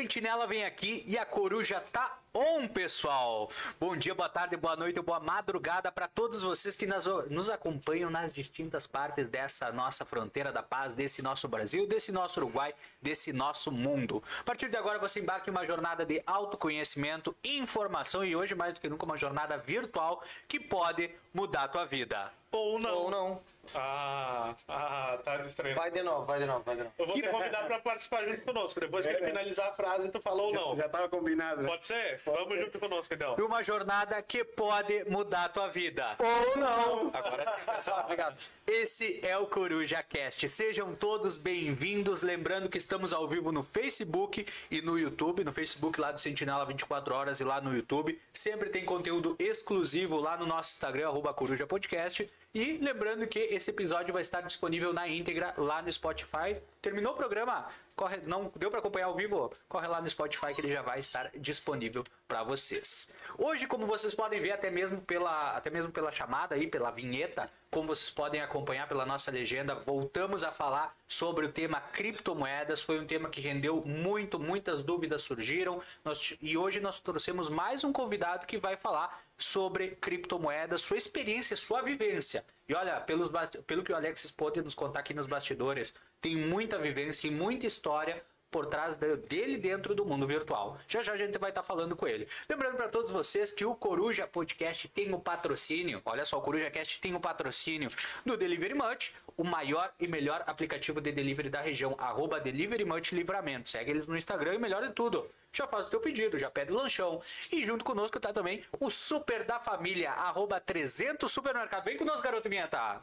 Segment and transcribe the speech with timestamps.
[0.00, 3.50] Sentinela vem aqui e a coruja tá on, pessoal.
[3.78, 8.08] Bom dia, boa tarde, boa noite, boa madrugada para todos vocês que nas, nos acompanham
[8.08, 12.72] nas distintas partes dessa nossa fronteira da paz, desse nosso Brasil, desse nosso Uruguai,
[13.02, 14.22] desse nosso mundo.
[14.40, 18.72] A partir de agora você embarca em uma jornada de autoconhecimento, informação e hoje mais
[18.72, 22.32] do que nunca uma jornada virtual que pode mudar a tua vida.
[22.50, 22.96] Ou não.
[22.96, 23.42] Ou não.
[23.74, 25.78] Ah, ah, tá distraindo.
[25.78, 26.94] Vai de novo, vai de novo, vai de novo.
[26.98, 28.80] Eu vou te convidar pra participar junto conosco.
[28.80, 30.76] Depois que ele finalizar a frase, tu falou ou não.
[30.76, 31.68] Já tava combinado, né?
[31.68, 32.20] Pode ser?
[32.24, 33.36] Vamos junto conosco, então.
[33.38, 36.16] E uma jornada que pode mudar a tua vida.
[36.18, 37.10] Ou não.
[37.12, 38.04] Agora sim, pessoal.
[38.04, 38.36] Obrigado.
[38.66, 40.48] Esse é o Coruja Cast.
[40.48, 42.22] Sejam todos bem-vindos.
[42.22, 45.44] Lembrando que estamos ao vivo no Facebook e no YouTube.
[45.44, 48.20] No Facebook lá do Sentinela 24 Horas e lá no YouTube.
[48.32, 52.30] Sempre tem conteúdo exclusivo lá no nosso Instagram, arroba Coruja Podcast.
[52.52, 56.60] E lembrando que esse episódio vai estar disponível na íntegra lá no Spotify.
[56.82, 57.68] Terminou o programa?
[57.94, 59.52] Corre, não deu para acompanhar ao vivo?
[59.68, 63.08] Corre lá no Spotify que ele já vai estar disponível para vocês.
[63.38, 67.48] Hoje, como vocês podem ver até mesmo pela até mesmo pela chamada aí, pela vinheta,
[67.70, 72.82] como vocês podem acompanhar pela nossa legenda, voltamos a falar sobre o tema criptomoedas.
[72.82, 75.80] Foi um tema que rendeu muito, muitas dúvidas surgiram.
[76.04, 81.56] Nós, e hoje nós trouxemos mais um convidado que vai falar sobre criptomoedas, sua experiência,
[81.56, 82.44] sua vivência.
[82.68, 83.30] E olha, pelos,
[83.66, 87.66] pelo que o Alexis pôde nos contar aqui nos bastidores, tem muita vivência e muita
[87.66, 90.78] história por trás dele dentro do mundo virtual.
[90.88, 92.28] Já já a gente vai estar falando com ele.
[92.48, 96.70] Lembrando para todos vocês que o Coruja Podcast tem o patrocínio, olha só, o Coruja
[96.70, 97.90] Cast tem o patrocínio
[98.24, 103.12] do Delivery Much, o maior e melhor aplicativo de delivery da região, arroba Delivery Much
[103.12, 103.70] Livramento.
[103.70, 106.72] Segue eles no Instagram e melhor de tudo, já faz o teu pedido, já pede
[106.72, 107.20] o lanchão.
[107.50, 111.84] E junto conosco tá também o Super da Família, arroba 300 Supermercado.
[111.84, 113.02] Vem conosco, garoto Vinheta.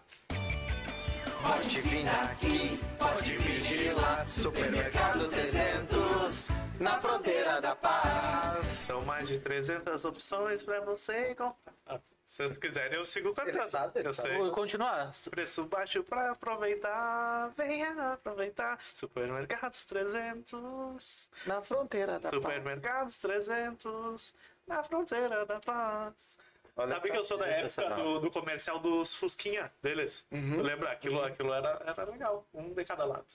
[1.47, 4.25] Pode vir aqui, pode vir de lá.
[4.25, 6.49] Supermercado 300,
[6.79, 8.57] na fronteira da paz.
[8.65, 11.73] São mais de 300 opções pra você comprar.
[11.87, 13.67] Ah, Se vocês quiserem, eu sigo cantando.
[13.69, 14.29] Sabe, eu sabe.
[14.29, 14.37] sei.
[14.37, 15.11] Vou continuar.
[15.29, 17.49] Preço baixo pra aproveitar.
[17.55, 18.77] Venha aproveitar.
[18.93, 21.31] Supermercados 300.
[21.45, 22.35] Na fronteira da paz.
[22.35, 24.35] Supermercados 300.
[24.67, 26.37] Na fronteira da paz.
[26.77, 30.27] Olha Sabe que eu sou da época do, do comercial dos Fusquinha deles?
[30.29, 30.91] Tu lembra?
[30.91, 32.47] Aquilo, aquilo era, era legal.
[32.53, 33.25] Um de cada lado.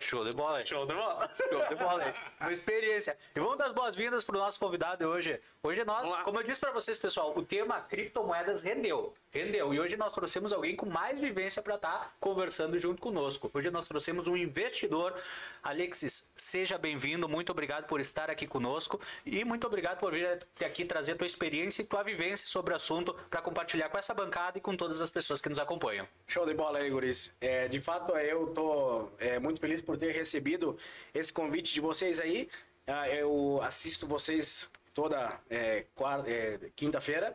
[0.00, 0.64] Show de bola.
[0.64, 1.28] Show de bola.
[1.34, 2.14] Show de bola, hein?
[2.40, 3.16] Uma experiência.
[3.34, 5.40] E vamos dar as boas-vindas pro nosso convidado de hoje.
[5.60, 9.12] Hoje nós, como eu disse para vocês, pessoal, o tema criptomoedas rendeu.
[9.32, 9.74] Rendeu.
[9.74, 13.50] E hoje nós trouxemos alguém com mais vivência para estar conversando junto conosco.
[13.52, 15.14] Hoje nós trouxemos um investidor.
[15.62, 17.28] Alexis, seja bem-vindo.
[17.28, 19.00] Muito obrigado por estar aqui conosco.
[19.26, 22.76] E muito obrigado por vir até aqui trazer tua experiência e tua vivência sobre o
[22.76, 26.06] assunto para compartilhar com essa bancada e com todas as pessoas que nos acompanham.
[26.28, 27.34] Show de bola aí, guris.
[27.40, 30.76] É, de fato, eu tô é, muito feliz por ter recebido
[31.14, 32.46] esse convite de vocês aí.
[32.86, 35.86] Ah, eu assisto vocês toda é,
[36.26, 37.34] é, quinta-feira.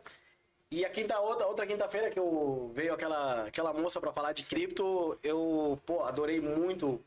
[0.70, 4.44] E a quinta, outra, outra quinta-feira que eu veio aquela, aquela moça para falar de
[4.44, 7.02] cripto, eu pô, adorei muito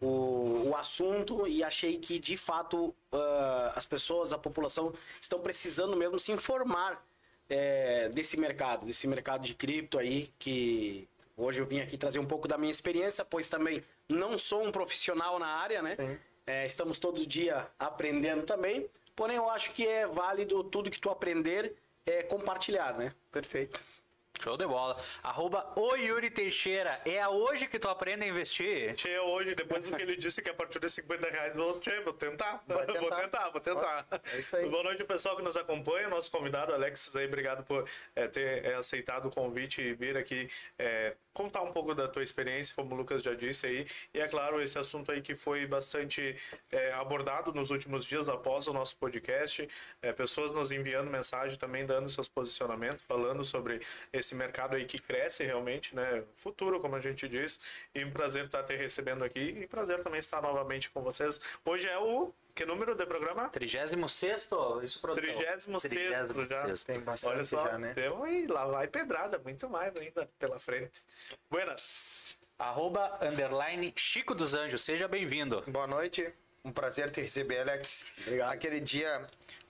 [0.00, 5.96] o, o assunto e achei que de fato ah, as pessoas, a população estão precisando
[5.96, 7.00] mesmo se informar
[7.48, 12.26] é, desse mercado, desse mercado de cripto aí, que hoje eu vim aqui trazer um
[12.26, 15.96] pouco da minha experiência, pois também não sou um profissional na área, né?
[16.46, 21.10] É, estamos todo dia aprendendo também, porém eu acho que é válido tudo que tu
[21.10, 21.74] aprender
[22.06, 23.12] é compartilhar, né?
[23.30, 23.78] Perfeito.
[24.40, 24.96] Show de bola.
[25.22, 27.00] Arroba o Yuri Teixeira.
[27.04, 28.94] É a hoje que tu aprende a investir?
[28.94, 32.00] Tchê, hoje, depois do que ele disse que a partir de 50 reais, vou, tchê,
[32.02, 32.62] vou tentar.
[32.66, 33.16] Vai Vou tentar.
[33.16, 34.06] tentar, vou tentar.
[34.32, 34.68] É isso aí.
[34.68, 36.08] Boa noite, pessoal que nos acompanha.
[36.08, 40.48] Nosso convidado, Alexis, aí, obrigado por eh, ter eh, aceitado o convite e vir aqui
[40.78, 43.86] eh, contar um pouco da tua experiência, como o Lucas já disse aí.
[44.12, 46.36] E é claro, esse assunto aí que foi bastante
[46.72, 49.68] eh, abordado nos últimos dias após o nosso podcast.
[50.02, 53.80] Eh, pessoas nos enviando mensagem também, dando seus posicionamentos, falando sobre
[54.12, 56.24] esse mercado aí que cresce realmente, né?
[56.34, 57.60] Futuro, como a gente diz.
[57.94, 61.40] E um prazer estar te recebendo aqui e prazer também estar novamente com vocês.
[61.64, 63.48] Hoje é o que número de programa?
[63.50, 63.92] 36
[64.82, 65.32] isso produtor.
[65.32, 65.66] 36
[66.48, 66.66] já.
[66.66, 66.84] 36º.
[66.84, 67.94] Tem bastante Olha só, já, né?
[67.94, 71.00] temos aí, lá vai pedrada, muito mais ainda pela frente.
[71.48, 72.36] Buenas.
[72.58, 74.82] Arroba underline Chico dos Anjos.
[74.82, 75.62] Seja bem-vindo.
[75.68, 76.34] Boa noite.
[76.64, 78.04] Um prazer te receber, Alex.
[78.22, 78.52] Obrigado.
[78.52, 79.22] Aquele dia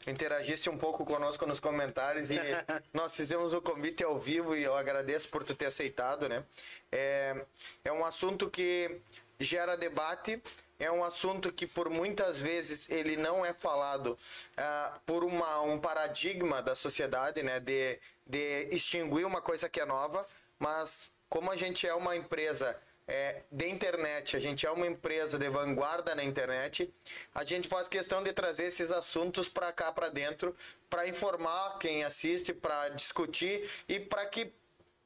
[0.06, 2.38] interagiste um pouco conosco nos comentários e
[2.94, 6.42] nós fizemos o convite ao vivo e eu agradeço por tu ter aceitado, né?
[6.90, 7.44] É,
[7.84, 8.98] é um assunto que
[9.38, 10.42] gera debate,
[10.78, 14.16] é um assunto que por muitas vezes ele não é falado
[14.56, 17.58] ah, por uma, um paradigma da sociedade, né?
[17.58, 20.26] De, de extinguir uma coisa que é nova,
[20.58, 22.78] mas como a gente é uma empresa
[23.08, 26.92] é, de internet, a gente é uma empresa de vanguarda na internet,
[27.34, 30.54] a gente faz questão de trazer esses assuntos para cá, para dentro,
[30.90, 34.52] para informar quem assiste, para discutir e para que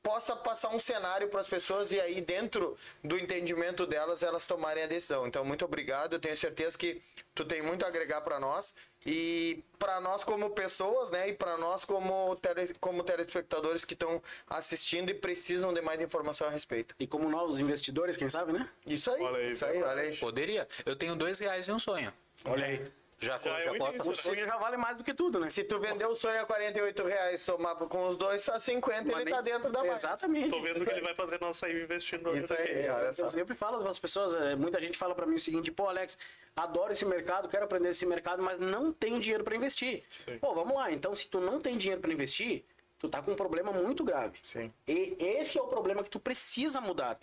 [0.02, 4.82] possa passar um cenário para as pessoas e aí dentro do entendimento delas elas tomarem
[4.82, 5.26] a decisão.
[5.26, 7.00] Então muito obrigado, eu tenho certeza que
[7.34, 8.74] tu tem muito a agregar para nós
[9.06, 14.22] e para nós como pessoas, né, e para nós como tele, como telespectadores que estão
[14.48, 16.94] assistindo e precisam de mais informação a respeito.
[16.98, 18.68] E como novos investidores, quem sabe, né?
[18.86, 20.16] Isso aí, Olha aí, isso aí, olha aí.
[20.16, 20.68] Poderia.
[20.84, 22.12] Eu tenho dois reais e um sonho.
[22.44, 23.01] Olha aí.
[23.22, 25.38] Já, Já é já um bota início, O sonho já vale mais do que tudo,
[25.38, 25.48] né?
[25.48, 29.14] Se tu vendeu o sonho a 48 reais, somar com os dois, só 50, Mas
[29.14, 29.94] ele nem- tá dentro da margem.
[29.94, 30.50] Exatamente.
[30.50, 33.26] Tô vendo que ele vai fazer nós sair investindo hoje Isso aí, olha só.
[33.26, 35.88] Eu sempre falo para as pessoas, eh, muita gente fala para mim o seguinte, pô,
[35.88, 36.18] Alex,
[36.56, 40.02] adoro esse mercado, quero aprender esse mercado, mas não tenho dinheiro para investir.
[40.08, 40.38] Sim.
[40.38, 40.90] Pô, vamos lá.
[40.90, 42.64] Então, se tu não tem dinheiro para investir,
[42.98, 44.38] tu tá com um problema muito grave.
[44.42, 44.68] Sim.
[44.86, 47.18] E esse é o problema que tu precisa mudar.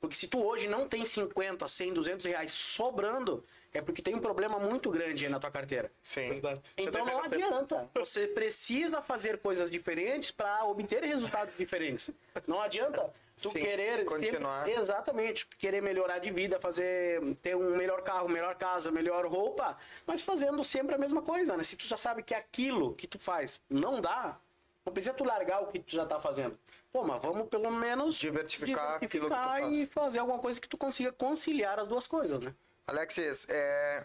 [0.00, 4.20] Porque se tu hoje não tem 50, 100, 200 reais sobrando, é porque tem um
[4.20, 5.90] problema muito grande aí na tua carteira.
[6.02, 6.28] Sim.
[6.28, 6.60] Verdade.
[6.76, 7.88] Então não adianta.
[7.94, 12.10] Você precisa fazer coisas diferentes para obter resultados diferentes.
[12.46, 13.10] Não adianta
[13.40, 14.66] tu Sim, querer continuar.
[14.66, 19.76] Sempre, exatamente, querer melhorar de vida, fazer ter um melhor carro, melhor casa, melhor roupa,
[20.06, 21.64] mas fazendo sempre a mesma coisa, né?
[21.64, 24.38] Se tu já sabe que aquilo que tu faz não dá,
[24.84, 26.58] não precisa tu largar o que tu já tá fazendo.
[26.92, 29.76] Pô, mas vamos pelo menos Diversificar aquilo que tu diversificar faz.
[29.78, 32.54] e fazer alguma coisa que tu consiga conciliar as duas coisas, né?
[32.86, 34.04] Alexis, é,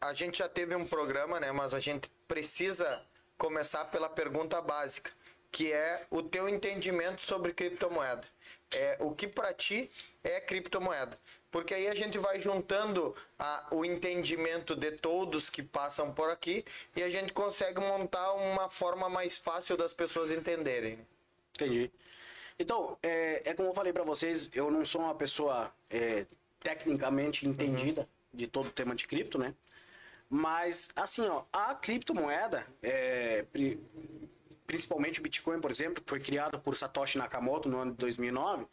[0.00, 1.52] a gente já teve um programa, né?
[1.52, 3.02] Mas a gente precisa
[3.36, 5.10] começar pela pergunta básica,
[5.50, 8.26] que é o teu entendimento sobre criptomoeda.
[8.74, 9.90] É, o que para ti
[10.24, 11.18] é criptomoeda?
[11.50, 16.64] Porque aí a gente vai juntando a- o entendimento de todos que passam por aqui
[16.96, 21.06] e a gente consegue montar uma forma mais fácil das pessoas entenderem.
[21.54, 21.92] Entendi.
[22.58, 26.24] Então, é, é como eu falei pra vocês, eu não sou uma pessoa é,
[26.62, 29.54] tecnicamente entendida de todo o tema de cripto, né?
[30.28, 33.78] Mas, assim, ó, a criptomoeda, é, pri-
[34.66, 38.66] principalmente o Bitcoin, por exemplo, que foi criado por Satoshi Nakamoto no ano de 2009,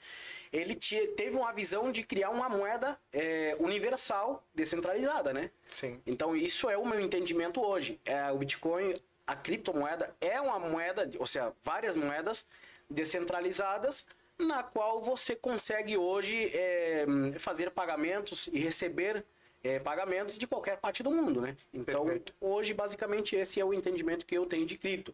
[0.54, 5.52] ele te- teve uma visão de criar uma moeda é, universal, descentralizada, né?
[5.70, 6.00] Sim.
[6.06, 8.00] Então, isso é o meu entendimento hoje.
[8.06, 8.94] É, o Bitcoin,
[9.28, 12.48] a criptomoeda, é uma moeda, ou seja, várias moedas
[12.90, 14.06] descentralizadas,
[14.40, 17.06] na qual você consegue hoje é,
[17.38, 19.24] fazer pagamentos e receber
[19.64, 21.56] é, pagamentos de qualquer parte do mundo, né?
[21.74, 22.34] Então, Perfeito.
[22.40, 25.14] hoje, basicamente, esse é o entendimento que eu tenho de cripto.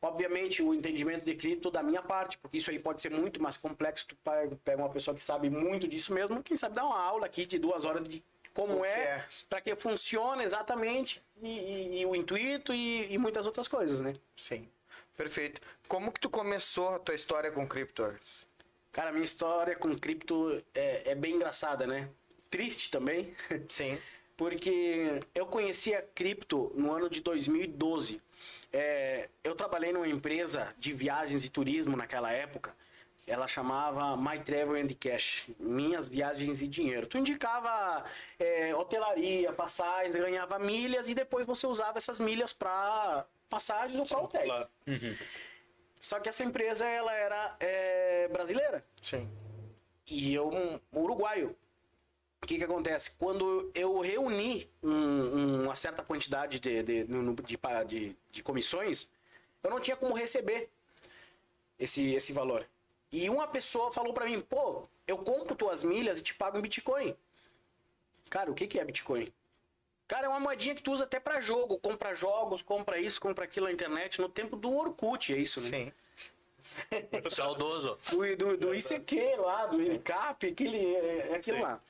[0.00, 3.56] Obviamente, o entendimento de cripto da minha parte, porque isso aí pode ser muito mais
[3.56, 4.06] complexo.
[4.06, 7.26] Tu pe- pega uma pessoa que sabe muito disso mesmo, quem sabe dar uma aula
[7.26, 8.22] aqui de duas horas de
[8.54, 9.24] como é, é.
[9.48, 14.14] para que funcione exatamente e, e- e o intuito e, e muitas outras coisas, né?
[14.36, 14.68] Sim.
[15.16, 15.60] Perfeito.
[15.88, 18.14] Como que tu começou a tua história com cripto?
[18.92, 22.08] Cara, minha história com cripto é, é bem engraçada, né?
[22.50, 23.34] Triste também,
[23.68, 23.98] Sim.
[24.36, 28.20] porque eu conheci a cripto no ano de 2012.
[28.72, 32.74] É, eu trabalhei numa empresa de viagens e turismo naquela época.
[33.26, 37.06] Ela chamava My Travel and Cash, Minhas Viagens e Dinheiro.
[37.06, 38.04] Tu indicava
[38.38, 44.18] é, hotelaria, passagens, ganhava milhas e depois você usava essas milhas para passagens ou para
[44.18, 44.44] hotéis.
[44.46, 44.68] Claro.
[46.00, 49.28] Só que essa empresa ela era é, brasileira Sim.
[50.06, 51.56] e eu um uruguaio.
[52.40, 53.10] O que que acontece?
[53.18, 59.08] Quando eu reuni um- uma certa quantidade de, de, de, de- de comissões,
[59.62, 60.70] eu não tinha como receber
[61.78, 62.64] esse, esse valor.
[63.10, 66.62] E uma pessoa falou pra mim, pô, eu compro tuas milhas e te pago em
[66.62, 67.16] Bitcoin.
[68.30, 69.32] Cara, o que que é Bitcoin?
[70.08, 71.78] Cara, é uma moedinha que tu usa até pra jogo.
[71.78, 74.20] Compra jogos, compra isso, compra aquilo na internet.
[74.20, 75.68] No tempo do Orkut, é isso, né?
[75.68, 75.92] Sim.
[77.30, 77.96] Saudoso.
[78.10, 81.62] do, do, do ICQ lá, do ICAP, aquele, é, é aquilo Sim.
[81.62, 81.80] lá.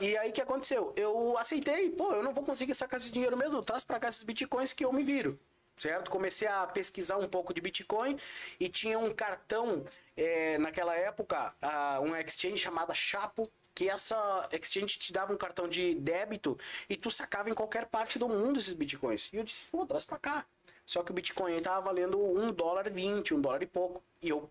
[0.00, 0.92] E aí o que aconteceu?
[0.96, 4.22] Eu aceitei, pô, eu não vou conseguir sacar esse dinheiro mesmo, traz pra cá esses
[4.22, 5.38] bitcoins que eu me viro.
[5.76, 6.10] Certo?
[6.10, 8.18] Comecei a pesquisar um pouco de Bitcoin
[8.60, 9.84] e tinha um cartão
[10.16, 15.68] é, naquela época, ah, uma exchange chamada Chapo, que essa exchange te dava um cartão
[15.68, 19.30] de débito e tu sacava em qualquer parte do mundo esses bitcoins.
[19.32, 20.46] E eu disse, pô, traz pra cá.
[20.84, 24.02] Só que o Bitcoin aí tava valendo um dólar e vinte, um dólar e pouco.
[24.20, 24.50] E eu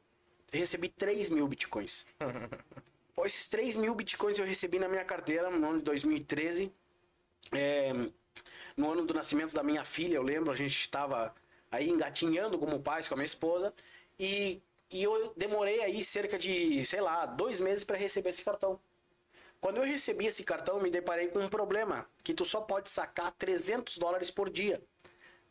[0.52, 2.06] recebi 3 mil bitcoins.
[3.14, 6.72] Pô, esses 3 mil bitcoins eu recebi na minha carteira no ano de 2013.
[7.52, 7.92] É,
[8.78, 11.36] no ano do nascimento da minha filha, eu lembro, a gente estava
[11.70, 13.74] aí engatinhando como pais com a minha esposa.
[14.18, 18.80] E, e eu demorei aí cerca de, sei lá, dois meses para receber esse cartão.
[19.62, 23.32] Quando eu recebi esse cartão, me deparei com um problema, que tu só pode sacar
[23.34, 24.82] 300 dólares por dia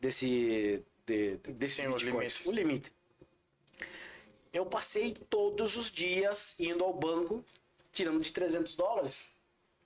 [0.01, 2.47] desse, de, desse o limite.
[2.47, 2.91] O limite.
[4.51, 7.43] Eu passei todos os dias indo ao banco
[7.93, 9.31] tirando de 300 dólares.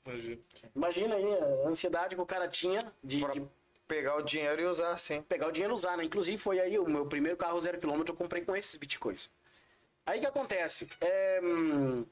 [0.05, 0.41] Imagina.
[0.75, 3.43] Imagina aí a ansiedade que o cara tinha de, Pra de
[3.87, 5.21] pegar o dinheiro e usar, sim.
[5.23, 6.03] pegar o dinheiro e usar, né?
[6.03, 9.29] Inclusive foi aí o meu primeiro carro zero quilômetro eu comprei com esses bitcoins.
[10.05, 10.87] Aí o que acontece?
[11.01, 12.05] É, hum,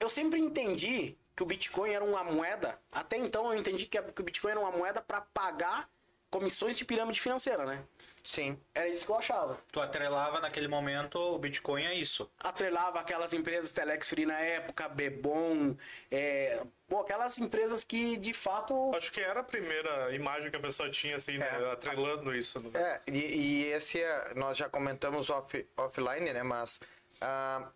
[0.00, 2.78] eu sempre entendi que o Bitcoin era uma moeda.
[2.90, 5.88] Até então eu entendi que, a- que o Bitcoin era uma moeda para pagar
[6.30, 7.82] comissões de pirâmide financeira, né?
[8.24, 8.58] Sim.
[8.74, 9.56] Era isso que eu achava.
[9.70, 12.28] Tu atrelava naquele momento o Bitcoin a isso.
[12.40, 15.76] Atrelava aquelas empresas Telex Free na época, Bebom,
[16.10, 20.60] é, pô, aquelas empresas que de fato Acho que era a primeira imagem que a
[20.60, 21.46] pessoa tinha, assim, né?
[21.46, 21.70] É.
[21.72, 22.58] Atrelando isso.
[22.58, 22.70] Né?
[22.74, 26.42] É, e, e esse é, nós já comentamos off, offline, né?
[26.42, 26.80] Mas
[27.20, 27.68] ah,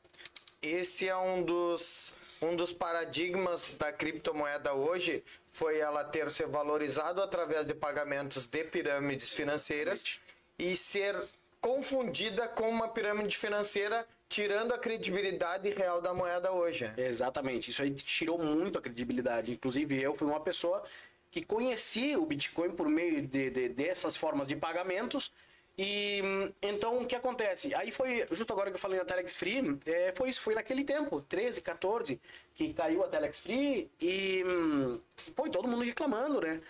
[0.63, 7.23] esse é um dos, um dos paradigmas da criptomoeda hoje, foi ela ter se valorizado
[7.23, 10.21] através de pagamentos de pirâmides financeiras
[10.59, 11.17] e ser
[11.61, 16.91] confundida com uma pirâmide financeira, tirando a credibilidade real da moeda hoje.
[16.97, 19.53] Exatamente, isso aí tirou muito a credibilidade.
[19.53, 20.83] Inclusive, eu fui uma pessoa
[21.31, 25.33] que conhecia o Bitcoin por meio de, de- dessas formas de pagamentos.
[25.83, 26.21] E
[26.61, 27.75] então o que acontece?
[27.75, 30.85] Aí foi, justo agora que eu falei da Telex Free, é, foi isso, foi naquele
[30.85, 32.21] tempo, 13, 14,
[32.55, 36.61] que caiu a Telex Free e hum, e todo mundo reclamando, né?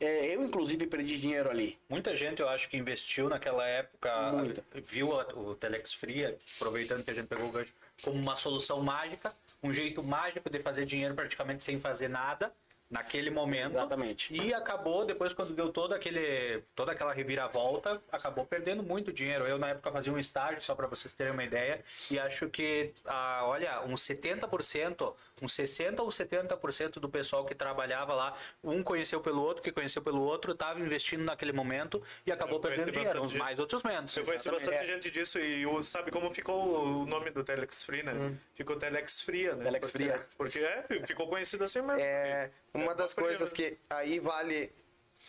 [0.00, 1.78] É, eu, inclusive, perdi dinheiro ali.
[1.90, 4.64] Muita gente, eu acho que investiu naquela época, Muita.
[4.72, 6.24] viu a- o Telex Free,
[6.56, 10.58] aproveitando que a gente pegou o gancho, como uma solução mágica, um jeito mágico de
[10.60, 12.50] fazer dinheiro praticamente sem fazer nada
[12.94, 13.72] naquele momento.
[13.72, 14.32] Exatamente.
[14.32, 19.44] E acabou, depois quando deu todo aquele, toda aquela reviravolta, acabou perdendo muito dinheiro.
[19.44, 22.94] Eu, na época, fazia um estágio, só para vocês terem uma ideia, e acho que,
[23.04, 29.20] ah, olha, uns 70%, uns 60% ou 70% do pessoal que trabalhava lá, um conheceu
[29.20, 33.22] pelo outro, que conheceu pelo outro, estava investindo naquele momento e acabou perdendo dinheiro.
[33.22, 34.16] Uns mais, outros menos.
[34.16, 34.70] Eu conheci Exatamente.
[34.70, 38.36] bastante gente disso e o- sabe como ficou o nome do Telex Free, né?
[38.54, 39.64] Ficou Telex Fria, né?
[39.64, 40.26] Telex porque, Fria.
[40.36, 42.00] Porque é, ficou conhecido assim mesmo.
[42.00, 44.72] É, uma É, das coisas que aí vale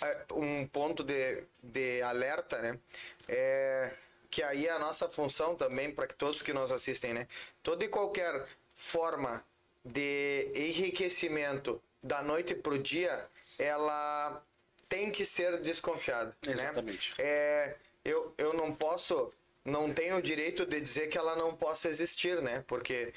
[0.01, 2.77] é, um ponto de, de alerta, né?
[3.27, 3.91] É,
[4.29, 7.27] que aí é a nossa função também para que todos que nos assistem, né?
[7.63, 9.43] Toda e qualquer forma
[9.85, 13.27] de enriquecimento da noite pro dia,
[13.59, 14.43] ela
[14.89, 16.35] tem que ser desconfiada.
[16.45, 17.11] Exatamente.
[17.11, 17.15] Né?
[17.19, 19.31] É, eu, eu não posso,
[19.63, 22.63] não tenho o direito de dizer que ela não possa existir, né?
[22.67, 23.13] Porque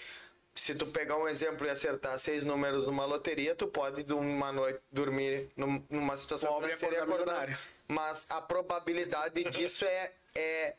[0.54, 4.50] se tu pegar um exemplo e acertar seis números numa loteria, tu pode de uma
[4.50, 7.60] noite dormir num- numa situação Pobre financeira e acordar.
[7.87, 10.75] Mas a probabilidade disso é, é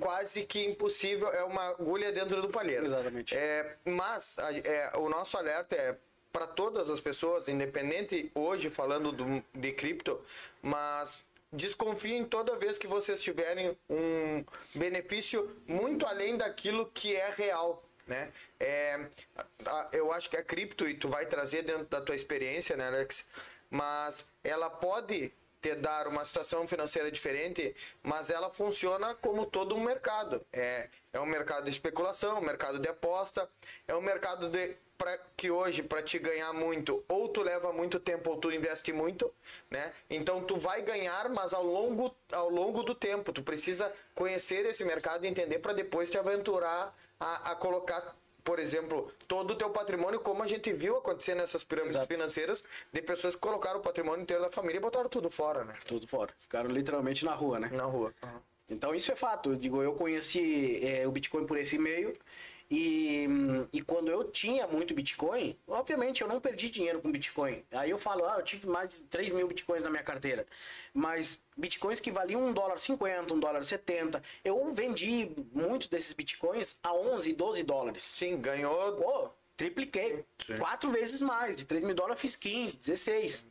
[0.00, 2.84] quase que impossível, é uma agulha dentro do palheiro.
[2.84, 3.34] Exatamente.
[3.34, 5.96] É, mas a- é, o nosso alerta é
[6.32, 10.20] para todas as pessoas, independente hoje falando do- de cripto,
[10.60, 17.82] mas desconfiem toda vez que vocês tiverem um benefício muito além daquilo que é real.
[18.06, 18.30] Né?
[18.60, 19.06] É,
[19.64, 22.88] a- eu acho que a cripto, e tu vai trazer dentro da tua experiência, né,
[22.88, 23.24] Alex?
[23.70, 25.32] Mas ela pode
[25.64, 30.44] te dar uma situação financeira diferente, mas ela funciona como todo um mercado.
[30.52, 33.48] É, é um mercado de especulação, um mercado de aposta,
[33.88, 37.98] é um mercado de para que hoje para te ganhar muito, ou tu leva muito
[37.98, 39.32] tempo ou tu investe muito,
[39.68, 39.92] né?
[40.08, 44.84] Então tu vai ganhar, mas ao longo ao longo do tempo, tu precisa conhecer esse
[44.84, 49.70] mercado e entender para depois te aventurar a, a colocar por exemplo, todo o teu
[49.70, 52.08] patrimônio, como a gente viu acontecer nessas pirâmides Exato.
[52.08, 55.74] financeiras, de pessoas que colocaram o patrimônio inteiro da família e botaram tudo fora, né?
[55.86, 56.32] Tudo fora.
[56.38, 57.70] Ficaram literalmente na rua, né?
[57.72, 58.14] Na rua.
[58.68, 59.50] Então isso é fato.
[59.50, 62.12] Eu digo, eu conheci é, o Bitcoin por esse meio
[62.76, 63.28] e,
[63.72, 67.62] e quando eu tinha muito Bitcoin, obviamente eu não perdi dinheiro com Bitcoin.
[67.70, 70.44] Aí eu falo, ah, eu tive mais de 3 mil Bitcoins na minha carteira.
[70.92, 74.20] Mas Bitcoins que valiam 1 dólar 50, 1 dólar 70.
[74.44, 78.02] Eu vendi muitos desses Bitcoins a 11, 12 dólares.
[78.02, 78.96] Sim, ganhou.
[78.96, 80.24] Pô, tripliquei.
[80.58, 81.56] Quatro vezes mais.
[81.56, 83.46] De 3 mil dólares eu fiz 15, 16.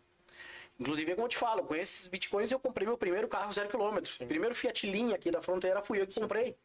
[0.77, 3.69] Inclusive, é como eu te falo, com esses bitcoins eu comprei meu primeiro carro zero
[3.69, 4.17] quilômetros.
[4.17, 6.57] Primeiro Fiat Linha aqui da fronteira fui eu que comprei.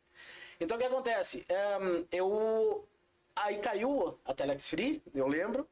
[0.60, 1.44] Então o que acontece?
[1.48, 2.84] Ehm, eu.
[3.36, 5.68] Aí caiu a Telex Free, eu lembro.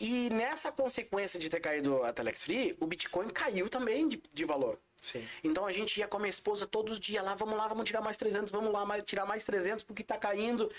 [0.00, 4.44] E nessa consequência de ter caído a Telex Free, o Bitcoin caiu também de, de
[4.44, 4.78] valor.
[5.00, 5.26] Sim.
[5.44, 7.84] Então a gente ia com a minha esposa todos os dias lá, vamos lá, vamos
[7.84, 10.70] tirar mais 300, vamos lá, mais, tirar mais 300 porque tá caindo.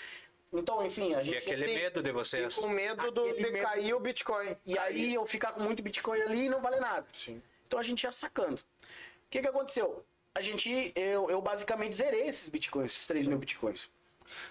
[0.52, 1.36] Então, enfim, a E gente...
[1.38, 2.56] aquele assim, medo de vocês.
[2.56, 4.56] Com medo do, Aquele de medo- cair o Bitcoin.
[4.66, 7.06] E aí eu ficar com muito Bitcoin ali e não vale nada.
[7.12, 7.40] Sim.
[7.66, 8.60] Então a gente ia sacando.
[8.60, 10.04] O que que aconteceu?
[10.36, 13.88] A gente, eu, eu basicamente zerei esses Bitcoins, esses 3 mil Bitcoins.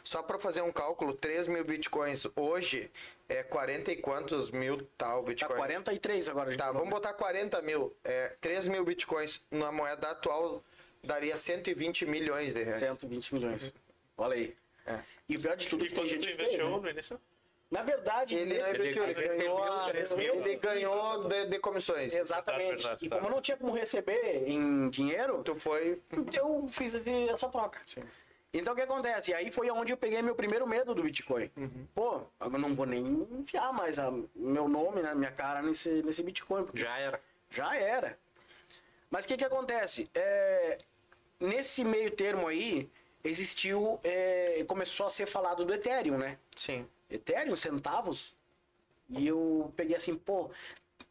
[0.04, 2.90] Só para fazer um cálculo, 3 mil bitcoins hoje
[3.30, 5.58] é 40 e quantos mil tal Tá bitcoin?
[5.58, 6.58] 43 agora.
[6.58, 7.96] Tá, vamos botar 40 mil.
[8.04, 10.64] É, 3 mil bitcoins na moeda atual
[11.04, 12.80] daria 120 milhões de reais.
[12.82, 13.74] 120 milhões.
[14.18, 14.56] Olha aí.
[14.88, 15.00] É.
[15.30, 16.82] E o pior de tudo é E que tem gente tu que fez, investiu né?
[16.82, 17.22] no início?
[17.70, 22.16] Na verdade, Ele investiu, ele ele ganhou, ele ganhou de, de comissões.
[22.16, 22.84] Exatamente.
[22.84, 23.10] Verdade, e verdade.
[23.10, 26.02] como eu não tinha como receber em dinheiro, Tu foi.
[26.32, 26.94] eu fiz
[27.30, 27.82] essa troca.
[28.54, 29.32] Então o que acontece?
[29.32, 31.52] E aí foi onde eu peguei meu primeiro medo do Bitcoin.
[31.94, 36.24] Pô, eu não vou nem enfiar mais a, meu nome, né, minha cara nesse, nesse
[36.24, 37.20] Bitcoin, Já era.
[37.50, 38.18] já era.
[39.10, 40.10] Mas o que que acontece?
[40.14, 40.78] É,
[41.40, 42.90] nesse meio termo aí,
[43.24, 46.38] existiu, é, começou a ser falado do Ethereum, né?
[46.56, 46.88] Sim.
[47.10, 48.36] Ethereum, centavos.
[49.10, 50.50] E eu peguei assim, pô,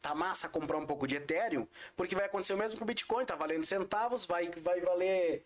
[0.00, 3.24] tá massa comprar um pouco de Ethereum, porque vai acontecer o mesmo com o Bitcoin,
[3.24, 5.44] tá valendo centavos, vai, vai valer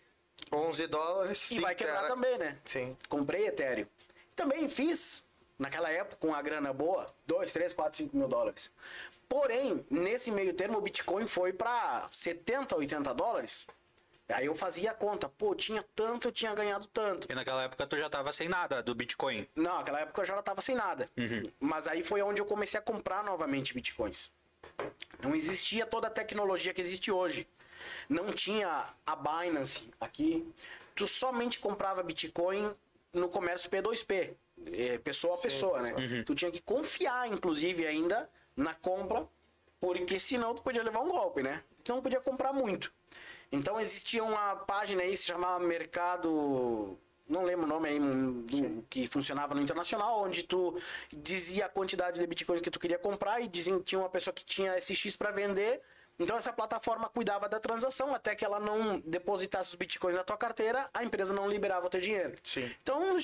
[0.53, 1.51] 11 dólares.
[1.51, 2.09] e vai quebrar cara.
[2.09, 2.59] também, né?
[2.65, 2.97] Sim.
[3.09, 3.87] Comprei Ethereum.
[4.35, 5.25] Também fiz,
[5.59, 8.71] naquela época, com a grana boa, 2, 3, 4, 5 mil dólares.
[9.29, 13.67] Porém, nesse meio termo, o Bitcoin foi para 70, 80 dólares.
[14.29, 17.31] Aí eu fazia a conta, pô, tinha tanto, eu tinha ganhado tanto.
[17.31, 19.49] E naquela época tu já tava sem nada do Bitcoin.
[19.57, 21.09] Não, naquela época eu já tava sem nada.
[21.59, 24.31] Mas aí foi onde eu comecei a comprar novamente bitcoins.
[25.23, 27.49] Não existia toda a tecnologia que existe hoje.
[28.09, 30.47] Não tinha a Binance aqui.
[30.95, 32.71] Tu somente comprava bitcoin
[33.13, 34.35] no comércio P2P,
[34.67, 35.95] é, pessoa a pessoa, né?
[36.25, 39.27] Tu tinha que confiar, inclusive, ainda na compra,
[39.81, 41.63] porque senão tu podia levar um golpe, né?
[41.83, 42.93] Tu não podia comprar muito.
[43.51, 46.99] Então existia uma página aí, se chamava Mercado.
[47.29, 50.81] Não lembro o nome aí, do- que funcionava no internacional, onde tu
[51.13, 54.45] dizia a quantidade de bitcoins que tu queria comprar e dizia, tinha uma pessoa que
[54.45, 55.81] tinha esse X para vender.
[56.19, 60.37] Então essa plataforma cuidava da transação até que ela não depositasse os bitcoins na tua
[60.37, 62.35] carteira, a empresa não liberava o teu dinheiro.
[62.43, 62.69] Sim.
[62.83, 63.17] Então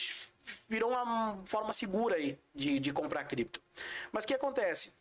[0.69, 3.61] virou uma forma segura aí de, de comprar cripto.
[4.13, 4.93] Mas o que acontece?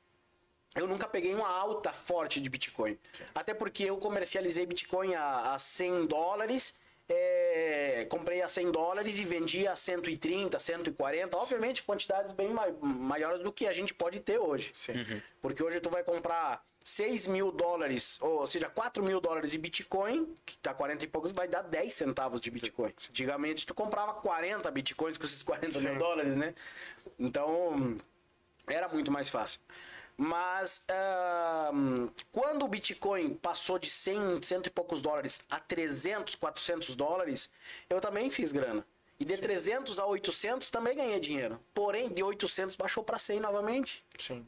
[0.75, 2.97] Eu nunca peguei uma alta forte de Bitcoin.
[3.36, 6.79] Até porque eu comercializei Bitcoin a, a 100 dólares.
[7.09, 11.38] é, comprei a 100 dólares e vendi a 130, 140.
[11.38, 14.71] Obviamente, quantidades bem mai- maiores do que a gente pode ter hoje.
[14.73, 14.93] Sim.
[15.41, 20.33] Porque hoje tu vai comprar 6 mil dólares, ou seja, 4 mil dólares de Bitcoin,
[20.45, 22.93] que tá 40 e poucos, vai dar 10 centavos de Bitcoin.
[23.09, 26.53] Antigamente tu comprava 40 Bitcoins com esses 40 mil dólares, né?
[27.19, 27.97] Então,
[28.67, 29.59] era muito mais fácil.
[30.15, 36.95] Mas ahn, quando o Bitcoin passou de 100, cento e poucos dólares a 300, 400
[36.95, 37.49] dólares,
[37.89, 38.86] eu também fiz grana.
[39.19, 41.60] E de 300 a 800 também ganhei dinheiro.
[41.73, 44.04] Porém, de 800 baixou para 100 novamente.
[44.19, 44.45] Sim.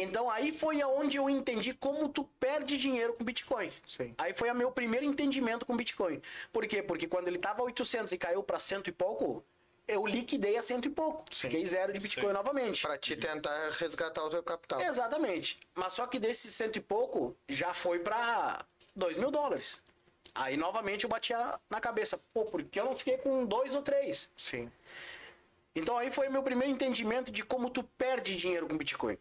[0.00, 3.70] Então aí foi aonde eu entendi como tu perde dinheiro com Bitcoin.
[3.84, 4.14] Sim.
[4.16, 6.22] Aí foi o meu primeiro entendimento com Bitcoin.
[6.52, 6.82] Por quê?
[6.82, 9.44] Porque quando ele tava 800 e caiu para cento e pouco,
[9.88, 11.24] eu liquidei a cento e pouco.
[11.30, 12.32] Fiquei zero de Bitcoin Sim.
[12.32, 12.82] novamente.
[12.82, 14.80] Pra te tentar resgatar o teu capital.
[14.82, 15.58] Exatamente.
[15.74, 19.82] Mas só que desses cento e pouco, já foi para dois mil dólares.
[20.34, 22.20] Aí novamente eu bati a- na cabeça.
[22.34, 24.30] Pô, por que eu não fiquei com dois ou três?
[24.36, 24.70] Sim.
[25.74, 29.16] Então aí foi meu primeiro entendimento de como tu perde dinheiro com Bitcoin.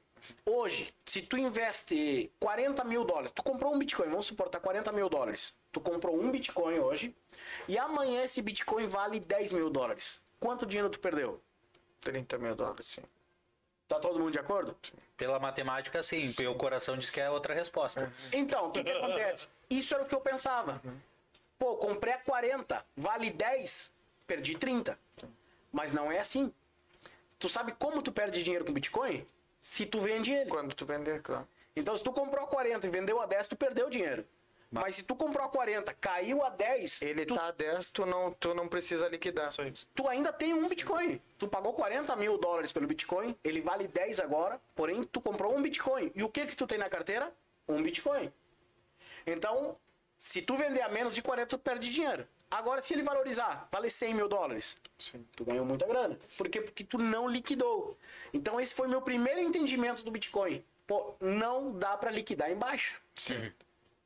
[0.46, 5.08] Hoje, se tu investe 40 mil dólares, tu comprou um Bitcoin, vamos suportar 40 mil
[5.08, 5.56] dólares.
[5.72, 7.16] Tu comprou um Bitcoin hoje
[7.68, 10.20] e amanhã esse Bitcoin vale 10 mil dólares.
[10.40, 11.42] Quanto dinheiro tu perdeu?
[12.02, 13.02] 30 mil dólares, sim.
[13.88, 14.76] Tá todo mundo de acordo?
[15.16, 16.34] Pela matemática, sim.
[16.38, 18.12] Meu coração diz que é outra resposta.
[18.34, 19.48] Então, o que, que acontece?
[19.70, 20.82] Isso era o que eu pensava.
[21.58, 23.92] Pô, comprei a 40, vale 10,
[24.28, 24.98] perdi 30.
[25.72, 26.54] Mas não é assim.
[27.40, 29.26] Tu sabe como tu perde dinheiro com Bitcoin?
[29.62, 30.50] Se tu vende ele.
[30.50, 31.48] Quando tu vender, claro.
[31.76, 34.26] Então, se tu comprou a 40 e vendeu a 10, tu perdeu dinheiro.
[34.70, 38.06] Mas se tu comprou a 40, caiu a 10, Ele tu, tá a 10, tu
[38.06, 39.50] não, tu não precisa liquidar.
[39.96, 41.22] Tu ainda tem um Bitcoin.
[41.38, 45.62] Tu pagou 40 mil dólares pelo Bitcoin, ele vale 10 agora, porém tu comprou um
[45.62, 46.12] Bitcoin.
[46.14, 47.32] E o que que tu tem na carteira?
[47.68, 48.32] Um Bitcoin.
[49.26, 49.78] Então,
[50.20, 52.28] se tu vender a menos de 40, tu perde dinheiro.
[52.50, 54.78] Agora, se ele valorizar, vale 100 mil dólares.
[55.36, 56.18] Tu ganhou muita grana.
[56.38, 56.62] Por quê?
[56.62, 57.98] Porque tu não liquidou.
[58.34, 60.64] Então, esse foi meu primeiro entendimento do Bitcoin.
[60.86, 62.96] Pô, não dá pra liquidar em baixa.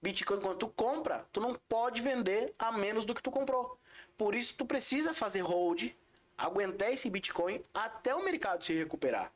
[0.01, 3.77] Bitcoin, quando tu compra, tu não pode vender a menos do que tu comprou.
[4.17, 5.89] Por isso, tu precisa fazer hold,
[6.37, 9.31] aguentar esse Bitcoin até o mercado se recuperar.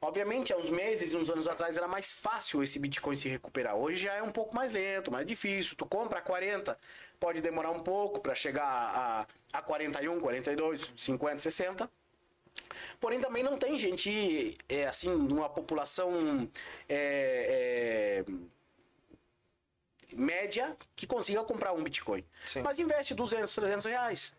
[0.00, 3.74] Obviamente, há uns meses uns anos atrás era mais fácil esse Bitcoin se recuperar.
[3.74, 5.74] Hoje já é um pouco mais lento, mais difícil.
[5.76, 6.78] Tu compra a 40,
[7.18, 11.90] pode demorar um pouco para chegar a, a 41, 42, 50, 60.
[13.00, 16.48] Porém, também não tem gente, é, assim, numa população
[16.88, 18.32] é, é,
[20.16, 22.24] média que consiga comprar um Bitcoin.
[22.44, 22.62] Sim.
[22.62, 24.34] Mas investe 200, 300 reais.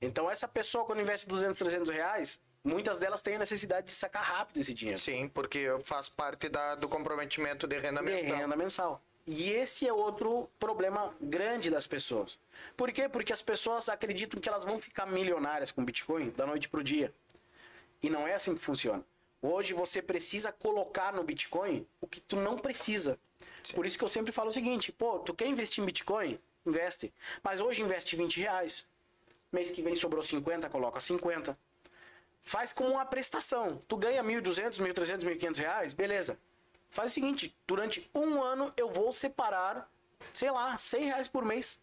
[0.00, 4.22] Então, essa pessoa, quando investe 200, 300 reais, muitas delas têm a necessidade de sacar
[4.22, 5.00] rápido esse dinheiro.
[5.00, 8.36] Sim, porque faz parte da, do comprometimento de renda De mensal.
[8.36, 9.02] renda mensal.
[9.26, 12.38] E esse é outro problema grande das pessoas.
[12.76, 13.08] Por quê?
[13.08, 17.12] Porque as pessoas acreditam que elas vão ficar milionárias com Bitcoin da noite pro dia.
[18.02, 19.02] E não é assim que funciona.
[19.42, 23.18] Hoje você precisa colocar no Bitcoin o que tu não precisa.
[23.72, 26.38] Por isso que eu sempre falo o seguinte, pô, tu quer investir em Bitcoin?
[26.64, 27.12] Investe.
[27.42, 28.88] Mas hoje investe 20 reais.
[29.52, 31.56] Mês que vem sobrou 50, coloca 50.
[32.42, 33.80] Faz como uma prestação.
[33.88, 36.38] Tu ganha 1.200, 1.300, 1.500 reais, beleza.
[36.90, 39.90] Faz o seguinte, durante um ano eu vou separar,
[40.32, 41.80] sei lá, 100 reais por mês.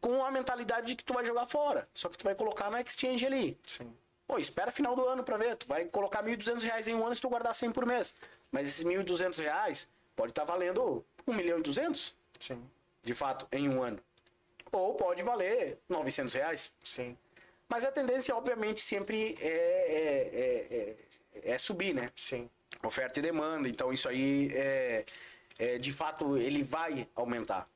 [0.00, 1.86] Com a mentalidade de que tu vai jogar fora.
[1.92, 3.58] Só que tu vai colocar na exchange ali.
[3.66, 3.94] Sim.
[4.26, 5.56] Pô, espera final do ano pra ver.
[5.56, 8.14] Tu vai colocar 1.200 reais em um ano se tu guardar 100 por mês.
[8.50, 9.88] Mas esses 1.200 reais
[10.20, 12.62] pode estar valendo 1 milhão e 200, Sim.
[13.02, 13.98] de fato, em um ano.
[14.70, 16.74] Ou pode valer 900 reais.
[16.84, 17.16] Sim.
[17.66, 22.10] Mas a tendência, obviamente, sempre é, é, é, é- é subir, né?
[22.14, 22.50] Sim.
[22.84, 23.66] Oferta e demanda.
[23.66, 25.04] Então, isso aí, é,
[25.58, 27.66] é, de fato, ele vai aumentar.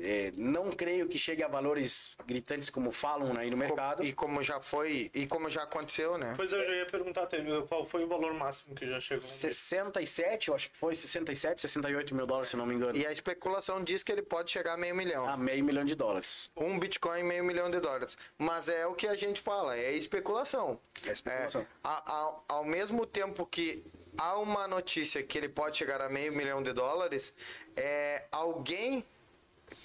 [0.00, 4.04] É, não creio que chegue a valores gritantes como falam aí no mercado.
[4.04, 6.34] E como já foi, e como já aconteceu, né?
[6.36, 7.28] Pois eu já ia perguntar,
[7.68, 9.20] qual foi o valor máximo que já chegou?
[9.20, 12.96] 67, eu acho que foi, 67, 68 mil dólares, se não me engano.
[12.96, 15.28] E a especulação diz que ele pode chegar a meio milhão.
[15.28, 16.50] A meio milhão de dólares.
[16.56, 18.16] Um Bitcoin, meio milhão de dólares.
[18.38, 20.78] Mas é o que a gente fala, é especulação.
[21.06, 21.60] É especulação.
[21.62, 23.84] É, a- a- ao mesmo tempo que
[24.18, 27.34] há uma notícia que ele pode chegar a meio milhão de dólares,
[27.76, 29.04] é, alguém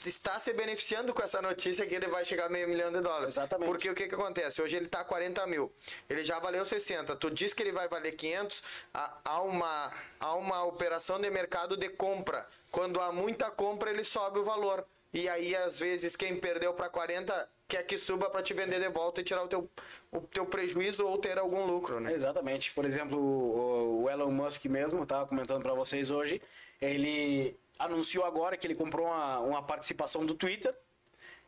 [0.05, 3.35] está se beneficiando com essa notícia que ele vai chegar a meio milhão de dólares.
[3.35, 3.67] Exatamente.
[3.67, 4.62] Porque o que, que acontece?
[4.62, 5.71] Hoje ele está 40 mil.
[6.09, 7.15] Ele já valeu 60.
[7.15, 8.63] Tu diz que ele vai valer 500.
[8.93, 12.47] Há, uma, há uma operação de mercado de compra.
[12.71, 14.85] Quando há muita compra, ele sobe o valor.
[15.13, 18.89] E aí, às vezes, quem perdeu para 40 quer que suba para te vender de
[18.89, 19.69] volta e tirar o teu,
[20.12, 22.12] o teu prejuízo ou ter algum lucro, né?
[22.13, 22.71] Exatamente.
[22.71, 26.41] Por exemplo, o, Elon Musk mesmo, tava comentando para vocês hoje,
[26.81, 30.75] ele anunciou agora que ele comprou uma, uma participação do Twitter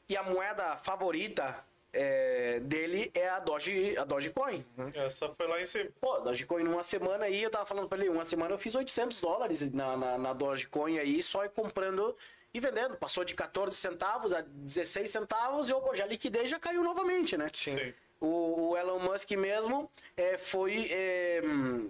[0.08, 1.64] e a moeda favorita
[1.94, 4.66] é, dele é a Doge, a Dogecoin.
[4.96, 5.90] Essa foi lá em cima.
[6.00, 9.20] Pô, Dogecoin numa semana aí, eu tava falando pra ele, uma semana eu fiz 800
[9.20, 12.16] dólares na, na, na Dogecoin aí, só comprando
[12.54, 12.96] e vendendo.
[12.96, 16.84] Passou de 14 centavos a 16 centavos e eu pô, já liquidei e já caiu
[16.84, 17.48] novamente, né?
[17.54, 17.94] Sim.
[18.20, 21.42] O, o Elon Musk mesmo é, foi é,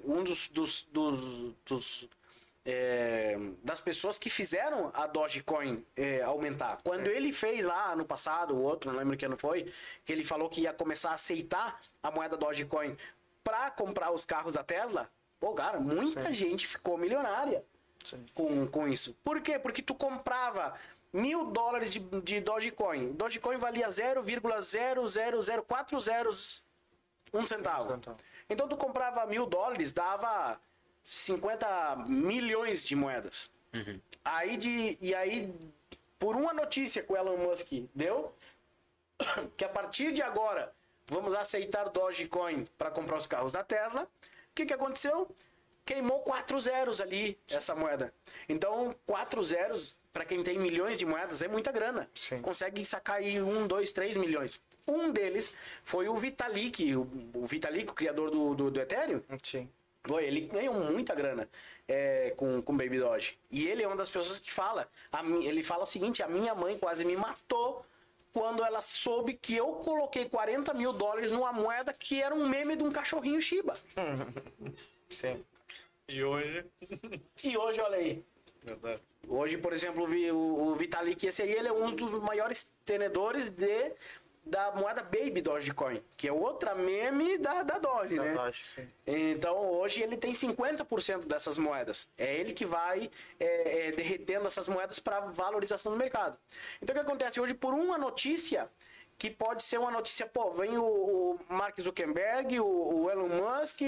[0.06, 2.10] um dos, dos, dos, dos,
[2.65, 6.78] é, das pessoas que fizeram a Dogecoin é, aumentar.
[6.84, 9.71] Quando ele fez lá no passado, o outro, não lembro que ano foi,
[10.06, 12.95] que ele falou que ia começar a aceitar a moeda Dogecoin
[13.43, 17.63] para comprar os carros da Tesla, pô, cara, muita gente ficou milionária
[18.36, 19.15] com, com isso.
[19.24, 19.58] Por quê?
[19.58, 20.76] Porque tu comprava
[21.12, 23.13] mil dólares de, de Dogecoin.
[23.13, 26.63] Dogecoin valia 0,00040 zeros
[27.34, 28.00] um centavo.
[28.50, 30.60] Então tu comprava mil dólares, dava
[31.04, 33.50] 50 milhões de moedas.
[34.24, 35.54] Aí de, e aí,
[36.20, 38.34] por uma notícia que o Elon Musk deu,
[39.58, 40.74] que a partir de agora
[41.08, 45.30] vamos aceitar Dogecoin para comprar os carros da Tesla, o que, que aconteceu?
[45.86, 48.14] Queimou quatro zeros ali essa moeda.
[48.48, 52.10] Então, quatro zeros, para quem tem milhões de moedas, é muita grana.
[52.14, 52.42] Sim.
[52.42, 54.62] Consegue sacar aí um, dois, três milhões.
[54.88, 59.22] Um deles foi o Vitalik, o, o Vitalik, o criador do, do, do Ethereum.
[59.42, 59.70] Sim.
[60.04, 61.48] Foi, ele ganhou muita grana
[61.88, 63.38] é, com, com Baby Doge.
[63.52, 64.90] E ele é uma das pessoas que fala.
[65.12, 67.86] a ele fala o seguinte: a minha mãe quase me matou
[68.34, 72.76] quando ela soube que eu coloquei 40 mil dólares numa moeda que era um meme
[72.76, 73.78] de um cachorrinho Shiba.
[75.10, 75.44] Sim.
[76.08, 76.66] E hoje.
[77.44, 78.24] E hoje, olha aí.
[78.64, 79.02] Verdade.
[79.28, 83.94] Hoje, por exemplo, o Vitalik, esse aí, ele é um dos maiores tenedores de,
[84.43, 88.34] da moeda Baby Dogecoin, que é outra meme da, da Doge, né?
[88.34, 88.89] Doge.
[89.06, 92.10] Então hoje ele tem 50% dessas moedas.
[92.17, 96.38] É ele que vai é, é, derretendo essas moedas para valorização no mercado.
[96.82, 98.69] Então o que acontece hoje por uma notícia
[99.17, 103.82] que pode ser uma notícia, pô, vem o, o Mark Zuckerberg, o, o Elon Musk,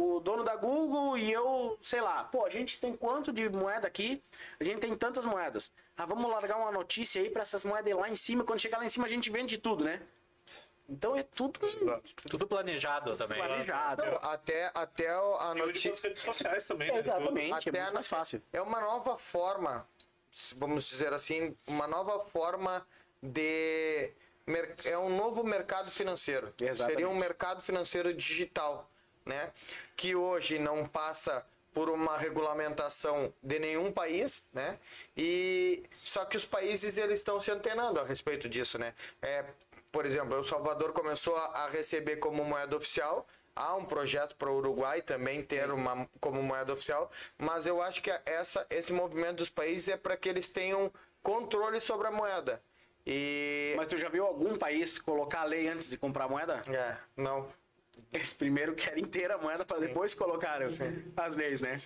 [0.00, 3.86] o dono da Google e eu, sei lá, pô, a gente tem quanto de moeda
[3.88, 4.22] aqui?
[4.60, 5.72] A gente tem tantas moedas.
[5.96, 8.44] Ah, vamos largar uma notícia aí para essas moedas ir lá em cima.
[8.44, 10.00] Quando chegar lá em cima a gente vende tudo, né?
[10.88, 11.58] Então é tudo.
[12.30, 13.38] Tudo planejado também.
[13.38, 14.02] planejado.
[14.22, 15.92] Até, até a E notícia.
[16.02, 16.98] redes sociais também, né?
[16.98, 18.40] Exatamente, é Até muito a- mais fácil.
[18.52, 19.86] É uma nova forma,
[20.56, 22.86] vamos dizer assim, uma nova forma
[23.22, 24.12] de.
[24.84, 26.54] É um novo mercado financeiro.
[26.58, 26.94] Exatamente.
[26.94, 28.88] Seria um mercado financeiro digital,
[29.28, 29.52] né?
[29.96, 34.78] Que hoje não passa por uma regulamentação de nenhum país, né?
[35.16, 38.94] E só que os países eles estão se antenando a respeito disso, né?
[39.22, 39.44] É,
[39.92, 43.26] por exemplo, El Salvador começou a, a receber como moeda oficial,
[43.58, 48.00] Há um projeto para o Uruguai também ter uma como moeda oficial, mas eu acho
[48.00, 50.92] que essa, esse movimento dos países é para que eles tenham
[51.24, 52.62] controle sobre a moeda.
[53.04, 53.74] E.
[53.76, 56.62] Mas tu já viu algum país colocar a lei antes de comprar moeda?
[56.68, 57.48] É, não.
[58.12, 60.60] Eles primeiro querem ter a moeda para depois colocar
[61.16, 61.76] as leis, né?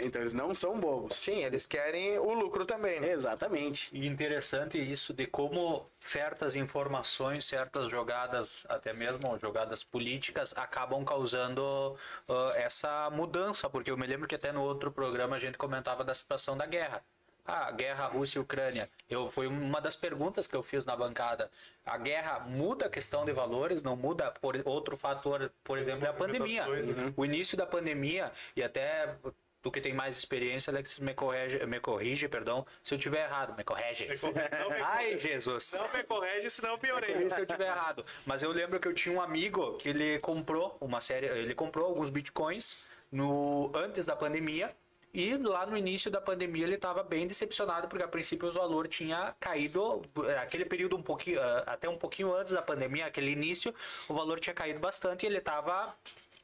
[0.00, 1.16] Então eles não são bobos.
[1.16, 3.10] Sim, eles querem o lucro também, né?
[3.10, 3.90] Exatamente.
[3.92, 11.96] E interessante isso de como certas informações, certas jogadas, até mesmo jogadas políticas, acabam causando
[12.28, 13.68] uh, essa mudança.
[13.68, 16.64] Porque eu me lembro que até no outro programa a gente comentava da situação da
[16.64, 17.02] guerra.
[17.48, 18.90] A guerra Rússia e Ucrânia.
[19.08, 21.50] Eu, foi uma das perguntas que eu fiz na bancada.
[21.86, 26.10] A guerra muda a questão de valores, não muda por outro fator, por exemplo, é
[26.10, 26.66] a pandemia.
[26.66, 29.16] Movimentações, O início da pandemia, e até
[29.62, 33.56] tu que tem mais experiência, Alex, me corrige, me corrige perdão, se eu tiver errado,
[33.56, 34.06] me corrige.
[34.06, 34.48] Me corrige.
[34.58, 35.28] Não me Ai, corrige.
[35.28, 35.72] Jesus.
[35.72, 37.30] Não me corrige, senão eu piorei.
[37.30, 38.04] Se eu tiver errado.
[38.26, 41.86] Mas eu lembro que eu tinha um amigo que ele comprou uma série, ele comprou
[41.86, 42.78] alguns bitcoins
[43.10, 44.76] no antes da pandemia.
[45.12, 48.86] E lá no início da pandemia ele estava bem decepcionado porque a princípio o valor
[48.88, 53.30] tinha caído eh, aquele período um pouquinho eh, até um pouquinho antes da pandemia, aquele
[53.30, 53.74] início,
[54.08, 55.94] o valor tinha caído bastante e ele estava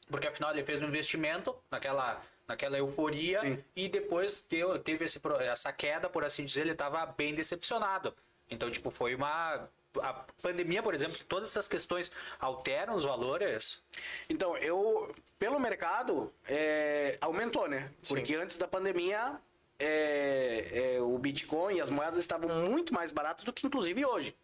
[0.09, 3.63] porque afinal ele fez um investimento naquela naquela euforia Sim.
[3.75, 8.13] e depois teve, teve esse, essa queda, por assim dizer, ele estava bem decepcionado.
[8.49, 9.67] Então, tipo, foi uma
[10.01, 13.81] a pandemia, por exemplo, todas essas questões alteram os valores.
[14.29, 17.91] Então, eu, pelo mercado, é, aumentou, né?
[18.07, 19.39] Porque antes da pandemia,
[19.77, 24.35] é, é, o Bitcoin e as moedas estavam muito mais baratas do que inclusive hoje.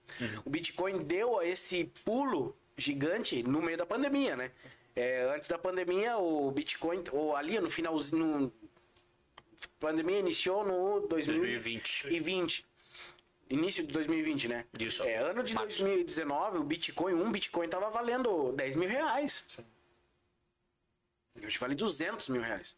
[0.46, 4.52] O Bitcoin deu esse pulo gigante no meio da pandemia, né?
[4.96, 8.54] É, antes da pandemia, o Bitcoin, ou ali no finalzinho, no-
[9.64, 12.04] a pandemia iniciou no 2020.
[12.04, 12.66] 2020.
[13.52, 14.66] Início de 2020, né?
[14.80, 15.04] Isso.
[15.04, 15.84] É, ano de Março.
[15.84, 19.46] 2019, o Bitcoin, um Bitcoin tava valendo 10 mil reais.
[21.44, 22.78] Hoje vale 200 mil reais.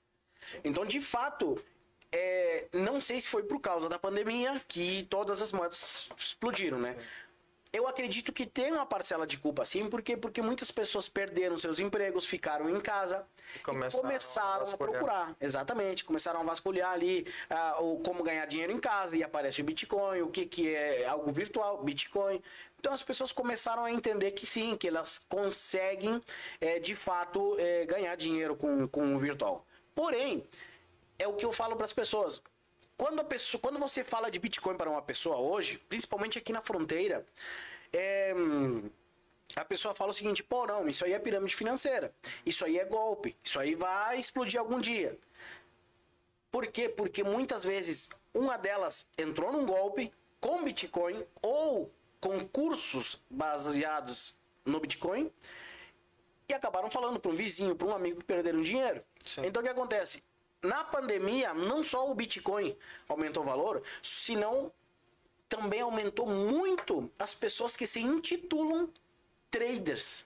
[0.63, 1.63] Então, de fato,
[2.11, 6.97] é, não sei se foi por causa da pandemia que todas as moedas explodiram, né?
[7.73, 11.79] Eu acredito que tem uma parcela de culpa sim, porque porque muitas pessoas perderam seus
[11.79, 15.35] empregos, ficaram em casa e começaram começaram, a a, procurar.
[15.41, 19.63] Exatamente, começaram a vasculhar ali ah, o como ganhar dinheiro em casa e aparece o
[19.63, 22.39] Bitcoin, o que que é algo virtual, Bitcoin.
[22.79, 26.21] Então as pessoas começaram a entender que sim, que elas conseguem
[26.61, 29.65] eh, de fato eh, ganhar dinheiro com, com o virtual.
[29.95, 30.45] Porém,
[31.17, 32.39] é o que eu falo para as pessoas.
[32.97, 36.61] Quando, a pessoa, quando você fala de Bitcoin para uma pessoa hoje, principalmente aqui na
[36.61, 37.25] fronteira,
[37.91, 38.33] é,
[39.55, 42.13] a pessoa fala o seguinte: pô, não, isso aí é pirâmide financeira,
[42.45, 45.17] isso aí é golpe, isso aí vai explodir algum dia.
[46.51, 46.87] Por quê?
[46.87, 54.79] Porque muitas vezes uma delas entrou num golpe com Bitcoin ou com cursos baseados no
[54.79, 55.31] Bitcoin
[56.47, 59.03] e acabaram falando para um vizinho, para um amigo que perderam dinheiro.
[59.43, 60.23] Então o que acontece?
[60.63, 62.75] Na pandemia, não só o Bitcoin
[63.09, 64.71] aumentou o valor, senão
[65.49, 68.89] também aumentou muito as pessoas que se intitulam
[69.51, 70.25] traders.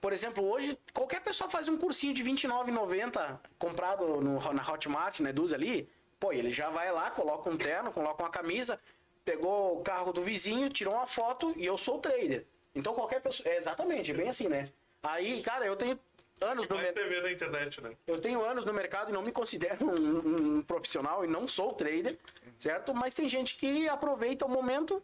[0.00, 5.32] Por exemplo, hoje qualquer pessoa faz um cursinho de R$29,90 comprado no, na Hotmart, né,
[5.32, 8.80] Duz ali, pô, ele já vai lá, coloca um terno, coloca uma camisa,
[9.24, 12.44] pegou o carro do vizinho, tirou uma foto e eu sou trader.
[12.74, 14.68] Então qualquer pessoa, é exatamente, é bem assim, né?
[15.02, 15.98] Aí, cara, eu tenho
[16.40, 17.22] anos no mercado.
[17.22, 17.92] Da internet, né?
[18.06, 21.72] Eu tenho anos no mercado e não me considero um, um profissional e não sou
[21.72, 22.18] trader,
[22.58, 22.94] certo?
[22.94, 25.02] Mas tem gente que aproveita o momento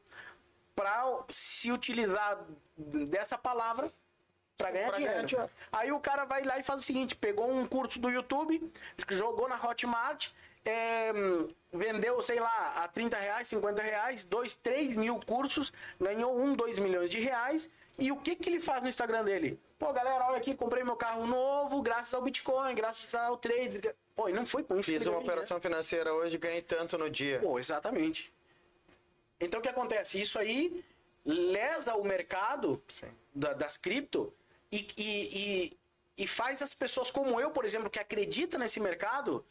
[0.75, 2.39] para se utilizar
[2.77, 3.91] dessa palavra
[4.59, 5.27] para ganhar, Pra ganhar dinheiro.
[5.27, 5.51] dinheiro.
[5.73, 8.73] Aí o cara vai lá e faz o seguinte: pegou um curso do YouTube,
[9.11, 10.31] jogou na Hotmart,
[10.65, 11.13] é,
[11.73, 16.79] vendeu, sei lá, a 30 reais, 50 reais, 2, 3 mil cursos, ganhou 1, 2
[16.79, 17.73] milhões de reais.
[17.99, 19.59] E o que, que ele faz no Instagram dele?
[19.79, 23.81] Pô, galera, olha aqui, comprei meu carro novo graças ao Bitcoin, graças ao trade.
[24.15, 27.11] Pô, e não foi com isso Fiz uma operação financeira hoje e ganhei tanto no
[27.11, 27.41] dia.
[27.41, 28.33] Pô, exatamente.
[29.39, 30.19] Então o que acontece?
[30.21, 30.83] Isso aí
[31.25, 32.83] lesa o mercado
[33.35, 34.33] da- das cripto
[34.73, 35.77] e, e, e,
[36.17, 39.45] e faz as pessoas como eu, por exemplo, que acredita nesse mercado,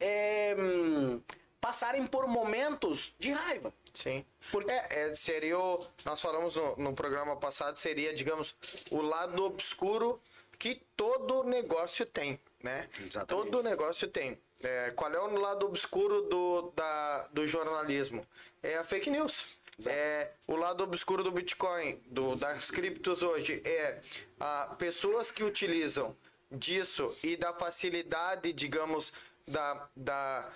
[0.00, 1.20] é, hum,
[1.66, 3.72] passarem por momentos de raiva.
[3.92, 4.24] Sim.
[4.52, 5.84] Porque- É, é, seria o.
[6.04, 8.54] Nós falamos no, no programa passado, seria, digamos,
[8.90, 10.20] o lado obscuro
[10.58, 12.88] que todo negócio tem, né?
[13.04, 13.26] Exatamente.
[13.50, 14.38] Todo negócio tem.
[14.62, 18.24] É, qual é o lado obscuro do, da, do jornalismo?
[18.62, 19.58] É a fake news.
[19.86, 24.00] É, o lado obscuro do Bitcoin, do, das criptos hoje, é
[24.40, 26.16] a, pessoas que utilizam
[26.50, 29.12] disso e da facilidade, digamos,
[29.46, 30.50] da, da,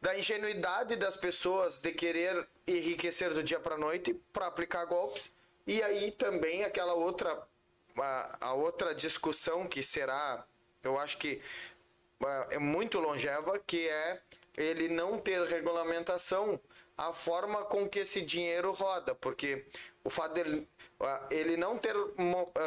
[0.00, 5.32] da ingenuidade das pessoas de querer enriquecer do dia para noite para aplicar golpes.
[5.66, 7.46] E aí também aquela outra
[7.98, 10.44] a, a outra discussão que será,
[10.82, 11.40] eu acho que
[12.50, 14.20] é muito longeva, que é
[14.56, 16.60] ele não ter regulamentação
[16.96, 19.66] a forma com que esse dinheiro roda, porque
[20.02, 20.68] o fato dele
[21.30, 21.94] ele não ter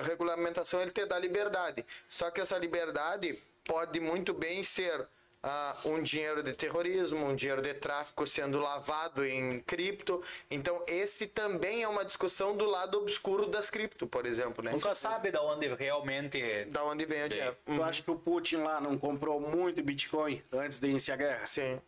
[0.03, 1.83] regulamentação, ele te dá liberdade.
[2.07, 5.07] Só que essa liberdade pode muito bem ser
[5.41, 10.21] ah, um dinheiro de terrorismo, um dinheiro de tráfico sendo lavado em cripto.
[10.51, 14.71] Então, esse também é uma discussão do lado obscuro das cripto, por exemplo, né?
[14.71, 16.65] Nunca sabe da onde realmente.
[16.65, 17.57] Da onde vem o dinheiro.
[17.65, 21.45] Tu acha que o Putin lá não comprou muito Bitcoin antes de iniciar a guerra?
[21.45, 21.79] Sim.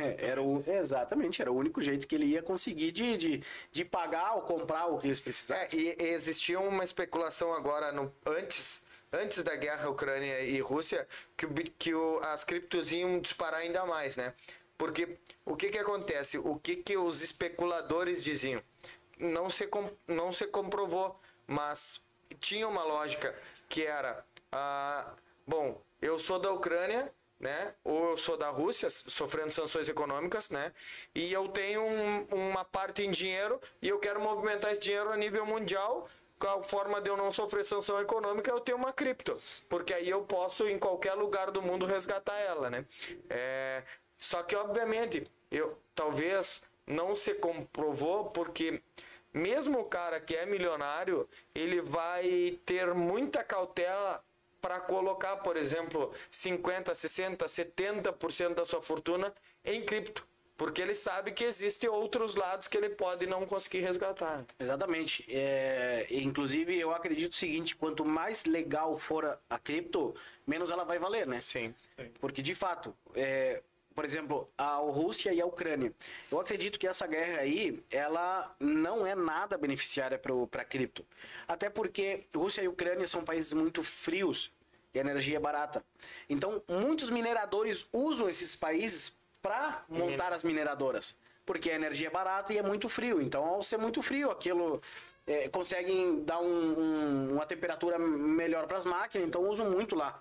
[0.00, 3.84] É, Era o, exatamente, era o único jeito que ele ia conseguir de, de, de
[3.84, 5.68] pagar ou comprar o que eles É, precisavam.
[5.72, 11.46] e e existia uma especulação agora no, antes, antes da guerra Ucrânia e Rússia que,
[11.78, 14.34] que o, as criptos iam disparar ainda mais, né?
[14.78, 16.38] Porque o que que acontece?
[16.38, 18.62] O que que os especuladores diziam?
[19.18, 19.68] Não se,
[20.06, 22.02] não se comprovou, mas
[22.40, 23.34] tinha uma lógica
[23.68, 25.14] que era, ah,
[25.46, 27.74] bom, eu sou da Ucrânia, né?
[27.84, 30.72] Ou eu sou da Rússia, sofrendo sanções econômicas, né?
[31.14, 35.16] E eu tenho um- uma parte em dinheiro e eu quero movimentar esse dinheiro a
[35.16, 36.08] nível mundial.
[36.40, 39.38] Qual forma de eu não sofrer sanção econômica, eu tenho uma cripto.
[39.68, 42.86] Porque aí eu posso, em qualquer lugar do mundo, resgatar ela, né?
[43.28, 43.82] É,
[44.18, 48.82] só que, obviamente, eu talvez não se comprovou, porque
[49.34, 54.24] mesmo o cara que é milionário, ele vai ter muita cautela
[54.62, 60.26] para colocar, por exemplo, 50, 60, 70% da sua fortuna em cripto,
[60.60, 64.44] porque ele sabe que existem outros lados que ele pode não conseguir resgatar.
[64.58, 65.24] Exatamente.
[65.26, 70.14] É, inclusive, eu acredito o seguinte: quanto mais legal for a, cripto,
[70.46, 71.40] menos ela vai valer, né?
[71.40, 71.74] Sim.
[72.20, 73.62] Porque, de fato, é,
[73.94, 75.94] por exemplo, a Rússia e a Ucrânia.
[76.30, 81.06] Eu acredito que essa guerra aí, ela não é nada beneficiária para a cripto.
[81.48, 84.52] Até porque Rússia e Ucrânia são países muito frios
[84.92, 85.82] e a energia é barata.
[86.28, 91.16] Então, muitos mineradores usam esses países para montar as mineradoras.
[91.46, 93.20] Porque a energia é barata e é muito frio.
[93.20, 94.80] Então, ao ser muito frio, aquilo
[95.26, 99.26] é, conseguem dar um- um- uma temperatura melhor para as máquinas.
[99.26, 100.20] Então, usam muito lá.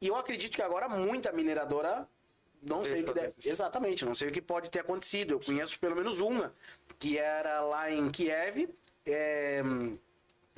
[0.00, 2.06] E eu acredito que agora muita mineradora
[2.62, 5.32] não sei o que deve, de- exatamente, não sei o que pode ter acontecido.
[5.32, 6.52] Eu conheço pelo menos uma
[6.98, 8.68] que era lá em Kiev,
[9.04, 9.62] é,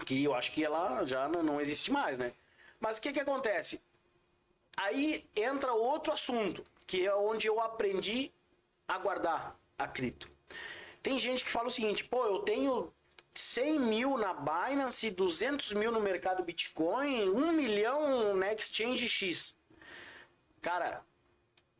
[0.05, 2.33] que eu acho que ela já não, não existe mais, né?
[2.81, 3.81] Mas o que que acontece?
[4.77, 8.33] Aí entra outro assunto, que é onde eu aprendi
[8.89, 10.29] a guardar a cripto.
[11.03, 12.91] Tem gente que fala o seguinte, pô, eu tenho
[13.35, 19.55] 100 mil na Binance, 200 mil no mercado Bitcoin, 1 milhão na Exchange X.
[20.63, 21.05] Cara,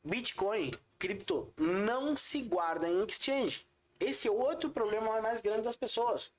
[0.05, 3.67] Bitcoin, cripto, não se guarda em exchange.
[3.99, 6.31] Esse é outro problema mais grande das pessoas.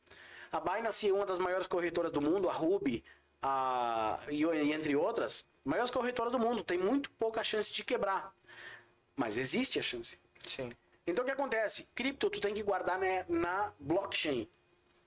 [0.52, 3.04] A Binance é uma das maiores corretoras do mundo, a Ruby,
[3.42, 6.64] a, e, entre outras, maiores corretoras do mundo.
[6.64, 8.34] Tem muito pouca chance de quebrar.
[9.20, 10.18] Mas existe a chance.
[10.46, 10.72] Sim.
[11.06, 11.86] Então o que acontece?
[11.94, 14.48] Cripto tu tem que guardar né, na blockchain.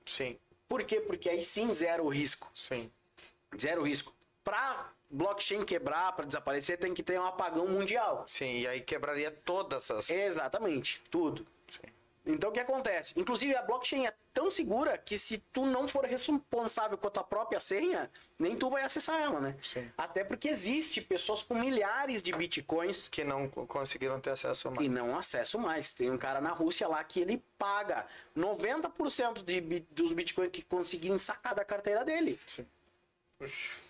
[0.05, 0.39] Sim.
[0.69, 1.01] Por quê?
[1.01, 2.51] Porque aí sim zero o risco.
[2.53, 2.93] Sim.
[3.59, 4.15] Zero risco.
[4.45, 8.25] Pra blockchain quebrar, para desaparecer, tem que ter um apagão mundial.
[8.27, 8.59] Sim.
[8.59, 10.11] E aí quebraria todas as.
[10.11, 11.47] Exatamente, tudo.
[12.27, 13.19] Então o que acontece?
[13.19, 17.25] Inclusive a blockchain é tão segura que se tu não for responsável com a tua
[17.25, 19.57] própria senha, nem tu vai acessar ela, né?
[19.61, 19.91] Sim.
[19.97, 24.73] Até porque existe pessoas com milhares de bitcoins Que não co- conseguiram ter acesso a
[24.73, 24.91] e mais.
[24.91, 25.93] não acessam mais.
[25.95, 31.19] Tem um cara na Rússia lá que ele paga 90% de, dos bitcoins que conseguirem
[31.19, 32.39] sacar da carteira dele.
[32.47, 32.67] Sim.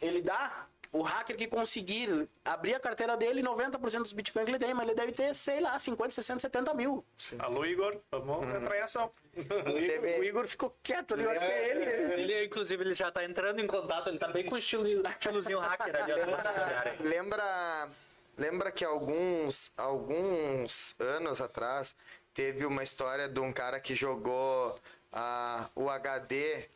[0.00, 0.66] Ele dá.
[0.92, 4.86] O hacker que conseguir abrir a carteira dele, 90% dos bitcoins que ele tem, mas
[4.86, 7.02] ele deve ter, sei lá, 50, 60, 70 mil.
[7.38, 9.10] Alô, Igor, vamos entrar em ação.
[9.34, 11.84] O Igor, o Igor ficou quieto ali, acho que é ele.
[11.84, 14.86] ele- Ele, inclusive, ele já tá entrando em contato, ele tá bem com o estilo,
[15.08, 16.22] estilozinho hacker ali.
[16.42, 16.96] cara.
[17.00, 17.88] Lembra,
[18.36, 21.96] lembra que alguns, alguns anos atrás
[22.34, 24.78] teve uma história de um cara que jogou
[25.10, 26.68] ah, o HD,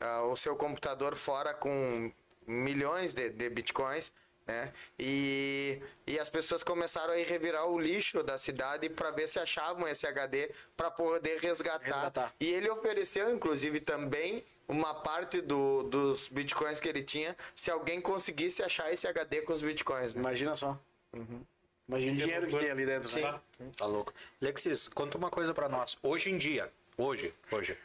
[0.00, 2.12] ah, o seu computador fora com
[2.46, 4.12] milhões de, de bitcoins,
[4.46, 4.72] né?
[4.98, 9.38] E, e as pessoas começaram a ir revirar o lixo da cidade para ver se
[9.38, 11.84] achavam esse HD para poder resgatar.
[11.84, 12.34] Resgatar.
[12.38, 18.00] E ele ofereceu, inclusive, também uma parte do- dos bitcoins que ele tinha, se alguém
[18.00, 20.14] conseguisse achar esse HD com os bitcoins.
[20.14, 20.20] né?
[20.20, 20.78] Imagina só.
[21.88, 23.10] Imagina o dinheiro que tem ali dentro.
[23.10, 23.20] Sim.
[23.22, 23.40] né?
[23.76, 24.12] Tá louco.
[24.42, 25.96] Alexis, conta uma coisa pra nós.
[26.02, 27.76] Hoje em dia, hoje, hoje,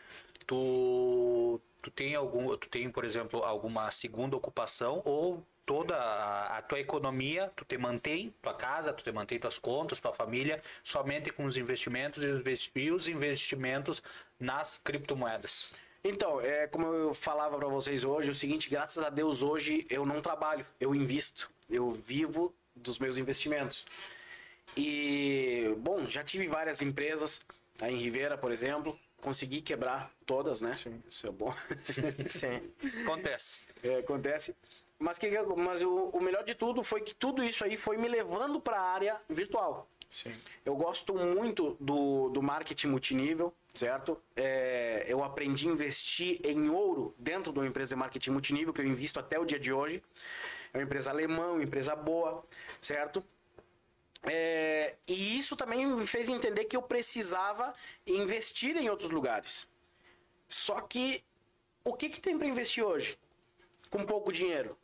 [0.47, 6.62] tu, tu tem algum, tu tem, por exemplo, alguma segunda ocupação ou toda a, a
[6.62, 11.32] tua economia, tu te mantém, tua casa, tu te mantém tuas contas, tua família, somente
[11.32, 14.02] com os investimentos e os investi- os investimentos
[14.40, 15.72] nas criptomoedas.
[16.04, 20.06] Então, é como eu falava para vocês hoje, o seguinte, graças a Deus hoje eu
[20.06, 23.86] não trabalho, eu invisto, eu vivo dos meus investimentos.
[24.76, 27.42] E bom, já tive várias empresas,
[27.82, 30.74] aí em Ribeira, por exemplo, consegui quebrar todas, né?
[30.76, 31.01] Sim.
[31.07, 31.53] Isso é bom.
[32.30, 32.72] Sim.
[33.03, 33.61] Acontece.
[33.84, 34.55] É, acontece.
[34.97, 38.07] Mas, que, mas o, o melhor de tudo foi que tudo isso aí foi me
[38.07, 39.88] levando para a área virtual.
[40.09, 40.34] Sim.
[40.65, 44.20] Eu gosto muito do, do marketing multinível, certo?
[44.36, 48.82] É, eu aprendi a investir em ouro dentro de uma empresa de marketing multinível, que
[48.82, 50.03] eu invisto até o dia de hoje.
[50.74, 52.43] É uma empresa alemã, uma empresa boa,
[52.82, 53.24] certo?
[54.24, 57.74] É, e isso também me fez entender que eu precisava
[58.05, 59.67] investir em outros lugares.
[60.47, 61.24] Só que
[61.84, 63.17] o que, que tem para investir hoje?
[63.89, 64.78] Com pouco dinheiro.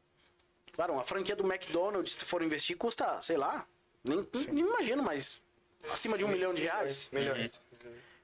[0.72, 3.66] Claro, uma franquia do McDonald's, se tu for investir, custa, sei lá,
[4.04, 5.42] nem, nem imagino, mas
[5.92, 7.10] acima de um milhão de reais.
[7.12, 7.52] Milhões.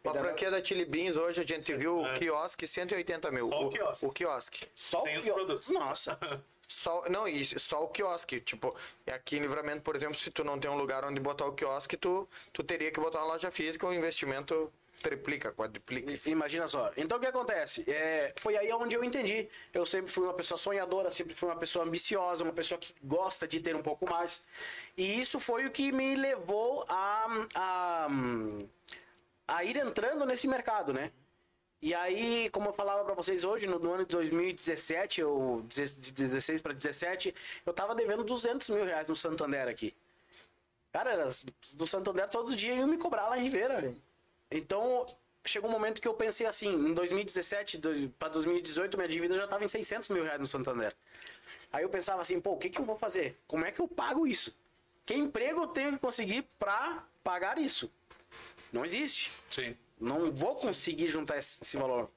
[0.03, 3.49] Uma franquia da Chili Beans, hoje a gente viu o quiosque 180 mil.
[3.49, 4.05] Só o quiosque.
[4.05, 4.67] O quiosque.
[4.75, 5.69] Só Sem o os quio- produtos.
[5.69, 6.17] Nossa.
[6.71, 8.39] Só, não, isso, só o quiosque.
[8.39, 8.73] Tipo,
[9.05, 11.97] aqui em Livramento, por exemplo, se tu não tem um lugar onde botar o quiosque,
[11.97, 14.71] tu, tu teria que botar uma loja física, o investimento
[15.03, 16.29] triplica, quadriplica.
[16.29, 16.89] Imagina só.
[16.95, 17.83] Então o que acontece?
[17.91, 19.49] É, foi aí onde eu entendi.
[19.73, 23.45] Eu sempre fui uma pessoa sonhadora, sempre fui uma pessoa ambiciosa, uma pessoa que gosta
[23.45, 24.45] de ter um pouco mais.
[24.95, 28.07] E isso foi o que me levou a, a,
[29.45, 31.11] a ir entrando nesse mercado, né?
[31.81, 35.95] E aí, como eu falava pra vocês hoje, no, no ano de 2017, ou deze-
[35.95, 37.33] de 16 para 17,
[37.65, 39.93] eu tava devendo 200 mil reais no Santander aqui.
[40.93, 41.27] Cara, era
[41.75, 43.95] do Santander todos os dias iam me cobrar lá em Ribeira.
[44.51, 45.07] Então,
[45.43, 47.79] chegou um momento que eu pensei assim, em 2017
[48.19, 50.93] para 2018, minha dívida já estava em 600 mil reais no Santander.
[51.73, 53.35] Aí eu pensava assim, pô, o que, que eu vou fazer?
[53.47, 54.53] Como é que eu pago isso?
[55.05, 57.89] Que emprego eu tenho que conseguir para pagar isso?
[58.71, 59.31] Não existe.
[59.49, 59.75] Sim.
[60.01, 62.09] Não vou conseguir juntar esse, valor.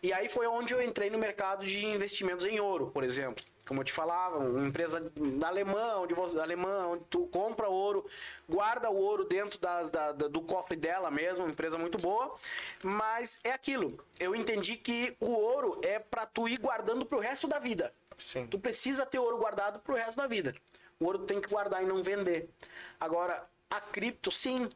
[0.00, 3.42] E aí foi onde eu entrei no mercado de investimentos em ouro, por exemplo.
[3.66, 5.10] Como eu te falava, uma empresa
[5.42, 8.06] alemã, onde você, alemã, onde tu compra ouro,
[8.46, 12.34] guarda o ouro dentro das- da- da- do cofre dela mesmo, uma empresa muito boa.
[12.82, 13.98] Mas é aquilo.
[14.20, 17.92] Eu entendi que o ouro é para tu ir guardando pro resto da vida.
[18.18, 18.46] Sim.
[18.46, 20.54] Tu precisa ter ouro guardado pro resto da vida.
[21.00, 22.50] O ouro tem que guardar e não vender.
[23.00, 24.70] Agora, a cripto, sim,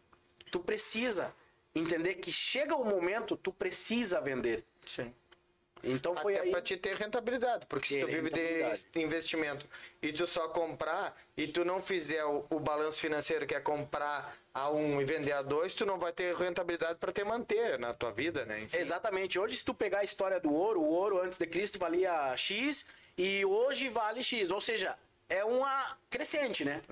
[0.51, 1.33] tu precisa
[1.75, 4.65] entender que chega o momento, tu precisa vender.
[4.87, 5.13] Sim.
[5.83, 6.51] Então foi Até aí.
[6.51, 9.65] pra te ter rentabilidade, porque se Ter tu vive de investimento
[10.03, 14.37] e tu só comprar e tu não fizer o, o balanço financeiro que é comprar
[14.53, 17.95] a um e vender a dois, tu não vai ter rentabilidade para te manter na
[17.95, 18.63] tua vida, né?
[18.63, 18.77] Enfim.
[18.77, 19.39] Exatamente.
[19.39, 22.85] Hoje, se tu pegar a história do ouro, o ouro antes de Cristo valia X
[23.17, 24.51] e hoje vale X.
[24.51, 24.99] Ou seja,
[25.29, 26.83] é uma crescente, né?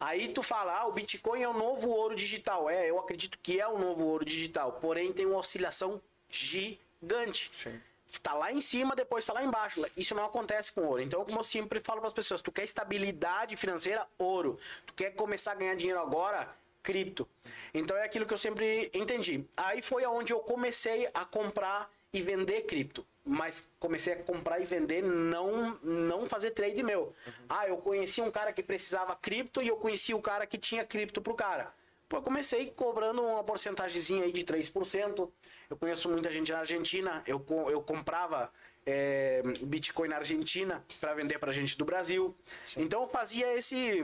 [0.00, 2.70] Aí tu fala, ah, o Bitcoin é o novo ouro digital.
[2.70, 4.72] É, eu acredito que é o novo ouro digital.
[4.80, 7.50] Porém, tem uma oscilação gigante.
[7.52, 7.80] Sim.
[8.22, 9.84] Tá lá em cima, depois tá lá embaixo.
[9.96, 11.02] Isso não acontece com ouro.
[11.02, 14.58] Então, como eu sempre falo para as pessoas, tu quer estabilidade financeira, ouro.
[14.86, 16.48] Tu quer começar a ganhar dinheiro agora,
[16.82, 17.28] cripto.
[17.74, 19.44] Então é aquilo que eu sempre entendi.
[19.56, 23.06] Aí foi aonde eu comecei a comprar e vender cripto.
[23.24, 27.14] Mas comecei a comprar e vender, não não fazer trade meu.
[27.48, 30.84] Ah, eu conheci um cara que precisava cripto e eu conheci o cara que tinha
[30.84, 31.72] cripto pro cara.
[32.08, 35.30] Pô, eu comecei cobrando uma porcentagemzinha aí de 3%.
[35.68, 37.22] Eu conheço muita gente na Argentina.
[37.26, 38.50] Eu, eu comprava
[38.86, 42.34] é, Bitcoin na Argentina para vender pra gente do Brasil.
[42.78, 44.02] Então eu fazia esse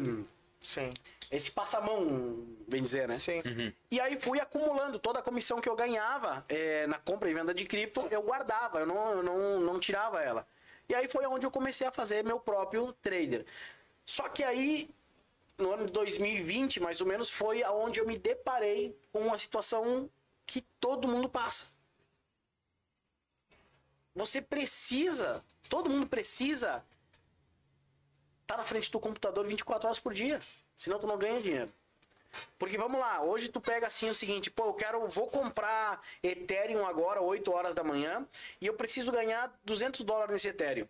[0.61, 0.91] Sim.
[1.37, 3.19] Esse passamão, bem dizer, né?
[3.19, 3.43] Sim.
[3.91, 7.53] E aí fui acumulando toda a comissão que eu ganhava é, na compra e venda
[7.53, 10.47] de cripto, eu guardava, eu não, eu não, não tirava ela.
[10.89, 13.45] E aí foi onde eu comecei a fazer meu próprio trader.
[14.07, 14.89] Só que aí,
[15.59, 20.09] no ano de 2020, mais ou menos, foi aonde eu me deparei com uma situação
[20.47, 21.65] que todo mundo passa.
[24.15, 26.85] Você precisa, todo mundo precisa
[28.43, 30.39] estar na frente do computador 24 horas por dia.
[30.77, 31.73] Senão tu não ganha dinheiro.
[32.59, 36.85] Porque vamos lá, hoje tu pega assim o seguinte, pô, eu quero, vou comprar Ethereum
[36.85, 38.27] agora, 8 horas da manhã,
[38.61, 40.89] e eu preciso ganhar 200 dólares nesse Ethereum.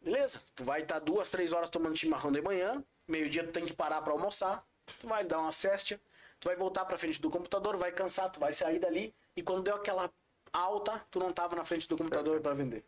[0.00, 3.72] Beleza, tu vai estar duas, três horas tomando chimarrão de manhã, meio-dia tu tem que
[3.72, 4.64] parar para almoçar,
[4.98, 6.00] tu vai dar uma cesta,
[6.40, 9.62] tu vai voltar para frente do computador, vai cansar, tu vai sair dali, e quando
[9.62, 10.10] deu aquela
[10.52, 12.84] alta, tu não tava na frente do computador para vender.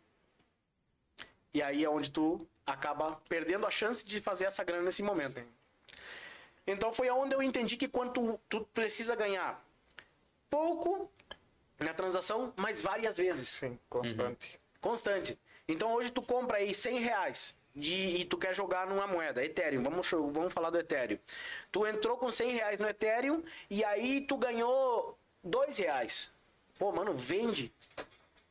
[1.53, 5.43] E aí é onde tu acaba perdendo a chance de fazer essa grana nesse momento.
[6.65, 9.63] Então foi aonde eu entendi que quanto tu precisa ganhar
[10.49, 11.09] pouco
[11.79, 13.49] na transação, mas várias vezes.
[13.49, 14.59] Sim, constante.
[14.79, 15.39] Constante.
[15.67, 19.81] Então hoje tu compra aí 100 reais de, e tu quer jogar numa moeda, Ethereum,
[19.81, 21.17] vamos, vamos falar do Ethereum.
[21.71, 26.31] Tu entrou com 100 reais no Ethereum e aí tu ganhou 2 reais.
[26.77, 27.71] Pô, mano, vende.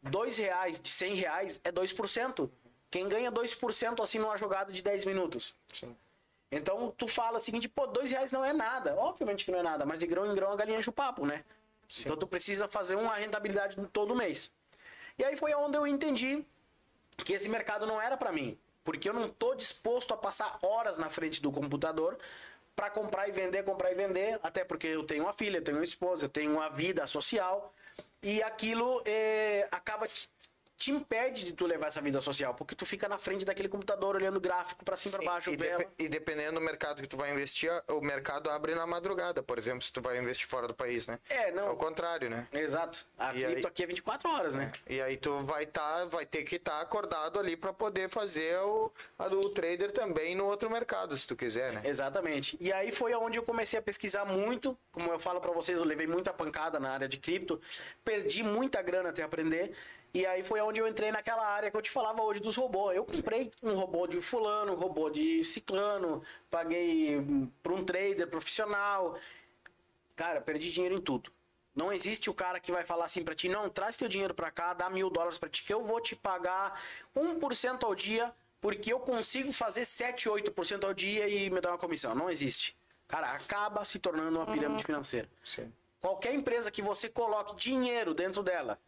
[0.03, 2.49] dois reais de 100 reais é 2%.
[2.91, 5.55] Quem ganha 2% assim numa jogada de 10 minutos?
[5.73, 5.97] Sim.
[6.51, 8.97] Então tu fala o seguinte, pô, dois reais não é nada.
[8.97, 11.25] Obviamente que não é nada, mas de grão em grão a galinha enche o papo,
[11.25, 11.45] né?
[12.01, 14.53] Então tu precisa fazer uma rentabilidade todo mês.
[15.19, 16.45] E aí foi onde eu entendi
[17.25, 18.59] que esse mercado não era para mim.
[18.83, 22.19] Porque eu não tô disposto a passar horas na frente do computador
[22.75, 24.41] para comprar e vender, comprar e vender.
[24.43, 27.75] Até porque eu tenho uma filha, eu tenho uma esposa, eu tenho uma vida social.
[28.23, 30.07] E aquilo eh, acaba
[30.81, 34.17] te- impede de tu levar essa vida social, porque tu fica na frente daquele computador
[34.17, 37.31] olhando gráfico para cima e para baixo, e, e dependendo do mercado que tu vai
[37.31, 41.07] investir, o mercado abre na madrugada, por exemplo, se tu vai investir fora do país,
[41.07, 41.19] né?
[41.29, 41.67] É, não.
[41.67, 42.49] É o contrário, né?
[42.53, 43.07] Exato.
[43.19, 44.73] A E cripto aí- aqui é 24 horas, né?
[44.89, 48.91] E aí tu vai tá, vai ter que estar acordado ali para poder fazer o,
[49.19, 51.83] a do trader também no outro mercado, se tu quiser, né?
[51.85, 52.57] Exatamente.
[52.59, 54.77] E aí foi onde eu comecei a pesquisar muito.
[54.91, 57.61] Como eu falo pra vocês, eu levei muita pancada na área de cripto,
[58.05, 59.73] perdi muita grana até aprender.
[60.13, 62.97] E aí foi onde eu entrei naquela área que eu te falava hoje dos robôs.
[62.97, 68.27] Eu comprei um robô de fulano, um robô de ciclano, paguei hum, pra um trader
[68.27, 69.17] profissional.
[70.17, 71.31] Cara, perdi dinheiro em tudo.
[71.75, 74.51] Não existe o cara que vai falar assim pra ti, não, traz teu dinheiro pra
[74.51, 76.83] cá, dá mil dólares pra ti, que eu vou te pagar
[77.17, 81.79] 1% ao dia, porque eu consigo fazer 7, 8% ao dia e me dar uma
[81.79, 82.15] comissão.
[82.15, 82.77] Não existe.
[83.07, 85.29] Cara, acaba se tornando uma pirâmide financeira.
[85.45, 85.73] Sim.
[86.01, 88.79] Qualquer empresa que você coloque dinheiro dentro dela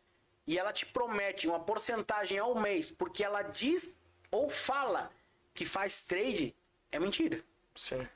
[0.47, 3.99] e ela te promete uma porcentagem ao mês porque ela diz
[4.31, 5.11] ou fala
[5.55, 6.55] que faz trade,
[6.91, 7.45] é mentira.
[7.75, 8.07] Sim.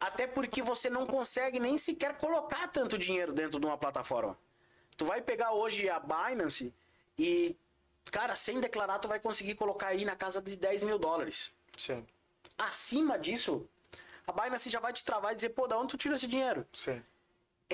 [0.00, 4.38] Até porque você não consegue nem sequer colocar tanto dinheiro dentro de uma plataforma.
[4.96, 6.72] Tu vai pegar hoje a Binance
[7.18, 7.56] e,
[8.10, 11.52] cara, sem declarar, tu vai conseguir colocar aí na casa de 10 mil dólares.
[11.76, 12.06] Sim.
[12.56, 13.68] Acima disso,
[14.26, 16.66] a Binance já vai te travar e dizer, pô, da onde tu tira esse dinheiro?
[16.72, 17.02] Sim.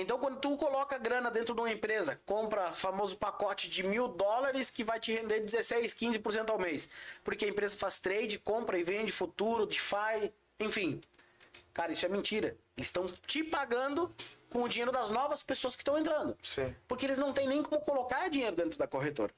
[0.00, 4.70] Então, quando tu coloca grana dentro de uma empresa, compra famoso pacote de mil dólares
[4.70, 6.88] que vai te render 16, 15% ao mês.
[7.22, 11.00] Porque a empresa faz trade, compra e vende futuro, DeFi, enfim.
[11.74, 12.56] Cara, isso é mentira.
[12.76, 14.14] Eles estão te pagando
[14.48, 16.36] com o dinheiro das novas pessoas que estão entrando.
[16.42, 16.74] Sim.
[16.88, 19.32] Porque eles não têm nem como colocar dinheiro dentro da corretora.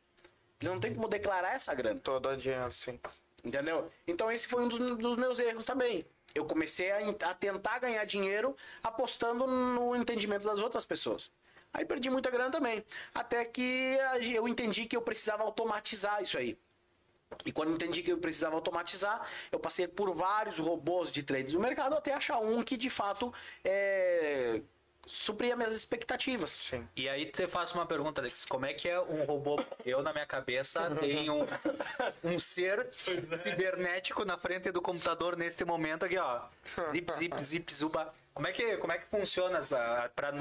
[0.60, 2.00] Eles não têm como declarar essa grana.
[2.00, 2.98] Todo dinheiro, sim.
[3.44, 3.90] Entendeu?
[4.06, 6.06] Então esse foi um dos, dos meus erros também.
[6.34, 6.98] Eu comecei a,
[7.30, 11.30] a tentar ganhar dinheiro apostando no entendimento das outras pessoas.
[11.72, 12.84] Aí perdi muita grana também.
[13.14, 13.96] Até que
[14.34, 16.58] eu entendi que eu precisava automatizar isso aí.
[17.46, 21.60] E quando entendi que eu precisava automatizar, eu passei por vários robôs de trade no
[21.60, 23.32] mercado até achar um que de fato
[23.64, 24.60] é,
[25.06, 26.50] supria minhas expectativas.
[26.52, 26.86] Sim.
[26.96, 28.44] E aí te faço uma pergunta, Alex.
[28.44, 29.62] Como é que é um robô?
[29.84, 31.46] Eu, na minha cabeça, tenho um,
[32.24, 32.88] um ser
[33.36, 36.42] cibernético na frente do computador neste momento aqui, ó.
[36.92, 38.12] Zip, zip, zip, zuba.
[38.34, 39.66] Como é que, como é que funciona?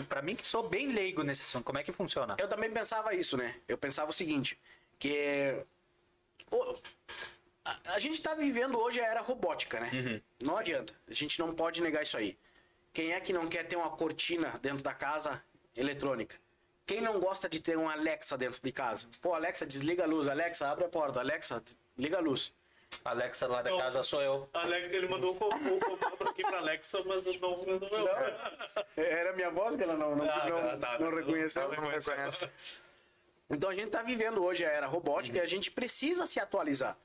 [0.08, 2.36] Pra mim, que sou bem leigo nesse assunto, como é que funciona?
[2.40, 3.56] Eu também pensava isso, né?
[3.68, 4.58] Eu pensava o seguinte,
[4.98, 5.56] que
[6.50, 6.76] o-
[7.66, 10.22] a, a gente tá vivendo hoje a era robótica, né?
[10.42, 10.94] Não adianta.
[11.10, 12.38] A gente não pode negar isso aí.
[12.94, 15.42] Quem é que não quer ter uma cortina dentro da casa
[15.76, 16.36] eletrônica?
[16.86, 19.08] Quem não gosta de ter um Alexa dentro de casa?
[19.22, 20.28] Pô, Alexa, desliga a luz.
[20.28, 21.20] Alexa, abre a porta.
[21.22, 21.64] Alexa,
[21.98, 22.52] liga a luz.
[23.06, 24.50] Alexa lá da Então- casa sou eu.
[24.54, 25.80] Alex, ele mandou o comando
[26.28, 28.08] aqui pra Alexa, mas não mandou meu.
[29.06, 31.00] Era minha voz que ela não, não, Ah, não, tá, tá.
[31.00, 31.72] não reconheceu.
[31.72, 32.50] Não reconhece.
[33.50, 36.98] Então a gente tá vivendo hoje a era robótica e a gente precisa se atualizar.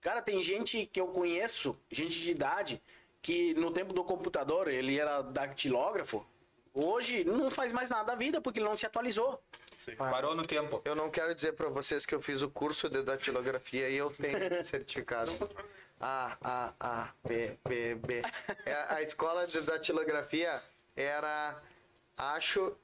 [0.00, 2.80] Cara, tem gente que eu conheço, gente de idade,
[3.22, 6.24] que no tempo do computador ele era dactilógrafo.
[6.72, 9.42] Hoje não faz mais nada da vida porque ele não se atualizou.
[9.76, 9.96] Sim.
[9.96, 10.80] Parou no tempo.
[10.84, 14.10] Eu não quero dizer para vocês que eu fiz o curso de datilografia e eu
[14.10, 15.32] tenho certificado.
[16.00, 18.22] A, A, A, B, B, B.
[18.64, 20.62] É, a escola de datilografia
[20.96, 21.60] era,
[22.16, 22.74] acho,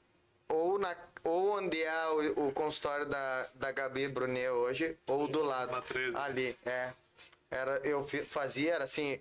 [0.48, 5.42] ou, na, ou onde é o, o consultório da, da Gabi Brunet hoje, ou do
[5.42, 5.72] lado.
[5.72, 6.16] Na 13.
[6.16, 6.92] Ali, é.
[7.50, 9.20] Era, eu fazia, era assim,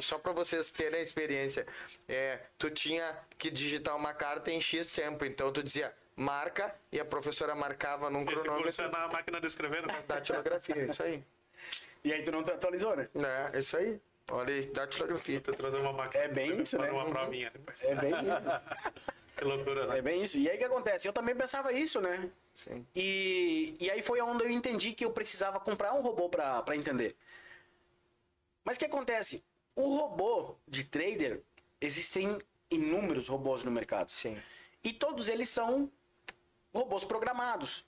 [0.00, 1.66] só para vocês terem a experiência.
[2.08, 6.98] É, tu tinha que digitar uma carta em X tempo, então tu dizia marca e
[6.98, 10.02] a professora marcava num Esse curso é cronômetro na máquina de escrever, né?
[10.06, 11.24] datilografia, isso aí.
[12.04, 13.08] E aí tu não atualizou, né?
[13.52, 14.00] É, isso aí.
[14.32, 15.40] Olha aí, datilografia.
[15.40, 16.92] Te trazer uma máquina É bem isso, para né?
[16.92, 17.82] uma provinha depois.
[17.82, 19.10] É bem isso.
[19.36, 19.98] Que loucura, né?
[19.98, 20.38] É bem isso.
[20.38, 21.08] E aí o que acontece?
[21.08, 22.30] Eu também pensava isso, né?
[22.54, 22.86] Sim.
[22.94, 26.76] E, e aí foi onde eu entendi que eu precisava comprar um robô pra pra
[26.76, 27.16] entender.
[28.64, 29.44] Mas o que acontece?
[29.74, 31.42] O robô de trader,
[31.80, 32.38] existem
[32.70, 34.10] inúmeros robôs no mercado.
[34.10, 34.40] Sim.
[34.82, 35.90] E todos eles são
[36.72, 37.84] robôs programados.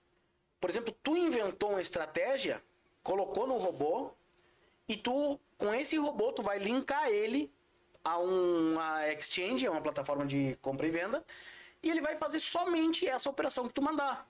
[0.60, 2.62] Por exemplo, tu inventou uma estratégia,
[3.02, 4.12] colocou no robô,
[4.88, 7.52] e tu, com esse robô, tu vai linkar ele
[8.04, 11.24] a uma exchange, a uma plataforma de compra e venda,
[11.82, 14.28] e ele vai fazer somente essa operação que tu mandar.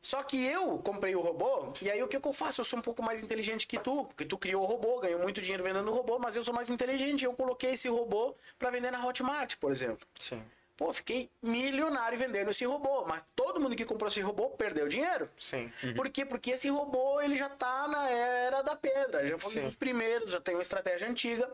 [0.00, 2.60] Só que eu comprei o robô, e aí o que, que eu faço?
[2.60, 5.40] Eu sou um pouco mais inteligente que tu, porque tu criou o robô, ganhou muito
[5.40, 7.24] dinheiro vendendo o robô, mas eu sou mais inteligente.
[7.24, 10.06] Eu coloquei esse robô para vender na Hotmart, por exemplo.
[10.14, 10.42] Sim.
[10.76, 15.28] Pô, fiquei milionário vendendo esse robô, mas todo mundo que comprou esse robô perdeu dinheiro.
[15.38, 15.72] Sim.
[15.96, 16.24] Por quê?
[16.24, 19.74] Porque esse robô ele já tá na era da pedra, ele já foi um dos
[19.74, 21.50] primeiros, já tem uma estratégia antiga.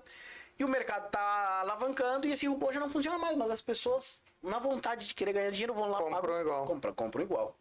[0.58, 4.24] E o mercado tá alavancando e esse robô já não funciona mais, mas as pessoas,
[4.42, 6.66] na vontade de querer ganhar dinheiro, vão lá Compram igual.
[6.66, 7.56] Compram, compram igual.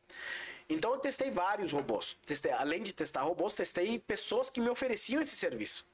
[0.74, 2.18] Então eu testei vários robôs.
[2.26, 5.86] Testei, além de testar robôs, testei pessoas que me ofereciam esse serviço.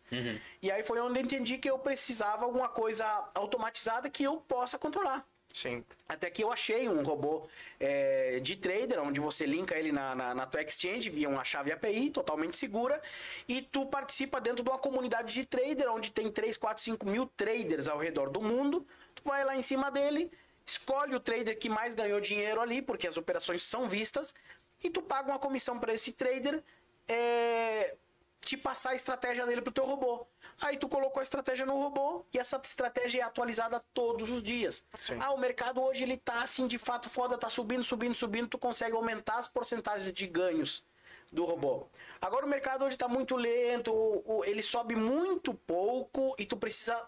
[0.62, 4.78] E aí foi onde eu entendi que eu precisava alguma coisa automatizada que eu possa
[4.78, 5.26] controlar.
[5.54, 5.84] Sim.
[6.08, 7.48] Até que eu achei um robô
[7.80, 11.72] é, de trader, onde você linka ele na, na, na tua exchange via uma chave
[11.72, 13.02] API totalmente segura,
[13.48, 17.26] e tu participa dentro de uma comunidade de trader, onde tem 3, 4, 5 mil
[17.36, 18.86] traders ao redor do mundo.
[19.16, 20.32] Tu vai lá em cima dele,
[20.66, 24.36] escolhe o trader que mais ganhou dinheiro ali, porque as operações são vistas,
[24.84, 26.64] e tu paga uma comissão para esse trader
[27.08, 27.96] é,
[28.42, 30.26] te passar a estratégia dele pro teu robô.
[30.62, 34.84] Aí tu colocou a estratégia no robô e essa estratégia é atualizada todos os dias.
[35.02, 35.18] Sim.
[35.20, 38.58] Ah, o mercado hoje ele tá assim de fato foda, tá subindo, subindo, subindo, tu
[38.58, 40.84] consegue aumentar as porcentagens de ganhos
[41.32, 41.88] do robô.
[42.22, 46.56] Agora o mercado hoje tá muito lento, o- o- ele sobe muito pouco e tu
[46.56, 47.06] precisa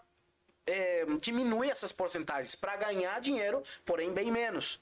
[0.66, 4.78] é, diminuir essas porcentagens para ganhar dinheiro, porém bem menos.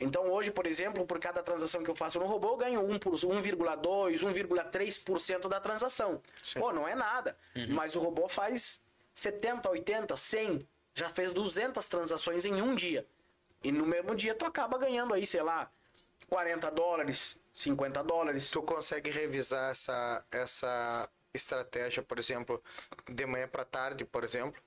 [0.00, 2.98] Então hoje, por exemplo, por cada transação que eu faço no robô, eu ganho 1
[2.98, 6.22] por 1,2, 1,3% da transação.
[6.40, 6.60] Sim.
[6.60, 7.36] Pô, não é nada.
[7.68, 8.80] Mas o robô faz
[9.14, 13.04] 70, 80, 100, já fez 200 transações em um dia.
[13.62, 15.68] E no mesmo dia tu acaba ganhando aí, sei lá,
[16.28, 18.50] 40 dólares, 50 dólares.
[18.50, 22.62] Tu consegue revisar essa, essa estratégia, por exemplo,
[23.08, 24.62] de manhã para tarde, por exemplo?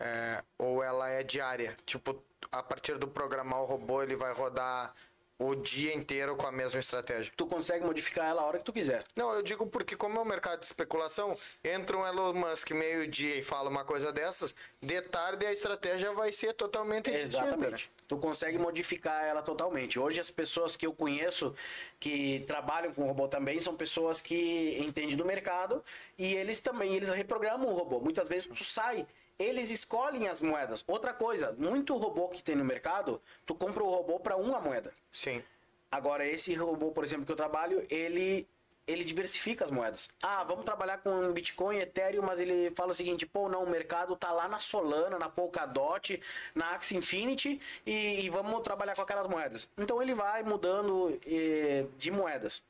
[0.00, 1.76] É, ou ela é diária?
[1.86, 2.20] Tipo,
[2.52, 4.94] a partir do programar o robô, ele vai rodar
[5.38, 7.32] o dia inteiro com a mesma estratégia?
[7.36, 9.04] Tu consegue modificar ela a hora que tu quiser.
[9.16, 13.36] Não, eu digo porque como é um mercado de especulação, entra um Elon Musk meio-dia
[13.36, 17.46] e fala uma coisa dessas, de tarde a estratégia vai ser totalmente distinta, né?
[17.48, 17.90] Exatamente.
[18.06, 19.98] Tu consegue modificar ela totalmente.
[19.98, 21.54] Hoje as pessoas que eu conheço
[21.98, 25.82] que trabalham com robô também são pessoas que entendem do mercado
[26.16, 27.98] e eles também eles reprogramam o robô.
[27.98, 29.06] Muitas vezes tu sai,
[29.38, 30.84] eles escolhem as moedas.
[30.86, 34.92] Outra coisa, muito robô que tem no mercado, tu compra o robô para uma moeda.
[35.10, 35.42] Sim.
[35.90, 38.46] Agora, esse robô, por exemplo, que eu trabalho, ele
[38.86, 40.10] ele diversifica as moedas.
[40.22, 44.14] Ah, vamos trabalhar com Bitcoin, Ethereum, mas ele fala o seguinte, pô, não, o mercado
[44.14, 46.20] tá lá na Solana, na Polkadot,
[46.54, 49.68] na Axie Infinity e, e vamos trabalhar com aquelas moedas.
[49.78, 52.62] Então ele vai mudando eh, de moedas.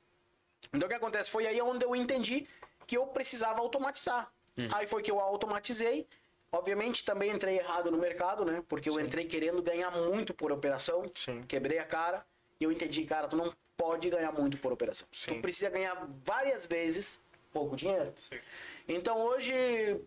[0.73, 1.31] Então o que acontece?
[1.31, 2.47] Foi aí onde eu entendi
[2.87, 4.31] que eu precisava automatizar.
[4.73, 6.07] Aí foi que eu automatizei.
[6.55, 8.63] Obviamente também entrei errado no mercado, né?
[8.69, 11.05] Porque eu entrei querendo ganhar muito por operação.
[11.13, 11.43] Sim.
[11.43, 12.25] Quebrei a cara
[12.61, 15.09] e eu entendi, cara, tu não pode ganhar muito por operação.
[15.11, 15.35] Sim.
[15.35, 17.21] Tu precisa ganhar várias vezes
[17.53, 18.13] pouco dinheiro.
[18.15, 18.39] Sim.
[18.87, 19.53] Então hoje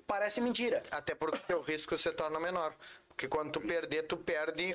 [0.08, 0.82] parece mentira.
[0.90, 2.74] Até porque o risco se torna menor.
[3.10, 4.74] Porque quando tu perder, tu perde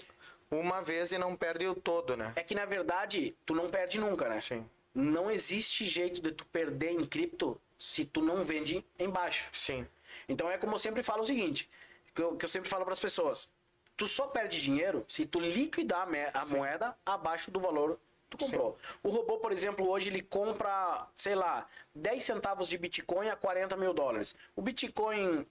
[0.51, 2.35] uma vez e não perde o todo, né?
[2.37, 4.41] É que na verdade tu não perde nunca, né?
[4.43, 4.69] Sim.
[4.95, 9.47] Não existe jeito de tu perder em cripto se tu não vende em baixa.
[9.51, 9.87] Sim.
[10.29, 11.69] Então é como eu sempre falo o seguinte,
[12.15, 13.53] que eu, que eu sempre falo para as pessoas,
[13.97, 17.99] tu só perde dinheiro se tu liquidar a, moeda abaixo do valor
[18.31, 18.79] que tu comprou.
[19.03, 23.77] O robô, por exemplo, hoje ele compra, sei lá, 10 centavos de Bitcoin a 40
[23.77, 24.35] mil dólares.
[24.57, 25.47] O Bitcoin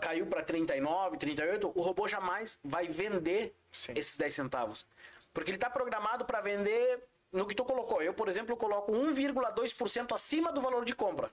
[0.00, 3.92] caiu para 39, 38, o robô jamais vai vender Sim.
[3.96, 4.86] esses 10 centavos.
[5.32, 8.02] Porque ele está programado para vender no que tu colocou.
[8.02, 11.30] Eu, por exemplo, coloco 1,2% acima do valor de compra.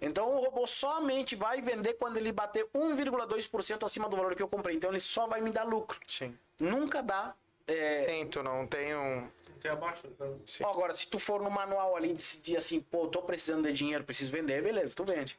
[0.00, 4.48] Então o robô somente vai vender quando ele bater 1,2% acima do valor que eu
[4.48, 4.76] comprei.
[4.76, 5.98] Então ele só vai me dar lucro.
[6.06, 6.36] Sim.
[6.60, 7.34] Nunca dá.
[7.66, 9.28] é, Sim, tu não tem um.
[9.60, 10.02] Tem abaixo.
[10.46, 10.64] Sim.
[10.64, 13.72] Ó, Agora, se tu for no manual ali e decidir assim, pô, tô precisando de
[13.72, 15.38] dinheiro, preciso vender, beleza, tu vende.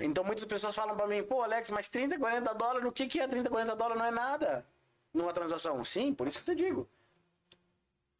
[0.00, 3.18] Então muitas pessoas falam pra mim, pô, Alex, mas 30, 40 dólares, o que, que
[3.18, 3.98] é 30, 40 dólares?
[3.98, 4.64] Não é nada
[5.12, 5.84] numa transação.
[5.84, 6.88] Sim, por isso que eu te digo.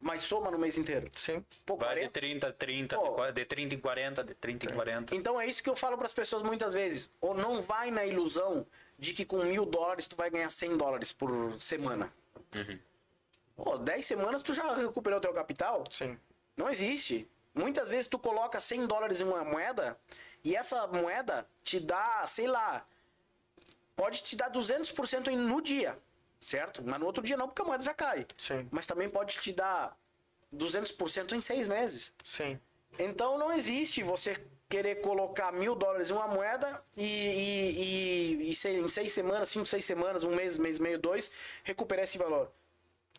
[0.03, 1.07] Mas soma no mês inteiro.
[1.15, 1.43] Sim.
[1.65, 3.03] Pô, Vai de 40 30 a 30, Pô.
[3.03, 5.15] de qua- de 30 em 40, de 30 em 40.
[5.15, 7.09] Então é isso que eu falo para as pessoas muitas vezes.
[7.21, 8.67] Ou não vai na ilusão
[8.99, 12.11] de que com mil dólares tu vai ganhar 100 dólares por semana.
[13.55, 15.85] Pô, 10 semanas tu já recuperou teu capital?
[15.89, 16.19] Sim.
[16.57, 17.27] Não existe.
[17.55, 19.97] Muitas vezes tu coloca 100 dólares em uma moeda
[20.43, 22.85] e essa moeda te dá, sei lá,
[23.95, 25.97] pode te dar 200% em- no dia,
[26.43, 26.83] certo?
[26.83, 28.25] Mas no outro dia não, porque a moeda já cai.
[28.37, 28.67] Sim.
[28.71, 29.97] Mas também pode te dar
[30.53, 32.13] 200% em seis meses.
[32.23, 32.59] Sim.
[32.99, 34.35] Então não existe você
[34.69, 37.83] querer colocar mil dólares em uma moeda e, e,
[38.47, 41.31] e, e sei, em seis semanas, cinco, seis semanas, um mês, mês e meio, dois,
[41.63, 42.51] recuperar esse valor.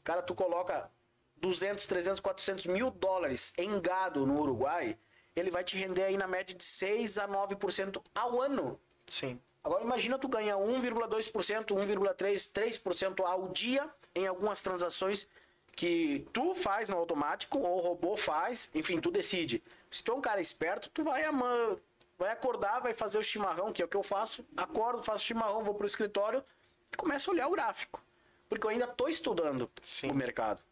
[0.02, 0.90] Cara, tu coloca
[1.36, 4.98] 200, 300, 400 mil dólares em gado no Uruguai,
[5.36, 8.80] ele vai te render aí na média de 6 a 9% ao ano.
[9.06, 9.40] Sim.
[9.64, 15.26] Agora imagina tu ganhar 1,2%, 1,3%, 3% ao dia em algumas transações
[15.72, 19.62] que tu faz no automático ou o robô faz, enfim, tu decide.
[19.90, 21.78] Se tu é um cara esperto, tu vai ama-
[22.18, 25.64] vai acordar, vai fazer o chimarrão, que é o que eu faço, acordo, faço chimarrão,
[25.64, 26.44] vou pro escritório
[26.92, 28.00] e começo a olhar o gráfico.
[28.48, 30.10] Porque eu ainda tô estudando Sim.
[30.10, 30.62] o mercado.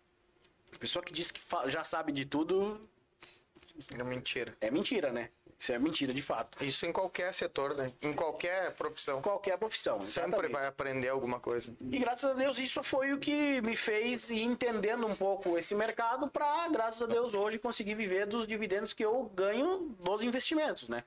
[0.73, 2.79] A pessoa que diz que já sabe de tudo
[3.99, 4.57] É mentira.
[4.61, 5.31] é mentira, né?
[5.63, 6.59] Isso é mentira de fato.
[6.65, 7.93] Isso em qualquer setor, né?
[8.03, 9.23] Em qualquer profissão.
[9.23, 10.01] Qualquer profissão.
[10.01, 10.53] Sempre exatamente.
[10.53, 11.73] vai aprender alguma coisa.
[11.81, 15.73] E graças a Deus isso foi o que me fez ir entendendo um pouco esse
[15.77, 20.89] mercado para, graças a Deus, hoje conseguir viver dos dividendos que eu ganho dos investimentos,
[20.89, 21.05] né?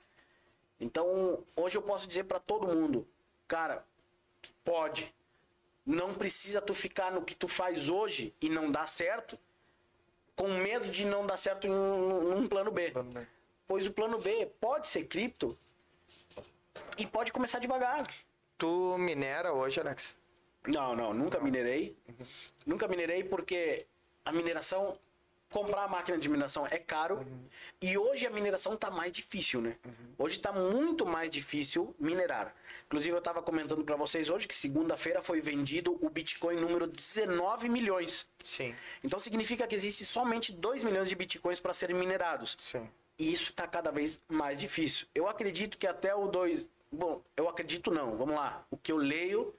[0.80, 3.06] Então, hoje eu posso dizer para todo mundo,
[3.49, 3.84] cara,
[4.64, 5.14] pode.
[5.86, 9.38] Não precisa tu ficar no que tu faz hoje e não dar certo,
[10.34, 12.93] com medo de não dar certo em um, num plano B.
[13.68, 15.57] Pois o plano B pode ser cripto
[16.97, 18.05] e pode começar devagar.
[18.57, 20.16] Tu minera hoje, Alex?
[20.68, 21.97] Não, não, nunca minerei.
[22.66, 23.86] Nunca minerei porque
[24.24, 24.97] a mineração,
[25.49, 27.26] comprar a máquina de mineração é caro.
[27.82, 29.78] E hoje a mineração tá mais difícil, né?
[30.18, 32.55] Hoje tá muito mais difícil minerar.
[32.86, 37.68] Inclusive eu tava comentando para vocês hoje que segunda-feira foi vendido o Bitcoin número 19
[37.68, 38.28] milhões.
[38.43, 38.76] Sim.
[39.03, 42.55] Então significa que existe somente 2 milhões de Bitcoins para serem minerados.
[42.57, 42.89] Sim.
[43.18, 45.07] E isso está cada vez mais difícil.
[45.16, 46.68] Eu acredito que até o 2.
[46.91, 48.66] Bom, eu acredito não, vamos lá.
[48.70, 49.53] O que eu leio,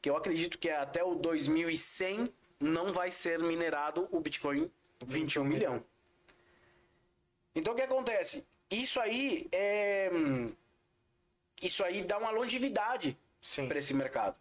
[0.00, 4.70] que eu acredito que até o 2100 não vai ser minerado o Bitcoin
[5.04, 5.84] 21 milhão.
[7.54, 8.46] Então o que acontece?
[8.70, 10.10] Isso aí é.
[11.60, 13.68] Isso aí dá uma longevidade Sim.
[13.68, 14.36] para esse mercado.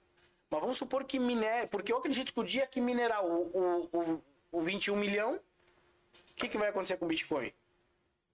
[0.49, 3.89] Mas vamos supor que miné, porque eu acredito que o dia que minerar o, o,
[3.93, 7.53] o, o 21 milhão, o que, que vai acontecer com o Bitcoin?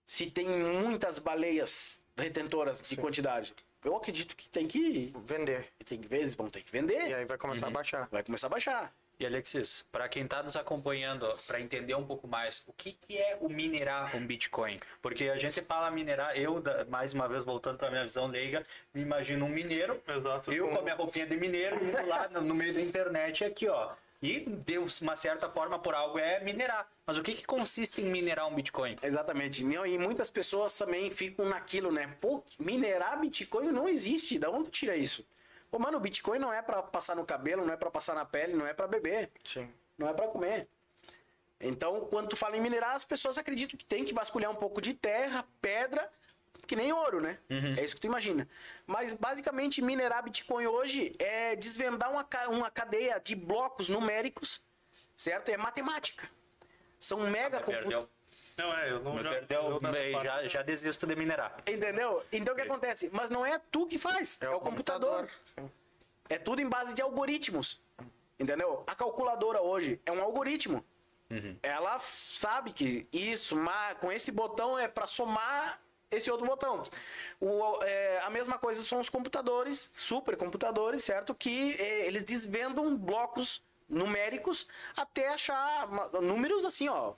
[0.07, 3.53] Se tem muitas baleias retentoras de quantidade,
[3.83, 5.67] eu acredito que tem que Vender.
[5.85, 8.07] tem que ver, eles vão ter que vender, E aí vai começar a baixar.
[8.09, 8.93] vai começar a baixar.
[9.19, 13.17] E Alexis, para quem está nos acompanhando, para entender um pouco mais, o que, que
[13.17, 14.79] é o minerar um Bitcoin?
[15.01, 19.01] Porque a gente fala minerar, eu, mais uma vez voltando para minha visão leiga, me
[19.01, 20.53] imagino um mineiro, Exato.
[20.53, 23.67] eu com a minha roupinha de mineiro, indo lá no, no meio da internet aqui,
[23.67, 23.91] ó.
[24.21, 26.89] E de uma certa forma, por algo, é minerar.
[27.05, 28.97] Mas o que, que consiste em minerar um Bitcoin?
[29.01, 29.63] Exatamente.
[29.63, 32.15] Não, E muitas pessoas também ficam naquilo, né?
[32.19, 34.39] Pô, minerar Bitcoin não existe.
[34.39, 35.25] Da onde tu tira isso?
[35.69, 38.25] Pô, mano, o Bitcoin não é pra passar no cabelo, não é pra passar na
[38.25, 39.29] pele, não é pra beber.
[39.43, 39.69] Sim.
[39.97, 40.67] não é para comer.
[41.59, 44.79] Então, quando tu fala em minerar, as pessoas acreditam que tem que vasculhar um pouco
[44.79, 46.09] de terra, pedra,
[46.67, 47.39] que nem ouro, né?
[47.49, 48.47] É isso que tu imagina.
[48.85, 54.61] Mas, basicamente, minerar Bitcoin hoje é desvendar uma, uma cadeia de blocos numéricos,
[55.15, 55.49] certo?
[55.49, 56.29] É matemática.
[56.99, 57.93] São mega computadores.
[57.93, 58.09] Perdeu.
[58.57, 61.57] Não, é, eu não já, Perdeu, eu já, já desisto de minerar.
[61.67, 62.23] Entendeu?
[62.31, 63.09] Então, o que acontece?
[63.13, 65.29] Mas não é tu que faz, é, o computador.
[65.55, 65.69] Sim.
[66.27, 67.79] É tudo em base de algoritmos.
[68.39, 68.83] Entendeu?
[68.87, 70.83] A calculadora hoje é um algoritmo.
[71.61, 75.79] Ela sabe que isso, ma- com esse botão é para somar
[76.09, 76.83] esse outro botão.
[77.39, 81.35] O, é, a mesma coisa são os computadores, supercomputadores, certo?
[81.35, 85.89] Que é, eles desvendam blocos numéricos até achar
[86.21, 87.13] números assim, ó.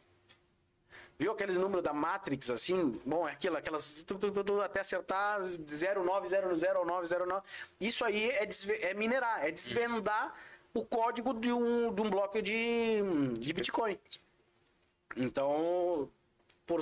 [1.18, 3.02] Viu aqueles números da Matrix, assim?
[3.06, 4.04] Bom, é aquilo, aquelas.
[4.04, 7.44] tu, tu, tu, até acertar 09000909.
[7.82, 8.48] Isso aí é,
[8.84, 10.34] é minerar, é desvendar
[10.74, 13.02] o código de um, de um bloco de,
[13.38, 14.00] de Bitcoin.
[15.18, 16.10] Então,
[16.66, 16.82] por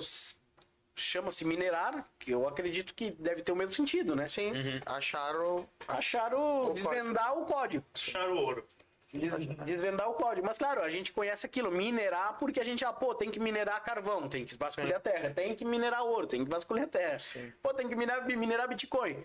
[1.02, 4.28] chama-se minerar, que eu acredito que deve ter o mesmo sentido, né?
[4.28, 4.52] Sim.
[4.86, 5.68] Acharam.
[5.88, 7.84] Acharam O desvendar o código.
[7.94, 8.68] Achar o ouro.
[9.14, 9.36] Des-
[9.66, 10.46] desvendar o código.
[10.46, 13.82] Mas claro, a gente conhece aquilo, minerar, porque a gente, ah, pô, tem que minerar
[13.84, 17.18] carvão, tem que vasculhar terra, tem que minerar ouro, tem que vasculhar terra.
[17.64, 19.24] Pô, tem que minerar, minerar Bitcoin.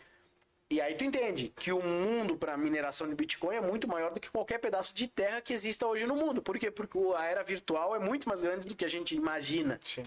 [0.70, 4.18] E aí tu entende que o mundo para mineração de Bitcoin é muito maior do
[4.18, 6.40] que qualquer pedaço de terra que exista hoje no mundo.
[6.40, 6.70] Por quê?
[6.70, 10.02] Porque o- a era virtual é muito mais grande do que a gente imagina Sim.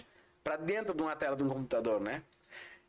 [0.46, 2.22] Para dentro de uma tela de um computador, né?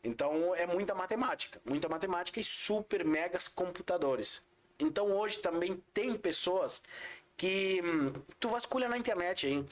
[0.04, 4.42] Então é muita matemática, muita matemática e super megas computadores.
[4.78, 6.82] Então hoje também tem pessoas
[7.34, 9.66] que hum, tu vasculha na internet aí.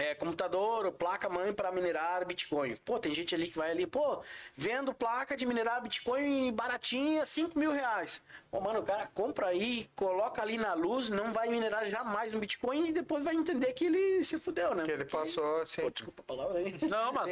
[0.00, 2.76] É, computador, placa mãe para minerar Bitcoin.
[2.84, 4.22] Pô, tem gente ali que vai ali, pô,
[4.54, 8.22] vendo placa de minerar Bitcoin baratinha, 5 mil reais.
[8.50, 12.40] Pô, mano, o cara compra aí, coloca ali na luz, não vai minerar jamais um
[12.40, 14.84] Bitcoin e depois vai entender que ele se fudeu, né?
[14.84, 15.82] Que ele passou assim.
[15.82, 16.76] Pô, desculpa a palavra aí.
[16.88, 17.28] Não, mas.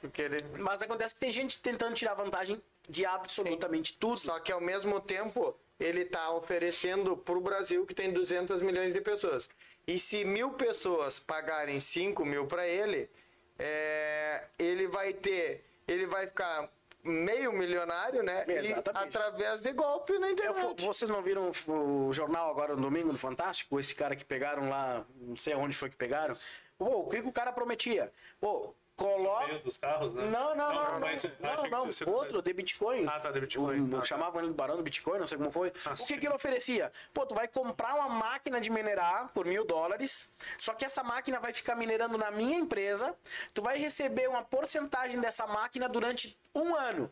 [0.00, 0.44] Porque ele.
[0.58, 4.18] Mas acontece que tem gente tentando tirar vantagem de absolutamente tudo.
[4.18, 8.92] Só que ao mesmo tempo ele está oferecendo para o Brasil que tem 200 milhões
[8.92, 9.48] de pessoas.
[9.86, 13.10] E se mil pessoas pagarem 5 mil para ele,
[13.58, 16.70] é, ele vai ter, ele vai ficar
[17.02, 18.44] meio milionário, né?
[18.46, 19.16] E Exatamente.
[19.16, 20.84] através de golpe na É, internet.
[20.84, 23.80] Vocês não viram o jornal agora no domingo, no Fantástico?
[23.80, 26.34] Esse cara que pegaram lá, não sei aonde foi que pegaram.
[26.78, 28.12] Pô, o que, que o cara prometia?
[28.40, 28.74] Pô,
[29.04, 29.58] coloca.
[29.60, 30.24] Dos carros, né?
[30.24, 33.06] Não, não, não, não, não, não, você- outro de Bitcoin.
[33.08, 33.80] Ah, tá, de Bitcoin.
[33.90, 34.04] O- Ah, tá.
[34.04, 35.72] chamavam ele de barão do Bitcoin, não sei como foi.
[35.84, 36.18] Ah, o que, sim.
[36.18, 36.92] que ele oferecia?
[37.14, 41.40] Pô, tu vai comprar uma máquina de minerar por mil dólares, só que essa máquina
[41.40, 43.14] vai ficar minerando na minha empresa,
[43.54, 47.10] tu vai receber uma porcentagem dessa máquina durante um ano.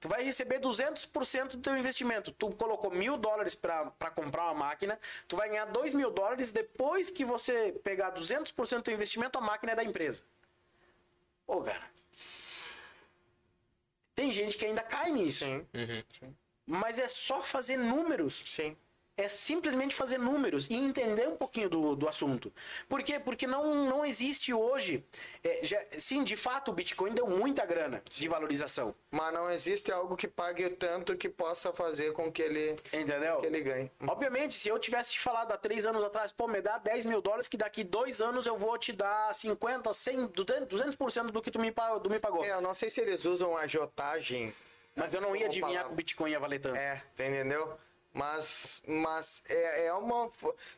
[0.00, 2.30] Tu vai receber 200% do teu investimento.
[2.30, 7.10] Tu colocou mil dólares para comprar uma máquina, tu vai ganhar dois mil dólares depois
[7.10, 10.22] que você pegar 200% do teu investimento, a máquina é da empresa.
[11.46, 11.90] Pô, cara.
[14.14, 15.44] Tem gente que ainda cai nisso.
[15.44, 15.66] Sim,
[16.66, 18.42] Mas é só fazer números.
[18.46, 18.76] sim.
[19.16, 22.52] É simplesmente fazer números e entender um pouquinho do, do assunto.
[22.88, 23.20] Por quê?
[23.20, 25.04] Porque não, não existe hoje.
[25.44, 28.92] é, já- sim, de fato, o Bitcoin deu muita grana de valorização.
[29.12, 33.36] Mas não existe algo que pague tanto que possa fazer com que ele, Entendeu?
[33.40, 33.90] que ele ganhe.
[34.06, 37.22] Obviamente, se eu tivesse te falado há três anos atrás, pô, me dá 10 mil
[37.22, 41.52] dólares que daqui dois anos eu vou te dar 50, 100, 200%, 200 do que
[41.52, 42.44] tu me, do me pagou.
[42.44, 44.52] É, eu não sei se eles usam agiotagem.
[44.96, 45.88] Mas eu não ia adivinhar palavra.
[45.88, 46.76] que o Bitcoin ia valer tanto.
[46.76, 47.76] É, entendeu?
[48.14, 50.30] Mas, mas é, é uma.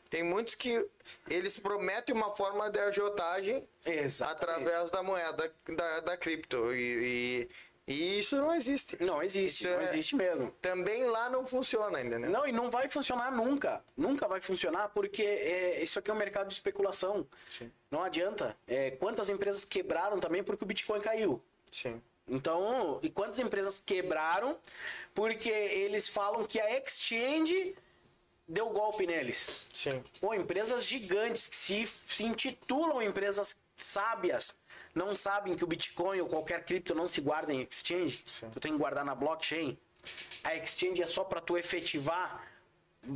[0.08, 0.88] Tem muitos que
[1.28, 4.42] eles prometem uma forma de agiotagem Exatamente.
[4.62, 6.72] através da moeda da, da cripto.
[6.74, 7.48] E,
[7.86, 8.96] e, e isso não existe.
[9.04, 10.50] Não existe, Isso não é- existe mesmo.
[10.62, 12.30] Também lá não funciona, entendeu?
[12.30, 13.84] Não, e não vai funcionar nunca.
[13.94, 17.26] Nunca vai funcionar porque é, isso aqui é um mercado de especulação.
[17.50, 17.70] Sim.
[17.90, 18.56] Não adianta.
[18.66, 21.42] É, quantas empresas quebraram também porque o Bitcoin caiu?
[21.70, 22.00] Sim.
[22.28, 24.58] Então, e quantas empresas quebraram
[25.14, 27.76] porque eles falam que a exchange
[28.48, 29.68] deu golpe neles?
[29.72, 30.02] Sim.
[30.20, 34.56] Pô, empresas gigantes que se, se intitulam empresas sábias
[34.94, 38.22] não sabem que o Bitcoin ou qualquer cripto não se guarda em exchange.
[38.24, 38.50] Sim.
[38.50, 39.78] Tu tem que guardar na blockchain.
[40.42, 42.44] A exchange é só para tu efetivar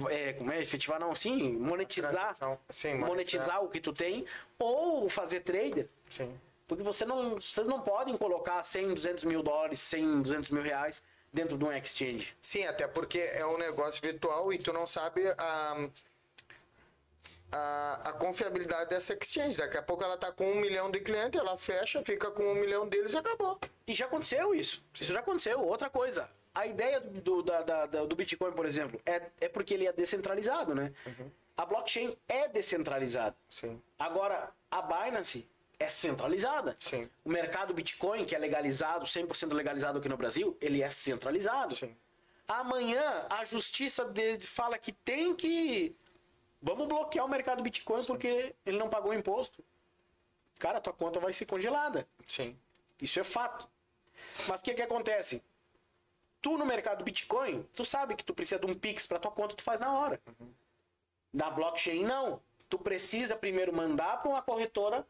[0.09, 0.61] é, como é?
[0.61, 2.35] Efetivar não, sim, monetizar.
[2.69, 3.09] Sim, monetizar.
[3.09, 4.25] monetizar o que tu tem
[4.59, 5.89] ou fazer trader.
[6.09, 6.33] Sim.
[6.71, 11.03] Porque você não, vocês não podem colocar 100, 200 mil dólares, 100, 200 mil reais
[11.33, 12.33] dentro de um exchange.
[12.41, 15.89] Sim, até porque é um negócio virtual e tu não sabe a,
[17.51, 19.57] a, a confiabilidade dessa exchange.
[19.57, 22.55] Daqui a pouco ela tá com um milhão de clientes, ela fecha, fica com um
[22.55, 23.59] milhão deles e acabou.
[23.85, 24.81] E já aconteceu isso.
[24.95, 25.61] Isso já aconteceu.
[25.61, 29.75] Outra coisa, a ideia do, da- da- da- do Bitcoin, por exemplo, é, é porque
[29.75, 30.93] ele é descentralizado, né?
[31.57, 33.35] A blockchain é descentralizada.
[33.51, 33.83] Sim.
[33.99, 35.45] Agora, a Binance
[35.81, 36.77] é centralizada.
[36.79, 37.09] Sim.
[37.25, 41.75] O mercado Bitcoin, que é legalizado, 100% legalizado aqui no Brasil, ele é centralizado.
[41.75, 41.97] Sim.
[42.47, 45.97] Amanhã, a justiça de- fala que tem que...
[46.63, 49.65] Vamos bloquear o mercado Bitcoin porque ele não pagou imposto.
[50.59, 52.07] Cara, tua conta vai ser congelada.
[52.27, 52.55] Sim.
[53.01, 53.67] Isso é fato.
[54.47, 55.43] Mas o que que acontece?
[56.43, 59.55] Tu no mercado Bitcoin, tu sabe que tu precisa de um Pix para tua conta,
[59.57, 60.21] tu faz na hora.
[61.33, 62.43] Na blockchain não.
[62.69, 65.07] Tu precisa primeiro mandar para uma corretora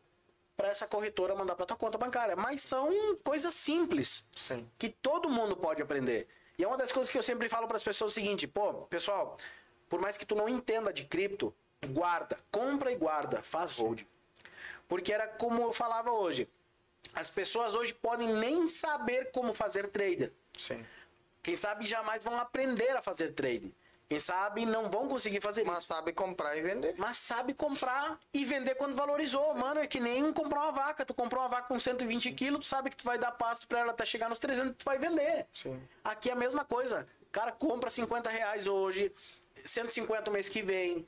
[0.60, 4.68] para essa corretora mandar para tua conta bancária, mas são coisas simples Sim.
[4.78, 6.28] que todo mundo pode aprender.
[6.58, 8.74] E é uma das coisas que eu sempre falo para as pessoas o seguinte, pô,
[8.82, 9.38] pessoal,
[9.88, 11.54] por mais que tu não entenda de cripto,
[11.88, 14.02] guarda, compra e guarda, faz hold.
[14.86, 16.46] Porque era como eu falava hoje.
[17.14, 20.30] As pessoas hoje podem nem saber como fazer trader.
[20.54, 20.84] Sim.
[21.42, 23.74] Quem sabe jamais vão aprender a fazer trade.
[24.10, 25.94] Quem sabe não vão conseguir fazer Mas isso.
[25.94, 26.96] sabe comprar e vender.
[26.98, 29.54] Mas sabe comprar e vender quando valorizou.
[29.54, 31.06] Mano, é que nem comprar uma vaca.
[31.06, 33.78] Tu comprou uma vaca com 120 quilos, tu sabe que tu vai dar pasto pra
[33.78, 35.46] ela até chegar nos 300, tu vai vender.
[35.52, 35.80] Sim.
[36.02, 37.06] Aqui é a mesma coisa.
[37.30, 39.12] Cara, compra 50 reais hoje,
[39.64, 41.06] 150 o mês que vem.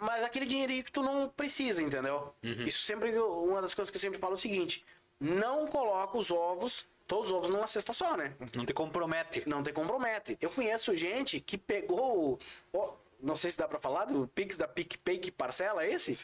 [0.00, 2.32] Mas aquele dinheirinho que tu não precisa, entendeu?
[2.40, 4.84] Isso sempre, uma das coisas que eu sempre falo é o seguinte:
[5.18, 8.34] não coloca os ovos, todos os ovos numa cesta só, né?
[8.56, 9.42] Não te compromete.
[9.46, 10.36] Não te compromete.
[10.40, 12.38] Eu conheço gente que pegou.
[13.20, 16.16] não sei se dá pra falar do Pix da PicPay que parcela é esse?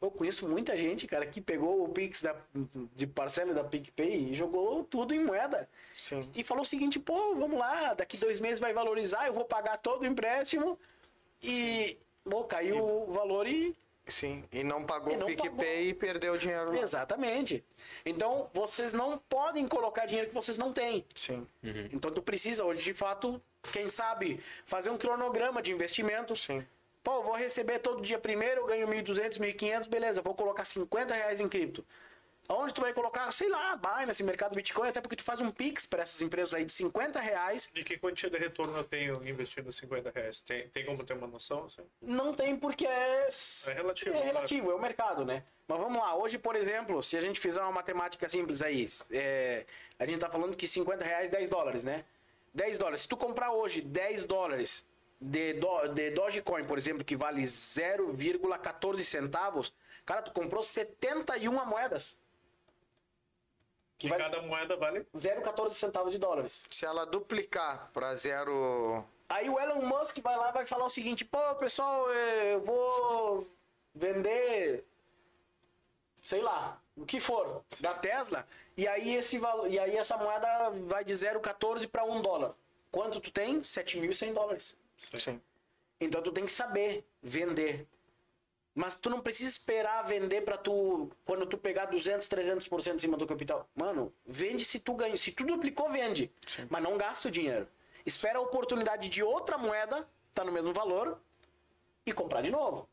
[0.00, 2.36] Eu conheço muita gente, cara, que pegou o Pix da,
[2.94, 5.68] de parcela da PicPay e jogou tudo em moeda.
[5.96, 6.28] Sim.
[6.36, 9.76] E falou o seguinte, pô, vamos lá, daqui dois meses vai valorizar, eu vou pagar
[9.78, 10.78] todo o empréstimo
[11.42, 11.98] e.
[12.24, 13.74] Bom, caiu o valor e
[14.08, 14.44] Sim.
[14.50, 15.64] E não pagou E não o PicPay pagou.
[15.64, 16.80] e perdeu o dinheiro lá.
[16.80, 17.64] Exatamente.
[18.04, 21.04] Então, vocês não podem colocar dinheiro que vocês não têm.
[21.14, 21.46] Sim.
[21.92, 23.40] Então, tu precisa hoje, de fato,
[23.72, 26.34] quem sabe, fazer um cronograma de investimento.
[26.34, 26.64] Sim.
[27.02, 31.40] Pô, vou receber todo dia primeiro, eu ganho 1.200, 1.500, beleza, vou colocar 50 reais
[31.40, 31.84] em cripto.
[32.50, 35.84] Onde tu vai colocar, sei lá, Binance, mercado Bitcoin, até porque tu faz um Pix
[35.84, 37.70] para essas empresas aí de 50 reais.
[37.74, 40.40] De que quantia de retorno eu tenho investindo 50 reais?
[40.40, 41.66] Tem, tem como ter uma noção?
[41.66, 41.82] assim?
[42.00, 43.28] Não tem porque é.
[43.66, 44.26] É relativo, É claro.
[44.26, 45.44] relativo, é o mercado, né?
[45.66, 49.66] Mas vamos lá, hoje, por exemplo, se a gente fizer uma matemática simples aí, é,
[49.98, 52.06] a gente tá falando que 50 reais, 10 dólares, né?
[52.54, 53.02] 10 dólares.
[53.02, 54.88] Se tu comprar hoje 10 dólares
[55.20, 59.74] de, do, de Dogecoin, por exemplo, que vale 0,14 centavos,
[60.06, 62.17] cara, tu comprou 71 moedas.
[63.98, 66.62] Que vale cada moeda vale 0,14 centavos de dólares.
[66.70, 69.04] Se ela duplicar para zero.
[69.28, 72.60] Aí o Elon Musk vai lá e vai falar o seguinte: pô, pessoal, eh, eu
[72.60, 73.46] vou
[73.94, 74.84] vender,
[76.22, 78.46] sei lá, o que for, da Tesla,
[78.76, 82.54] e aí, esse valor, e aí essa moeda vai de 0,14 para 1 dólar.
[82.92, 83.60] Quanto tu tem?
[83.60, 84.76] 7.100 dólares.
[84.96, 85.40] Sim.
[86.00, 87.86] Então tu tem que saber vender.
[88.74, 93.16] Mas tu não precisa esperar vender para tu quando tu pegar 200, 300% em cima
[93.16, 93.68] do capital.
[93.74, 96.30] Mano, vende se tu ganha, se tu duplicou, vende.
[96.70, 97.66] Mas não gasta o dinheiro.
[98.06, 101.20] Espera a oportunidade de outra moeda tá no mesmo valor
[102.06, 102.88] e comprar de novo.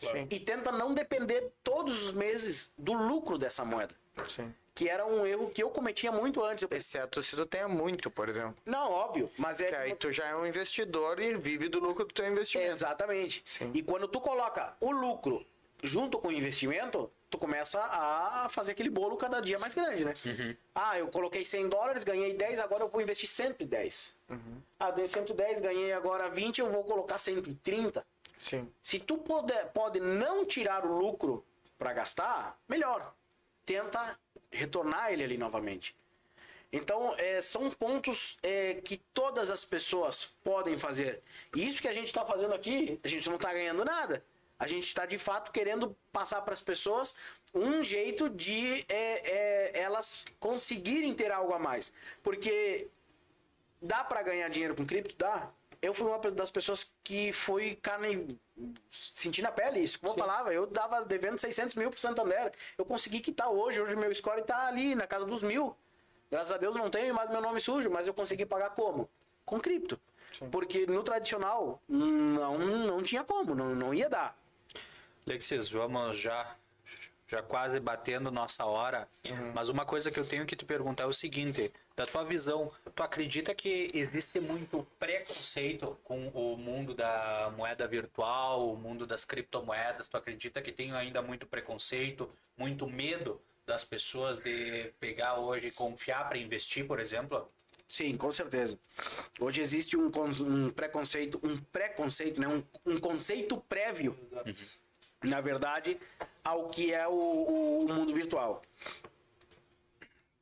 [0.00, 0.26] Sim.
[0.30, 3.94] E tenta não depender todos os meses do lucro dessa moeda,
[4.26, 4.54] Sim.
[4.74, 6.66] que era um erro que eu cometia muito antes.
[6.70, 8.56] Exceto se tu tenha muito, por exemplo.
[8.64, 12.04] não, óbvio, mas é Que aí tu já é um investidor e vive do lucro
[12.04, 12.70] do teu investimento.
[12.70, 13.42] Exatamente.
[13.44, 13.70] Sim.
[13.74, 15.44] E quando tu coloca o lucro
[15.82, 20.14] junto com o investimento, tu começa a fazer aquele bolo cada dia mais grande, né?
[20.74, 24.14] Ah, eu coloquei 100 dólares, ganhei 10, agora eu vou investir 110.
[24.78, 28.06] Ah, dei 110, ganhei agora 20, eu vou colocar 130.
[28.38, 28.70] Sim.
[28.80, 31.44] Se tu puder, pode não tirar o lucro
[31.78, 33.12] para gastar, melhor.
[33.64, 34.18] Tenta
[34.50, 35.96] retornar ele ali novamente.
[36.72, 41.22] Então, é, são pontos é, que todas as pessoas podem fazer.
[41.54, 44.24] E isso que a gente está fazendo aqui, a gente não está ganhando nada.
[44.58, 47.14] A gente está, de fato, querendo passar para as pessoas
[47.52, 51.92] um jeito de é, é, elas conseguirem ter algo a mais.
[52.22, 52.88] Porque
[53.80, 55.14] dá para ganhar dinheiro com cripto?
[55.16, 55.50] Dá.
[55.82, 58.38] Eu fui uma das pessoas que foi carne.
[58.88, 59.98] Senti na pele isso.
[59.98, 62.52] Como eu falava, eu dava devendo 600 mil pro Santander.
[62.78, 63.82] Eu consegui quitar hoje.
[63.82, 65.76] Hoje meu score tá ali, na casa dos mil.
[66.30, 69.10] Graças a Deus não tenho mais meu nome sujo, mas eu consegui pagar como?
[69.44, 70.00] Com cripto.
[70.50, 74.34] Porque no tradicional não, não tinha como, não, não ia dar.
[75.26, 76.56] Alexis, vamos já
[77.32, 79.08] já quase batendo nossa hora,
[79.54, 82.70] mas uma coisa que eu tenho que te perguntar é o seguinte, da tua visão,
[82.94, 89.24] tu acredita que existe muito preconceito com o mundo da moeda virtual, o mundo das
[89.24, 90.08] criptomoedas?
[90.08, 95.70] Tu acredita que tem ainda muito preconceito, muito medo das pessoas de pegar hoje e
[95.70, 97.48] confiar para investir, por exemplo?
[97.88, 98.78] Sim, com certeza.
[99.38, 100.10] Hoje existe um,
[100.46, 102.48] um preconceito, um preconceito, né?
[102.48, 104.18] um, um conceito prévio,
[105.22, 106.00] na verdade,
[106.42, 108.62] ao que é o- o mundo virtual.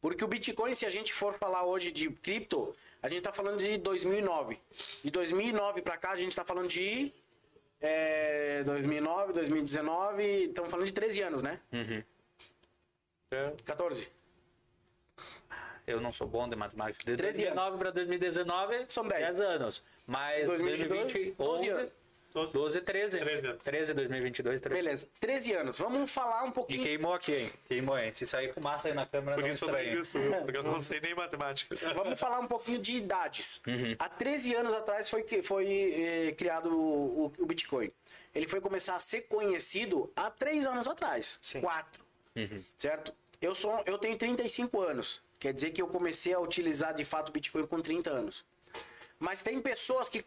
[0.01, 3.59] Porque o Bitcoin, se a gente for falar hoje de cripto, a gente está falando
[3.59, 4.59] de 2009.
[5.05, 7.13] De 2009 para cá, a gente está falando de
[7.81, 11.61] é, 2009, 2019, estamos falando de 13 anos, né?
[13.31, 14.11] É, 14.
[15.87, 17.05] Eu não sou bom de matemática.
[17.05, 19.41] De 13 2019 para 2019 São 10.
[19.41, 19.83] anos.
[20.07, 21.93] Mas 2022, 2020, 12 11, anos.
[22.33, 23.19] 12, 13.
[23.19, 23.65] 13 anos.
[23.65, 24.83] 13, 2022, 13.
[24.83, 25.79] Beleza, 13 anos.
[25.79, 26.83] Vamos falar um E pouquinho.
[26.83, 27.53] queimou aqui, hein?
[27.67, 28.13] Queimou, hein?
[28.13, 30.01] Se sair fumaça aí na câmera, Por não isso eu estranha.
[30.01, 31.77] isso, porque eu não sei nem matemática.
[31.95, 33.61] Vamos falar um pouquinho de idades.
[33.67, 33.97] Uhum.
[33.99, 35.67] Há 13 anos atrás foi, foi
[36.29, 37.91] eh, criado o, o- o Bitcoin.
[38.35, 41.41] Ele foi começar a ser conhecido há 3 anos atrás.
[41.61, 42.05] 4.
[42.37, 42.63] Uhum.
[42.79, 43.13] Certo?
[43.43, 45.21] Eu, sou, eu tenho 35 anos.
[45.39, 48.45] Quer dizer que eu comecei a utilizar de fato o Bitcoin com 30 anos.
[49.19, 50.25] Mas tem pessoas que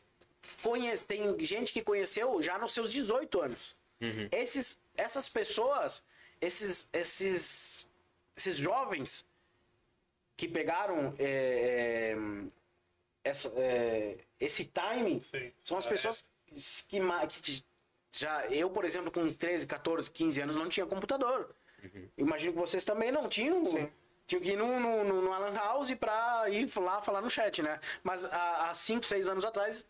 [0.63, 1.05] conhecem.
[1.05, 3.75] Tem gente que conheceu já nos seus 18 anos.
[4.01, 4.27] Uhum.
[4.31, 6.03] Esses, essas pessoas,
[6.41, 7.87] esses, esses,
[8.35, 9.25] esses jovens
[10.35, 12.17] que pegaram é, é,
[13.23, 15.51] essa, é, esse timing Sim.
[15.63, 15.89] são as É.
[15.89, 16.29] pessoas
[16.89, 17.63] que, ma- que
[18.11, 21.55] já eu por exemplo com 13, 14, 15 anos não tinha computador
[22.17, 23.63] imagino que vocês também não tinham
[24.27, 27.61] tinham que ir no, no, no, no Alan House pra ir lá falar no chat
[27.61, 29.85] né mas há, há 5, 6 anos atrás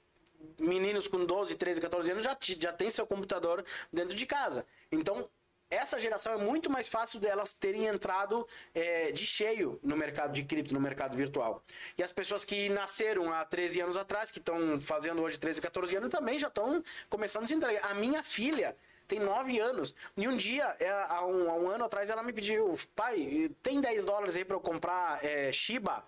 [0.59, 4.65] meninos com 12, 13, 14 anos já, já tem seu computador dentro de casa.
[4.91, 5.29] Então,
[5.73, 10.43] essa geração é muito mais fácil delas terem entrado é, de cheio no mercado de
[10.43, 11.63] cripto, no mercado virtual.
[11.97, 15.97] E as pessoas que nasceram há 13 anos atrás, que estão fazendo hoje 13, 14
[15.97, 17.89] anos, também já estão começando a se entregar.
[17.89, 18.75] A minha filha
[19.07, 19.95] tem 9 anos.
[20.15, 23.81] E um dia, é, há, um, há um ano atrás, ela me pediu, pai, tem
[23.81, 26.05] 10 dólares aí para eu comprar é, Shiba?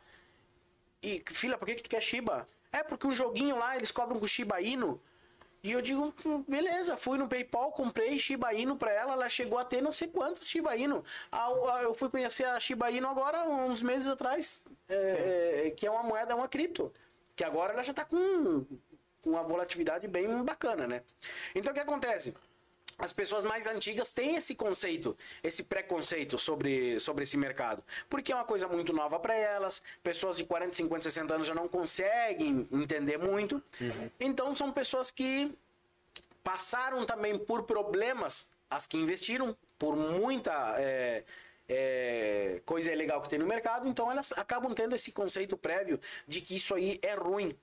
[1.01, 2.47] E, filha, por que, que tu quer Shiba?
[2.75, 5.01] É porque um joguinho lá eles cobram com Shiba Inu.
[5.63, 9.57] E eu digo, "Hum, beleza, fui no PayPal, comprei Shiba Inu pra ela, ela chegou
[9.57, 11.03] a ter não sei quantos Shiba Inu.
[11.31, 15.91] O- Eu fui conhecer a Shiba Inu agora, uns meses atrás, é, é, que é
[15.91, 16.91] uma moeda, é uma cripto.
[17.35, 18.65] Que agora ela já tá com
[19.25, 21.01] uma volatilidade bem bacana, né?
[21.55, 22.35] Então o que acontece?
[22.97, 27.83] As pessoas mais antigas têm esse conceito, esse preconceito sobre, sobre esse mercado.
[28.09, 29.81] Porque é uma coisa muito nova para elas.
[30.01, 33.61] Pessoas de 40, 50, 60 anos já não conseguem entender muito.
[34.19, 35.53] Então são pessoas que
[36.43, 41.23] passaram também por problemas, as que investiram, por muita é,
[41.67, 46.41] é, coisa ilegal que tem no mercado, então elas acabam tendo esse conceito prévio de
[46.41, 47.57] que isso aí é ruim.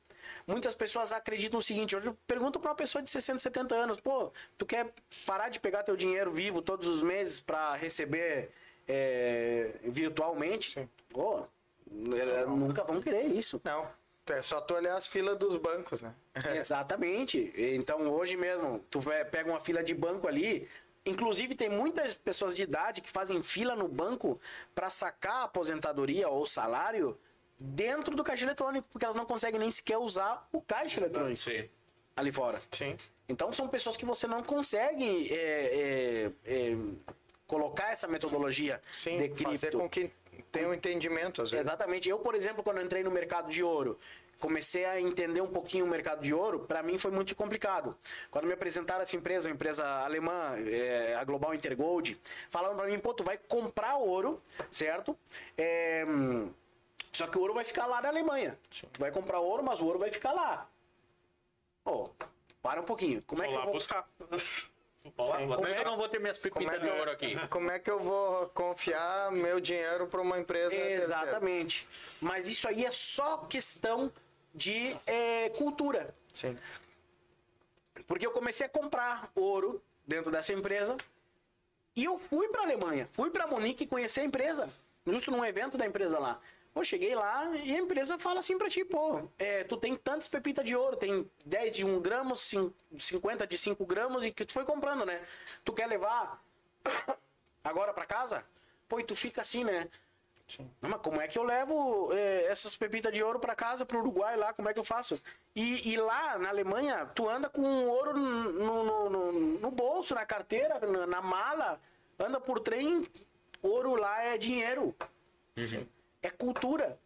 [0.47, 4.33] Muitas pessoas acreditam o seguinte, eu pergunto para uma pessoa de 60, 70 anos, pô,
[4.59, 4.93] tu quer
[5.25, 8.51] parar de pegar teu dinheiro vivo todos os meses para receber
[8.89, 10.89] é, virtualmente?
[11.09, 11.45] Pô,
[11.91, 13.61] eh, nunca vão querer isso.
[13.65, 13.87] Não.
[14.27, 16.15] É só tu olhar as filas dos bancos, né?
[16.57, 17.53] Exatamente.
[17.57, 20.69] Então hoje mesmo, tu pega uma fila de banco ali.
[21.05, 24.41] Inclusive, tem muitas pessoas de idade que fazem fila no banco
[24.73, 27.19] para sacar a aposentadoria ou salário
[27.63, 31.69] dentro do caixa eletrônico, porque elas não conseguem nem sequer usar o caixa eletrônico Sim.
[32.17, 32.61] ali fora.
[32.71, 32.97] Sim.
[33.29, 36.77] Então são pessoas que você não consegue é, é, é,
[37.47, 39.45] colocar essa metodologia Sim, de cripto.
[39.45, 40.11] fazer com que
[40.51, 41.67] tenha um entendimento, às vezes.
[41.67, 42.09] Exatamente.
[42.09, 43.99] Eu, por exemplo, quando eu entrei no mercado de ouro,
[44.39, 47.97] comecei a entender um pouquinho o mercado de ouro, para mim foi muito complicado.
[48.31, 52.19] Quando me apresentaram essa empresa, uma empresa alemã, é, a Global Intergold,
[52.51, 55.17] falaram para mim, pô, tu vai comprar ouro, certo?
[55.57, 56.05] É,
[57.23, 58.59] só que o ouro vai ficar lá na Alemanha.
[58.69, 60.69] Tu vai comprar ouro, mas o ouro vai ficar lá.
[61.85, 62.11] Pô,
[62.61, 63.23] para um pouquinho.
[63.23, 63.75] Como é Vou que eu lá vou...
[63.75, 64.09] buscar.
[65.17, 67.35] Vou lá, como é que eu não vou ter minhas pepitas é de ouro aqui?
[67.51, 70.77] Como é que eu vou confiar meu dinheiro para uma empresa?
[70.77, 71.89] Exatamente.
[72.21, 74.13] Mas isso aí é só questão
[74.55, 76.15] de é, cultura.
[76.33, 76.57] Sim.
[78.07, 80.97] Porque eu comecei a comprar ouro dentro dessa empresa
[81.97, 84.71] e eu fui para Alemanha, fui para Munique conhecer a empresa,
[85.05, 86.41] justo num evento da empresa lá.
[86.75, 90.27] Eu cheguei lá e a empresa fala assim pra ti, pô, é, tu tem tantas
[90.27, 94.45] pepitas de ouro, tem 10 de 1 gramo, cin- 50 de 5 gramas e que
[94.45, 95.21] tu foi comprando, né?
[95.65, 96.43] Tu quer levar
[97.63, 98.43] agora pra casa?
[98.89, 99.89] Pô, e tu fica assim, né?
[100.81, 104.01] Não, mas como é que eu levo é, essas pepitas de ouro pra casa, pro
[104.01, 104.53] Uruguai lá?
[104.55, 105.21] Como é que eu faço?
[105.55, 110.25] E, e lá na Alemanha, tu anda com ouro no, no, no- no bolso, na
[110.27, 111.81] carteira, na, na mala,
[112.19, 113.07] anda por trem,
[113.63, 114.95] ouro lá é dinheiro.
[116.23, 116.99] É cultura.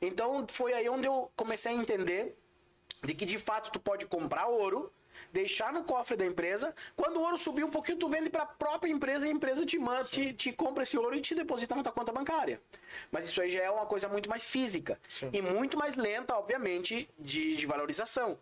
[0.00, 2.36] Então foi aí onde eu comecei a entender
[3.02, 4.92] de que de fato tu pode comprar ouro,
[5.32, 8.46] deixar no cofre da empresa, quando o ouro subir um pouquinho, tu vende para a
[8.46, 11.74] própria empresa e a empresa te, manda, te, te compra esse ouro e te deposita
[11.74, 12.60] na tua conta bancária.
[13.10, 14.98] Mas isso aí já é uma coisa muito mais física
[15.32, 18.38] e muito mais lenta, obviamente, de, de valorização,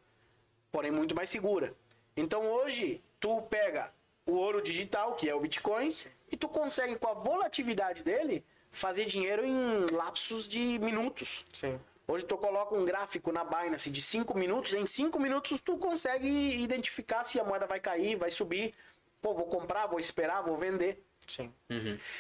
[0.71, 1.75] porém muito mais segura.
[2.17, 3.93] Então hoje tu pega
[4.27, 5.95] o ouro digital, que é o Bitcoin,
[6.31, 11.45] e tu consegue com a volatilidade dele fazer dinheiro em lapsos de minutos.
[11.53, 11.79] Sim.
[12.07, 16.29] Hoje tu coloca um gráfico na Binance de 5 minutos, em 5 minutos tu consegue
[16.61, 18.75] identificar se a moeda vai cair, vai subir.
[19.23, 21.03] Pô, vou comprar, vou esperar, vou vender.
[21.27, 21.53] Sim.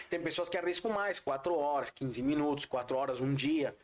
[0.09, 3.77] Tem pessoas que arriscam mais, 4 horas, 15 minutos, 4 horas, um dia.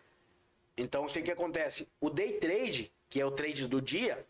[0.77, 1.89] Então o que, que acontece?
[2.01, 4.25] O day trade, que é o trade do dia,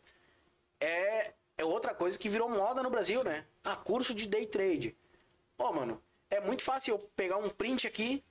[0.80, 3.44] é, é outra coisa que virou moda no Brasil, né?
[3.62, 4.96] Ah, curso de day trade.
[5.58, 6.00] Ó, mano,
[6.30, 8.24] é muito fácil eu pegar um print aqui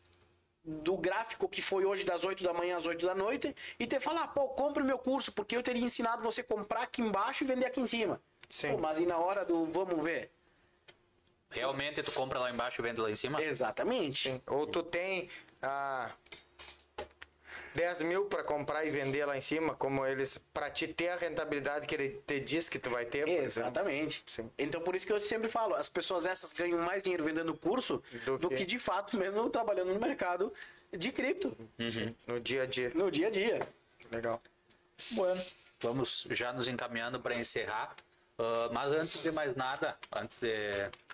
[0.63, 3.99] do gráfico que foi hoje das 8 da manhã às 8 da noite e ter
[3.99, 7.47] falar, pô, compre meu curso, porque eu teria ensinado você a comprar aqui embaixo e
[7.47, 8.19] vender aqui em cima.
[8.49, 8.71] Sim.
[8.71, 10.31] Pô, mas e na hora do vamos ver?
[11.49, 13.41] Realmente tu compra lá embaixo e vende lá em cima?
[13.41, 14.29] Exatamente.
[14.29, 14.41] Sim.
[14.47, 15.29] Ou tu tem
[15.61, 16.11] ah,
[17.75, 21.17] 10 mil para comprar e vender lá em cima, como eles, para te ter a
[21.17, 23.27] rentabilidade que ele te diz que tu vai ter.
[23.27, 24.23] Exatamente.
[24.25, 24.49] Sim.
[24.57, 28.01] Então por isso que eu sempre falo, as pessoas essas ganham mais dinheiro vendendo curso
[28.25, 30.53] Do do, que- que de fato mesmo trabalhando no mercado
[30.91, 31.55] de cripto,
[32.27, 32.91] No dia a dia.
[32.95, 33.67] no dia a dia.
[34.09, 34.41] Legal.
[35.11, 35.43] Bueno,
[35.81, 37.95] vamos já nos encaminhando para encerrar.
[38.39, 40.53] Ah, mas antes de mais nada, antes de,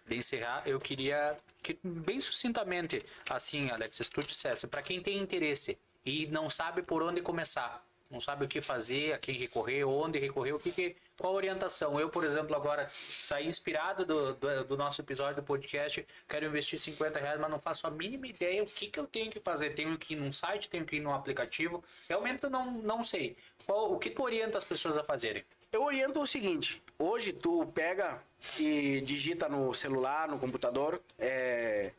[0.05, 5.17] de encerrar, eu queria que, bem sucintamente, assim, Alex, se tu dissesse, para quem tem
[5.17, 9.85] interesse e não sabe por onde começar, não sabe o que fazer, a quem recorrer,
[9.85, 11.99] onde recorrer, o que, que qual a orientação?
[11.99, 12.89] Eu, por exemplo, agora
[13.23, 17.59] saí inspirado do, do, do nosso episódio do podcast, quero investir 50 reais, mas não
[17.59, 19.75] faço a mínima ideia o que, que eu tenho que fazer.
[19.75, 21.83] Tenho que ir num site, tenho que ir num aplicativo.
[22.09, 23.37] Realmente não, não sei.
[23.67, 25.45] Qual, o que tu orienta as pessoas a fazerem?
[25.71, 28.19] Eu oriento o seguinte: hoje tu pega
[28.59, 31.91] e digita no celular, no computador, é,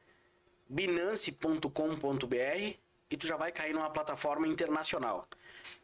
[0.69, 1.69] binance.com.br
[3.12, 5.28] e tu já vai cair numa plataforma internacional.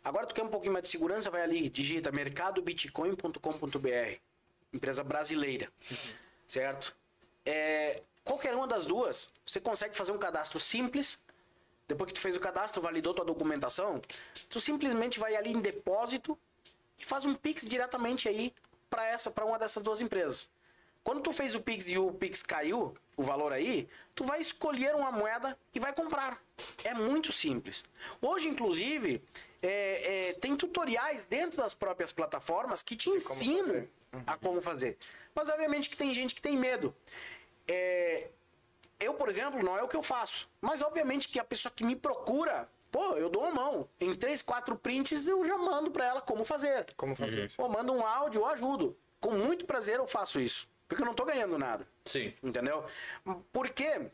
[0.02, 4.18] Agora tu quer um pouquinho mais de segurança, vai ali, digita mercadobitcoin.com.br.
[4.72, 5.70] empresa brasileira,
[6.46, 6.96] certo?
[7.44, 11.22] É, qualquer uma das duas, você consegue fazer um cadastro simples.
[11.86, 14.00] Depois que tu fez o cadastro, validou tua documentação,
[14.48, 16.38] tu simplesmente vai ali em depósito
[16.98, 18.55] e faz um Pix diretamente aí
[18.88, 20.48] para essa, para uma dessas duas empresas.
[21.05, 24.94] Quando tu fez o Pix e o Pix caiu, o valor aí, tu vai escolher
[24.94, 26.40] uma moeda e vai comprar.
[26.85, 27.85] É muito simples.
[28.20, 29.22] Hoje, inclusive,
[29.62, 33.90] é, é, tem tutoriais dentro das próprias plataformas que te ensinam fazer.
[34.26, 34.97] a como fazer.
[35.35, 36.94] Mas obviamente que tem gente que tem medo.
[37.66, 38.28] É,
[38.98, 40.48] eu, por exemplo, não é o que eu faço.
[40.60, 43.89] Mas obviamente que a pessoa que me procura, pô, eu dou uma mão.
[44.01, 46.86] Em três, quatro prints eu já mando para ela como fazer.
[46.97, 47.60] Como fazer isso?
[47.60, 48.97] Ou mando um áudio, eu ajudo.
[49.20, 50.68] Com muito prazer eu faço isso.
[50.89, 51.86] Porque eu não tô ganhando nada.
[52.05, 52.32] Sim.
[52.43, 52.85] Entendeu?
[53.52, 54.10] Por quê?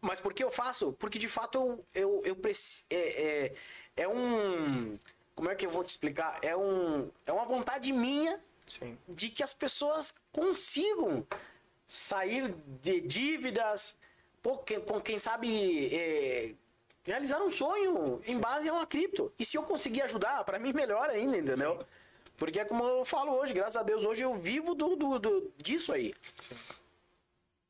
[0.00, 0.92] Mas por que eu faço?
[0.94, 2.84] Porque de fato eu, eu, eu preciso.
[2.90, 4.98] É, é, é um.
[5.34, 6.38] Como é que eu vou te explicar?
[6.42, 8.96] É, um, é uma vontade minha Sim.
[9.08, 11.26] de que as pessoas consigam
[11.86, 13.96] sair de dívidas,
[14.42, 16.54] pô, quem, com quem sabe é,
[17.02, 19.32] realizar um sonho em base a uma cripto.
[19.38, 21.84] E se eu conseguir ajudar, para mim melhor ainda, entendeu?
[22.36, 25.52] Porque é como eu falo hoje, graças a Deus, hoje eu vivo do, do, do-
[25.56, 26.14] disso aí.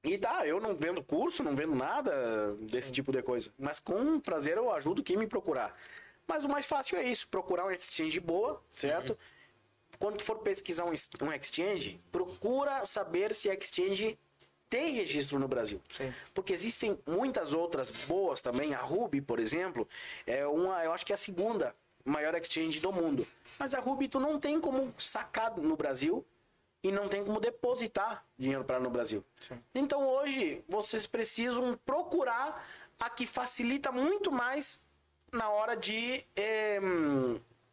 [0.05, 3.51] E tá, eu não vendo curso, não vendo nada desse tipo de coisa.
[3.59, 5.75] Mas com prazer eu ajudo quem me procurar.
[6.27, 9.17] Mas o mais fácil é isso, procurar um exchange boa, certo?
[9.99, 14.19] Quando tu for pesquisar um, um exchange, procura saber se exchange
[14.69, 15.81] tem registro no Brasil.
[15.89, 16.13] Sim.
[16.35, 18.75] Porque existem muitas outras boas também.
[18.75, 19.89] A Ruby, por exemplo,
[20.27, 21.75] é uma, eu acho que é a segunda
[22.05, 23.27] maior exchange do mundo.
[23.59, 26.25] Mas a Ruby tu não tem como sacar no Brasil
[26.85, 29.25] e não tem como depositar dinheiro para no Brasil.
[29.75, 32.65] Então hoje vocês precisam procurar
[33.01, 34.85] a que facilita muito mais
[35.33, 36.79] na hora de eh,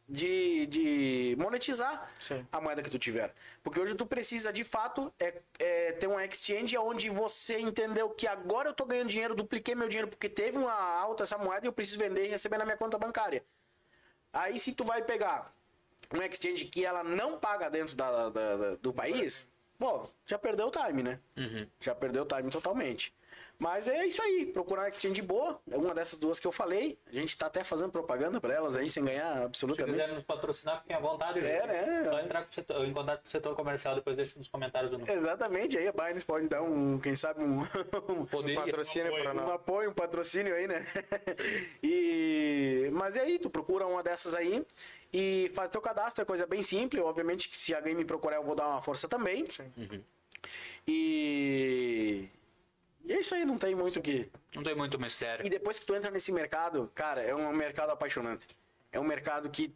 [0.07, 2.45] de, de monetizar Sim.
[2.51, 3.33] a moeda que tu tiver.
[3.61, 8.27] Porque hoje tu precisa, de fato, é, é ter um exchange onde você entendeu que
[8.27, 11.67] agora eu tô ganhando dinheiro, dupliquei meu dinheiro porque teve uma alta essa moeda e
[11.67, 13.43] eu preciso vender e receber na minha conta bancária.
[14.33, 15.53] Aí se tu vai pegar
[16.13, 20.67] um exchange que ela não paga dentro da, da- da- do país, pô, já perdeu
[20.67, 21.19] o time, né?
[21.79, 23.13] Já perdeu o time totalmente.
[23.61, 26.97] Mas é isso aí, procurar uma exchange boa, é uma dessas duas que eu falei.
[27.05, 29.99] A gente tá até fazendo propaganda para elas aí sem ganhar Se absolutamente.
[29.99, 31.37] quiser nos patrocinar, fiquem à vontade.
[31.45, 32.09] É, né?
[32.09, 34.89] Só entrar com o setor- em contato com o setor comercial, depois deixa nos comentários
[34.89, 35.15] do número.
[35.15, 37.59] Exatamente, aí a Binance pode dar um, quem sabe, um,
[38.09, 38.59] um Poderia.
[38.59, 39.49] Patrocínio para um nós.
[39.51, 40.83] apoio, um patrocínio aí, né?
[41.83, 42.89] e...
[42.93, 44.65] Mas é aí, tu procura uma dessas aí
[45.13, 47.03] e faz teu cadastro, é coisa bem simples.
[47.03, 49.43] Obviamente que se alguém me procurar, eu vou dar uma força também.
[50.87, 52.27] E...
[53.03, 54.29] E é isso aí, não tem muito o que...
[54.55, 55.45] Não tem muito mistério.
[55.45, 58.47] E depois que tu entra nesse mercado, cara, é um mercado apaixonante.
[58.91, 59.73] É um mercado que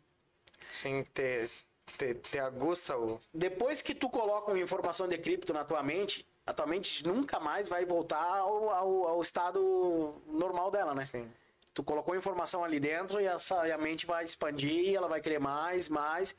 [0.71, 1.49] Sim, ter,
[1.97, 3.19] ter, ter aguça o.
[3.33, 7.39] depois que tu coloca uma informação de cripto na tua mente, a tua mente nunca
[7.39, 11.05] mais vai voltar ao, ao, ao estado normal dela, né?
[11.05, 11.31] Sim.
[11.73, 15.39] Tu colocou informação ali dentro e, essa, e a mente vai expandir, ela vai querer
[15.39, 16.35] mais, mais.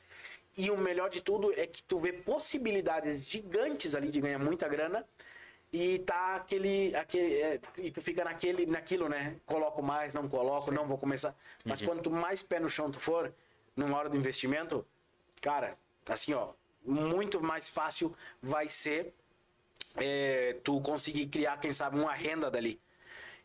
[0.57, 4.67] E o melhor de tudo é que tu vê possibilidades gigantes ali de ganhar muita
[4.67, 5.05] grana
[5.71, 6.95] e tá aquele.
[6.95, 9.35] aquele é, e tu fica naquele, naquilo, né?
[9.45, 11.35] Coloco mais, não coloco, não vou começar.
[11.65, 13.33] Mas quanto mais pé no chão tu for,
[13.75, 14.85] numa hora do investimento,
[15.41, 15.77] cara,
[16.07, 16.53] assim, ó,
[16.83, 19.13] muito mais fácil vai ser
[19.97, 22.79] é, tu conseguir criar, quem sabe, uma renda dali.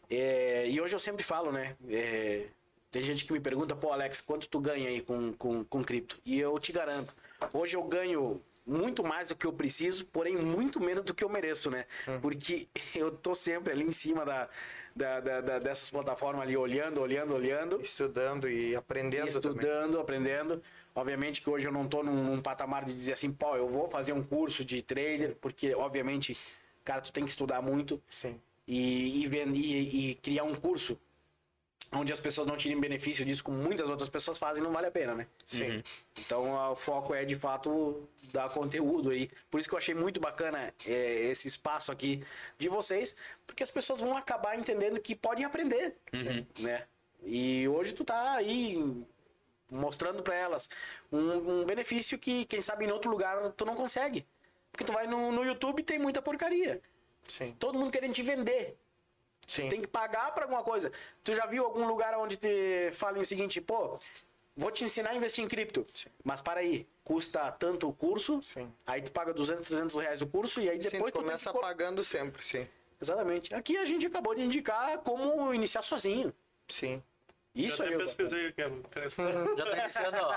[0.08, 1.76] É, e hoje eu sempre falo, né?
[1.88, 2.46] é,
[2.92, 6.20] tem gente que me pergunta, pô, Alex, quanto tu ganha aí com, com, com cripto?
[6.26, 7.14] E eu te garanto,
[7.50, 11.28] hoje eu ganho muito mais do que eu preciso, porém muito menos do que eu
[11.28, 11.84] mereço, né?
[12.20, 14.48] Porque eu tô sempre ali em cima da,
[14.94, 17.80] da, da- da- dessas plataformas ali, olhando, olhando, olhando.
[17.80, 19.56] Estudando e aprendendo também.
[19.58, 20.62] Estudando, aprendendo.
[20.94, 23.88] Obviamente que hoje eu não tô num, num patamar de dizer assim, pô, eu vou
[23.88, 26.36] fazer um curso de trader, porque obviamente,
[26.84, 28.38] cara, tu tem que estudar muito Sim.
[28.68, 30.98] e, e, e- e criar um curso
[31.92, 34.90] onde as pessoas não tirem benefício disso, como muitas outras pessoas fazem, não vale a
[34.90, 35.26] pena, né?
[35.46, 35.82] Sim.
[36.18, 39.30] Então a- o foco é de fato dar conteúdo aí.
[39.50, 42.24] Por isso que eu achei muito bacana é, esse espaço aqui
[42.58, 43.14] de vocês,
[43.46, 45.96] porque as pessoas vão acabar entendendo que podem aprender,
[46.58, 46.84] né?
[47.24, 48.82] E hoje tu tá aí
[49.70, 50.68] mostrando para elas
[51.10, 54.26] um, um benefício que quem sabe em outro lugar tu não consegue.
[54.70, 56.80] Porque tu vai no, no YouTube e tem muita porcaria.
[57.28, 57.54] Sim.
[57.58, 58.76] Todo mundo querendo te vender.
[59.52, 59.68] Sim.
[59.68, 60.90] Tem que pagar para alguma coisa.
[61.22, 63.98] Tu já viu algum lugar onde te falem o seguinte, pô,
[64.56, 65.86] vou te ensinar a investir em cripto.
[66.24, 68.72] Mas para aí, custa tanto o curso, Sim.
[68.86, 71.52] aí tu paga 200, 300 reais o curso e aí Sim, depois tu tem começa
[71.52, 71.60] que...
[71.60, 72.66] pagando sempre, sim.
[72.98, 73.54] Exatamente.
[73.54, 76.32] Aqui a gente acabou de indicar como iniciar sozinho.
[76.66, 77.02] Sim.
[77.54, 77.92] Isso Já aí.
[77.92, 78.62] eu- pesquisei aqui.
[79.56, 80.34] Já tá iniciando, ó.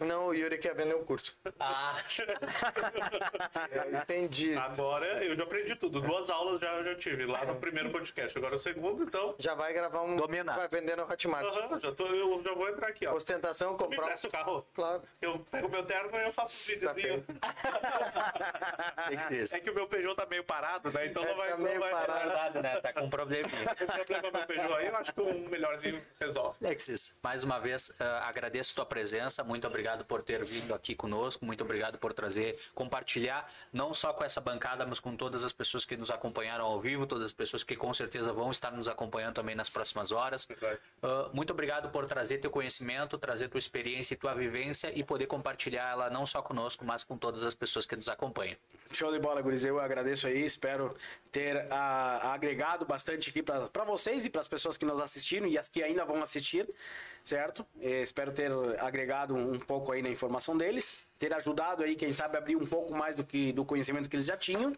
[0.04, 1.36] Não, o Yuri quer vender o curso.
[1.60, 1.94] Ah,
[3.70, 4.56] Eu entendi.
[4.56, 6.00] Agora eu já aprendi tudo.
[6.00, 8.36] Duas aulas já, já tive lá no primeiro podcast.
[8.38, 9.34] Agora o segundo, então.
[9.38, 10.16] Já vai gravar um.
[10.16, 10.56] Dominar.
[10.56, 11.44] Vai vender no Hotmart.
[11.44, 13.14] aham, já, tô, eu já vou entrar aqui, ó.
[13.14, 14.02] Ostentação, Me comprar.
[14.04, 14.66] empresta o carro.
[14.74, 15.02] Claro.
[15.20, 17.02] Eu pego meu terno e eu faço Tá que
[19.20, 19.56] ser isso.
[19.56, 21.06] É que o meu Peugeot tá meio parado, né?
[21.06, 21.50] Então não vai.
[21.50, 22.20] Tá não meio vai parado.
[22.28, 22.80] Verdade, né?
[22.80, 23.74] Tá com um probleminha.
[23.76, 26.56] Tem problema meu Peugeot aí, eu acho que um melhorzinho resolve.
[26.64, 31.44] Alexis, mais uma vez ah, agradeço tua presença, muito obrigado por ter vindo aqui conosco,
[31.44, 35.84] muito obrigado por trazer, compartilhar, não só com essa bancada, mas com todas as pessoas
[35.84, 39.34] que nos acompanharam ao vivo, todas as pessoas que com certeza vão estar nos acompanhando
[39.34, 40.48] também nas próximas horas.
[41.02, 45.26] Ah, muito obrigado por trazer teu conhecimento, trazer tua experiência e tua vivência e poder
[45.26, 48.56] compartilhar ela não só conosco, mas com todas as pessoas que nos acompanham.
[48.92, 49.64] Show de bola, Guris.
[49.64, 50.44] Eu agradeço aí.
[50.44, 50.96] Espero
[51.34, 55.58] ter ah, agregado bastante aqui para vocês e para as pessoas que nos assistiram e
[55.58, 56.64] as que ainda vão assistir,
[57.24, 57.66] certo?
[57.80, 62.12] Eh, espero ter agregado um, um pouco aí na informação deles, ter ajudado aí, quem
[62.12, 64.76] sabe, a abrir um pouco mais do que do conhecimento que eles já tinham.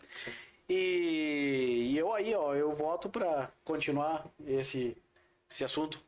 [0.67, 4.97] E, e eu aí, ó, eu volto para continuar esse,
[5.51, 6.03] esse assunto.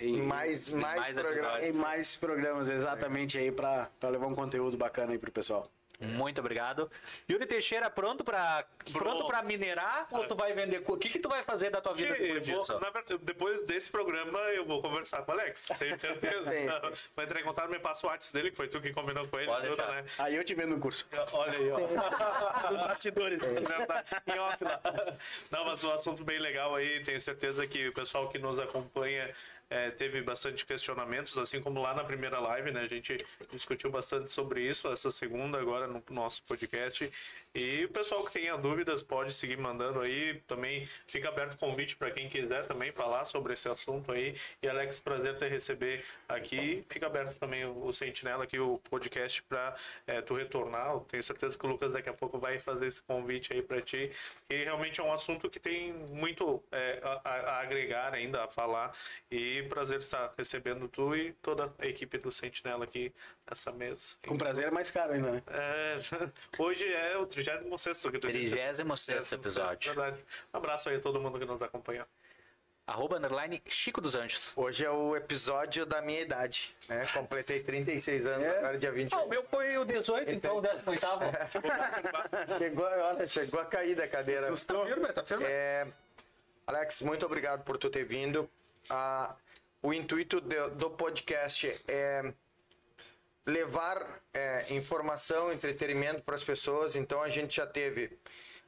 [0.00, 1.66] Em, Mais, mais, mais programas.
[1.66, 5.68] em mais programas, exatamente aí, para levar um conteúdo bacana aí pro pessoal.
[6.00, 6.90] Muito obrigado.
[7.28, 10.82] Yuri Teixeira, pronto para pronto para minerar ou tu vai vender?
[10.86, 12.72] O que que tu vai fazer da tua vida Sim, depois vou- disso?
[12.80, 16.50] na verdade, depois desse programa eu vou conversar com o Alex, tenho certeza.
[17.14, 19.38] Vai entrar em contato, me passa o WhatsApp dele, que foi tu que combinou com
[19.38, 19.46] ele.
[19.46, 20.04] Pode tudo, né?
[20.18, 21.06] Aí eu te vendo no curso.
[21.32, 21.78] Olha aí, ó.
[22.70, 23.40] Nos bastidores.
[23.40, 24.10] Verdade.
[24.26, 24.80] Em off lá.
[25.50, 27.02] Não, mas um assunto bem legal aí.
[27.02, 29.30] Tenho certeza que o pessoal que nos acompanha
[29.70, 32.82] eh, teve bastante questionamentos, assim como lá na primeira live, né?
[32.82, 33.16] A gente
[33.52, 37.10] discutiu bastante sobre isso, essa segunda agora no nosso podcast.
[37.54, 40.40] E o pessoal que tenha dúvidas pode seguir mandando aí.
[40.46, 44.34] Também fica aberto o convite para quem quiser também falar sobre esse assunto aí.
[44.62, 46.84] E Alex, prazer te receber aqui.
[46.88, 49.74] Fica aberto também o Sentinela aqui, o podcast, para
[50.26, 50.90] tu retornar.
[50.92, 53.80] Eu tenho certeza que o Lucas daqui a pouco vai fazer esse convite aí para
[53.80, 54.10] ti.
[54.48, 58.92] E realmente é um assunto que tem muito é, a- a agregar ainda, a falar.
[59.30, 63.12] E prazer estar recebendo tu e toda a equipe do Sentinela aqui
[63.48, 64.16] nessa mesa.
[64.26, 65.42] Com prazer é mais caro ainda, né?
[65.48, 65.98] É,
[66.58, 68.50] hoje é o 36 que tu disse.
[68.50, 69.94] 36 episódio.
[69.94, 70.24] Verdade.
[70.52, 72.06] Um abraço aí a todo mundo que nos acompanha.
[72.86, 74.52] Arroba underline Chico dos Anjos.
[74.56, 77.06] Hoje é o episódio da minha idade, né?
[77.14, 78.58] Completei 36 anos, É?
[78.58, 79.14] agora dia 20.
[79.14, 81.00] Ah, o meu foi o 18, então o 18
[82.58, 84.48] Chegou, olha, chegou a cair da cadeira.
[84.48, 85.44] Tá firme, tá firme?
[85.46, 85.86] É,
[86.66, 88.50] Alex, muito obrigado por tu ter vindo.
[88.88, 89.36] Ah,
[89.82, 92.32] o intuito do, do podcast é
[93.46, 96.96] levar é, informação, entretenimento para as pessoas.
[96.96, 98.18] Então a gente já teve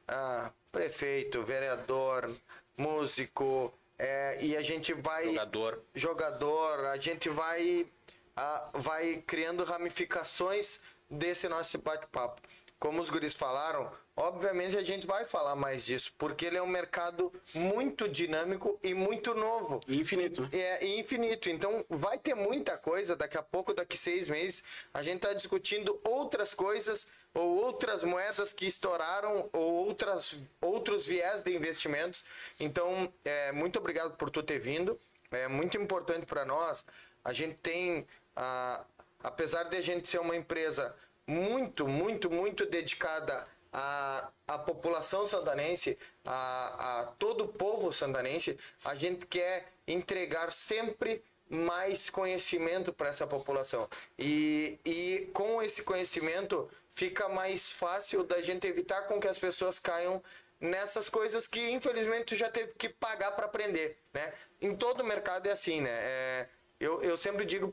[0.07, 2.29] ah, prefeito, vereador,
[2.77, 5.83] músico, é, e a gente vai Jogador.
[5.93, 7.87] jogador, a gente vai,
[8.35, 10.79] ah, vai criando ramificações
[11.09, 12.41] desse nosso bate-papo.
[12.79, 16.67] Como os guris falaram, obviamente a gente vai falar mais disso, porque ele é um
[16.67, 19.79] mercado muito dinâmico e muito novo.
[19.87, 20.47] E infinito.
[20.51, 21.49] É e infinito.
[21.49, 23.15] Então vai ter muita coisa.
[23.15, 24.63] Daqui a pouco, daqui seis meses,
[24.93, 31.41] a gente está discutindo outras coisas ou outras moedas que estouraram ou outras, outros viés
[31.41, 32.23] de investimentos.
[32.59, 34.99] Então, é, muito obrigado por tu ter vindo.
[35.31, 36.85] É muito importante para nós.
[37.25, 38.83] A gente tem, ah,
[39.23, 40.95] apesar de a gente ser uma empresa
[41.25, 48.93] muito, muito, muito dedicada à, à população santanense, a, a todo o povo santanense, a
[48.95, 53.89] gente quer entregar sempre mais conhecimento para essa população.
[54.17, 59.79] E, e com esse conhecimento fica mais fácil da gente evitar com que as pessoas
[59.79, 60.21] caiam
[60.59, 64.33] nessas coisas que infelizmente já teve que pagar para aprender, né?
[64.61, 65.91] Em todo mercado é assim, né?
[65.91, 66.47] É,
[66.79, 67.71] eu, eu sempre digo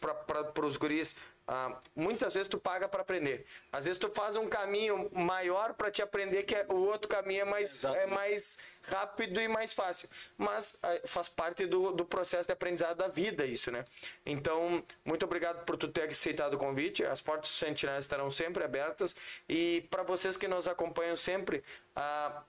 [0.00, 1.16] para os guris,
[1.46, 3.44] ah, muitas vezes tu paga para aprender.
[3.72, 7.42] Às vezes tu faz um caminho maior para te aprender que é- o outro caminho
[7.42, 7.96] é mais, Exato.
[7.96, 10.08] é mais rápido e mais fácil.
[10.38, 13.84] Mas ah, faz parte do, do processo de aprendizado da vida isso, né?
[14.24, 17.04] Então, muito obrigado por tu ter aceitado o convite.
[17.04, 19.14] As portas do Sentinela estarão sempre abertas.
[19.48, 21.62] E para vocês que nos acompanham sempre,
[21.96, 22.42] ah,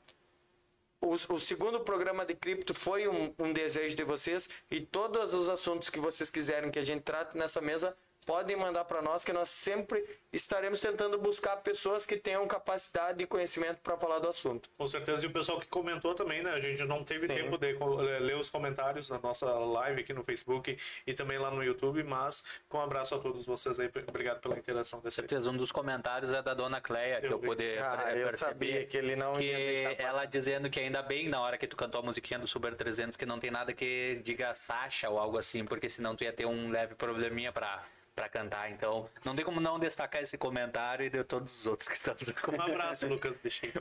[1.02, 5.50] o, o segundo programa de cripto foi um, um desejo de vocês e todos os
[5.50, 9.32] assuntos que vocês quiserem que a gente trate nessa mesa, podem mandar para nós que
[9.34, 14.70] nós sempre estaremos tentando buscar pessoas que tenham capacidade e conhecimento para falar do assunto.
[14.78, 16.52] Com certeza, e o pessoal que comentou também, né?
[16.52, 17.28] A gente não teve Sim.
[17.36, 21.52] tempo de eh, ler os comentários na nossa live aqui no Facebook e também lá
[21.52, 25.50] no YouTube, mas com um abraço a todos vocês aí, obrigado pela interação desse certeza,
[25.52, 27.48] um dos comentários é da dona Cleia, que Eu eu vi.
[27.48, 28.38] pude Ah, eu perceber.
[28.38, 31.76] sabia que ele não que ia ela dizendo que ainda bem na hora que tu
[31.76, 35.38] cantou a musiquinha do Super 300 que não tem nada que diga Sasha ou algo
[35.38, 37.84] assim, porque senão tu ia ter um leve probleminha pra,
[38.16, 38.72] pra cantar.
[38.72, 42.30] Então, não tem como não destacar esse comentário e de todos os outros que estamos
[42.30, 42.52] aqui.
[42.52, 43.34] Um abraço, Lucas.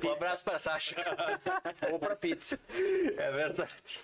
[0.05, 0.97] Um abraço pra Sasha.
[1.91, 2.59] Ou para pizza.
[3.17, 4.03] É verdade.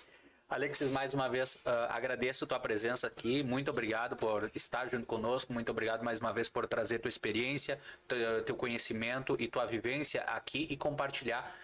[0.49, 3.43] Alexis, mais uma vez, ah, agradeço tua presença aqui.
[3.43, 5.53] Muito obrigado por estar junto conosco.
[5.53, 10.21] Muito obrigado mais uma vez por trazer tua experiência, teu, teu conhecimento e tua vivência
[10.23, 11.55] aqui e compartilhar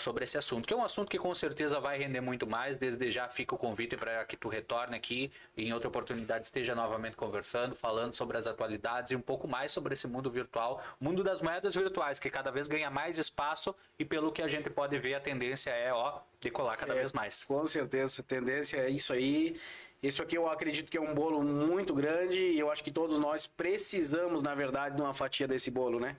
[0.00, 2.76] sobre esse assunto, que é um assunto que com certeza vai render muito mais.
[2.76, 6.74] Desde já fica o convite para que tu retorne aqui e em outra oportunidade esteja
[6.74, 11.22] novamente conversando, falando sobre as atualidades e um pouco mais sobre esse mundo virtual, mundo
[11.22, 14.98] das moedas virtuais, que cada vez ganha mais espaço e pelo que a gente pode
[14.98, 17.44] ver, a tendência é, ó, decolar cada É, vez mais.
[17.44, 19.60] Com certeza, a tendência é isso aí.
[20.02, 23.18] Isso aqui eu acredito que é um bolo muito grande e eu acho que todos
[23.18, 26.16] nós precisamos, na verdade, de uma fatia desse bolo, né?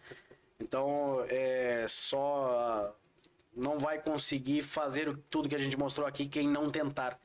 [0.59, 2.95] Então, é só
[3.55, 7.19] não vai conseguir fazer tudo que a gente mostrou aqui quem não tentar.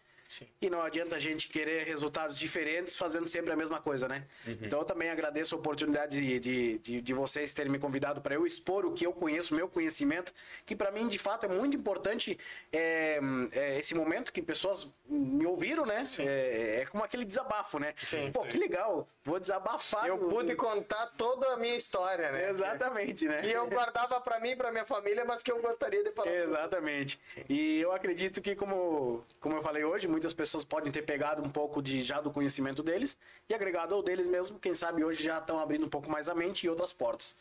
[0.60, 4.24] E não adianta a gente querer resultados diferentes fazendo sempre a mesma coisa, né?
[4.46, 8.34] Então eu também agradeço a oportunidade de, de, de, de vocês terem me convidado para
[8.34, 10.32] eu expor o que eu conheço, meu conhecimento,
[10.64, 12.38] que para mim de fato é muito importante
[12.72, 13.20] é,
[13.52, 16.04] é, esse momento que pessoas me ouviram, né?
[16.18, 17.94] É, é como aquele desabafo, né?
[18.32, 20.06] Pô, que legal, vou desabafar.
[20.06, 22.50] Eu pude contar toda a minha história, né?
[22.50, 23.40] Exatamente, né?
[23.40, 26.32] Que eu guardava para mim e para minha família, mas que eu gostaria de falar.
[26.32, 27.20] Exatamente.
[27.48, 31.50] E eu acredito que, como, como eu falei hoje, muitas pessoas podem ter pegado um
[31.50, 33.18] pouco de já do conhecimento deles
[33.50, 34.58] e agregado ao deles mesmo.
[34.58, 37.36] Quem sabe hoje já estão abrindo um pouco mais a mente e outras portas.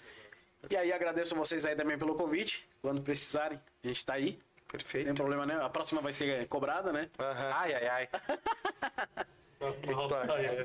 [0.69, 2.67] E aí agradeço a vocês aí também pelo convite.
[2.81, 4.31] Quando precisarem, a gente está aí.
[4.57, 5.05] Não Perfeito.
[5.05, 5.55] tem problema, né?
[5.63, 7.09] A próxima vai ser cobrada, né?
[7.17, 7.51] Aham.
[7.53, 8.09] Ai, ai, ai.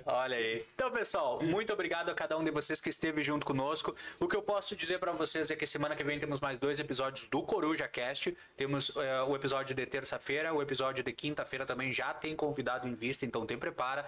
[0.07, 0.65] Olha aí.
[0.75, 3.95] Então, pessoal, muito obrigado a cada um de vocês que esteve junto conosco.
[4.19, 6.81] O que eu posso dizer pra vocês é que semana que vem temos mais dois
[6.81, 8.37] episódios do Coruja Cast.
[8.57, 12.95] Temos eh, o episódio de terça-feira, o episódio de quinta-feira também já tem convidado em
[12.95, 14.05] vista, então tem prepara.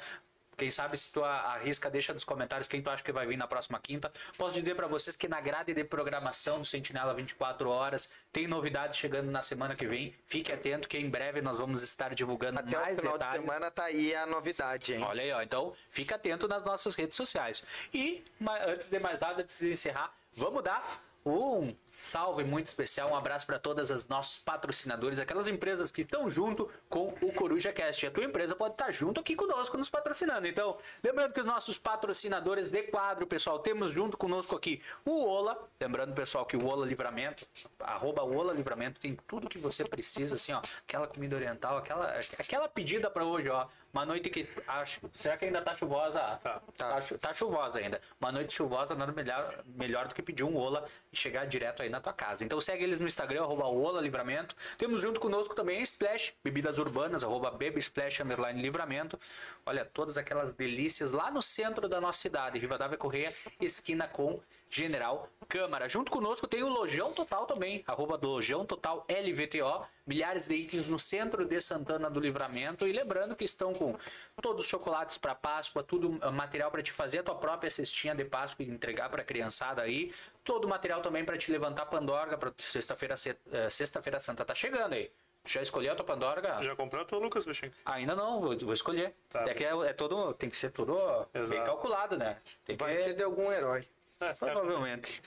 [0.57, 3.47] Quem sabe se tu arrisca, deixa nos comentários quem tu acha que vai vir na
[3.47, 4.13] próxima quinta.
[4.37, 8.99] Posso dizer pra vocês que na grade de programação do Sentinela 24 horas tem novidades
[8.99, 10.15] chegando na semana que vem.
[10.27, 13.41] Fique atento que em breve nós vamos estar divulgando Até mais o final detalhes.
[13.41, 15.03] de semana tá aí a novidade, hein?
[15.03, 15.43] Olha aí, ó.
[15.43, 17.65] Então, fica atento nas nossas redes sociais.
[17.93, 18.23] E,
[18.67, 23.47] antes de mais nada, antes de encerrar, vamos dar um salve muito especial, um abraço
[23.47, 28.05] para todas as nossos patrocinadores, aquelas empresas que estão junto com o Coruja Cast.
[28.05, 30.47] E a tua empresa pode estar junto aqui conosco, nos patrocinando.
[30.47, 35.69] Então, lembrando que os nossos patrocinadores de quadro, pessoal, temos junto conosco aqui o Ola.
[35.79, 37.47] Lembrando, pessoal, que o Ola Livramento,
[37.79, 40.63] arroba Ola Livramento, tem tudo que você precisa, assim, ó.
[40.89, 43.67] Aquela comida oriental, aquela, aquela pedida para hoje, ó.
[43.93, 44.49] Uma noite que.
[44.67, 46.19] Acho, será que ainda tá chuvosa?
[46.43, 46.63] Tá.
[46.79, 48.01] Tá, chu- tá chuvosa ainda.
[48.19, 51.91] Uma noite chuvosa nada melhor, melhor do que pedir um Ola e chegar direto aí
[51.91, 52.45] na tua casa.
[52.45, 54.57] Então segue eles no Instagram, arroba Ola Livramento.
[54.77, 59.19] Temos junto conosco também a Splash, bebidas urbanas, arroba Baby Splash Underline Livramento.
[59.67, 64.41] Olha, todas aquelas delícias lá no centro da nossa cidade, Rivadavia Correia, esquina com
[64.73, 65.87] General Câmara.
[65.87, 69.87] Junto conosco tem o Lojão Total também, arroba do Lojão Total LVTO.
[70.07, 72.89] Milhares de itens no centro de Santana do Livramento.
[72.89, 73.95] E lembrando que estão com
[74.41, 78.15] todos os chocolates para Páscoa, tudo ah, material para te fazer a tua própria cestinha
[78.15, 80.13] de Páscoa e entregar para a criançada aí.
[80.43, 84.43] Todo material também para te levantar pandorga para sexta-feira se- eh, sexta-feira santa.
[84.45, 85.11] Tá chegando aí.
[85.45, 86.63] Já escolheu a tua pandorga?
[86.63, 87.73] Já comprou a tua, Lucas Bichinho?
[87.85, 89.13] Ainda não, vou, vou escolher.
[89.29, 89.43] Tá.
[89.43, 90.97] É que é, é todo, tem que ser tudo
[91.35, 91.65] bem Exato.
[91.67, 92.39] calculado, né?
[92.65, 93.87] Tem que Vai ser de algum herói.
[94.39, 95.23] Provavelmente.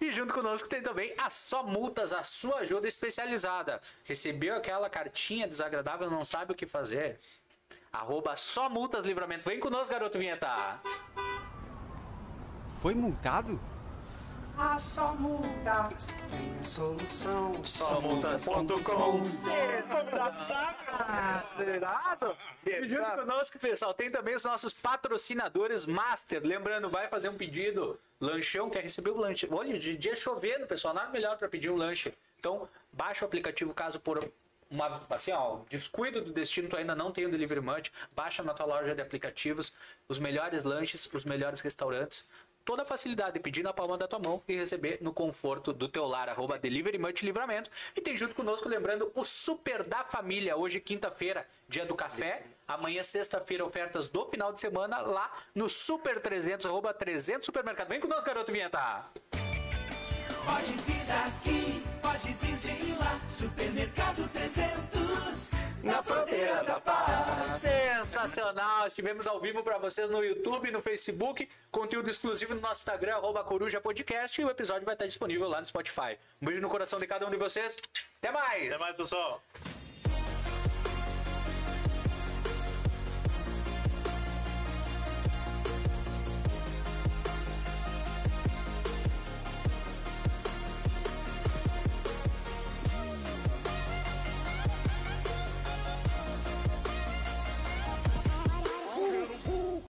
[0.00, 3.80] E junto conosco tem também a Só Multas, a sua ajuda especializada.
[4.04, 7.18] Recebeu aquela cartinha desagradável, não sabe o que fazer?
[7.92, 9.48] Arroba Só Multas Livramento.
[9.48, 10.80] Vem conosco, garoto vinheta.
[12.80, 13.60] Foi multado?
[14.56, 17.64] A só multas tem a solução.
[17.64, 19.22] Somultas.com
[22.66, 26.42] E junto conosco, pessoal, tem também os nossos patrocinadores Master.
[26.44, 29.48] Lembrando, vai fazer um pedido, lanchão, quer receber o lanche.
[29.50, 32.12] Olha, de dia chovendo, pessoal, nada melhor para pedir um lanche.
[32.38, 34.30] Então, baixa o aplicativo caso por
[34.70, 38.54] uma, assim, ó, descuido do destino, tu ainda não tem o Delivery Munch, baixa na
[38.54, 39.72] tua loja de aplicativos
[40.08, 42.28] os melhores lanches, os melhores restaurantes,
[42.64, 45.88] toda a facilidade de pedir na palma da tua mão e receber no conforto do
[45.88, 47.68] teu lar, arroba Delivery Munch Livramento.
[47.96, 53.02] E tem junto conosco, lembrando, o Super da Família, hoje quinta-feira, dia do café, Amanhã,
[53.02, 57.88] sexta-feira, ofertas do final de semana lá no Super 300, arroba 300 Supermercado.
[57.88, 59.06] Vem conosco, garoto Vinheta.
[60.44, 63.20] Pode vir daqui, pode vir de lá.
[63.28, 65.50] Supermercado 300,
[65.82, 67.46] na fronteira da paz.
[67.60, 68.86] Sensacional!
[68.86, 73.42] Estivemos ao vivo para vocês no YouTube, no Facebook, conteúdo exclusivo no nosso Instagram, arroba
[73.42, 76.16] Coruja Podcast, e o episódio vai estar disponível lá no Spotify.
[76.40, 77.76] Um beijo no coração de cada um de vocês.
[78.18, 78.68] Até mais!
[78.68, 79.42] Até mais, pessoal.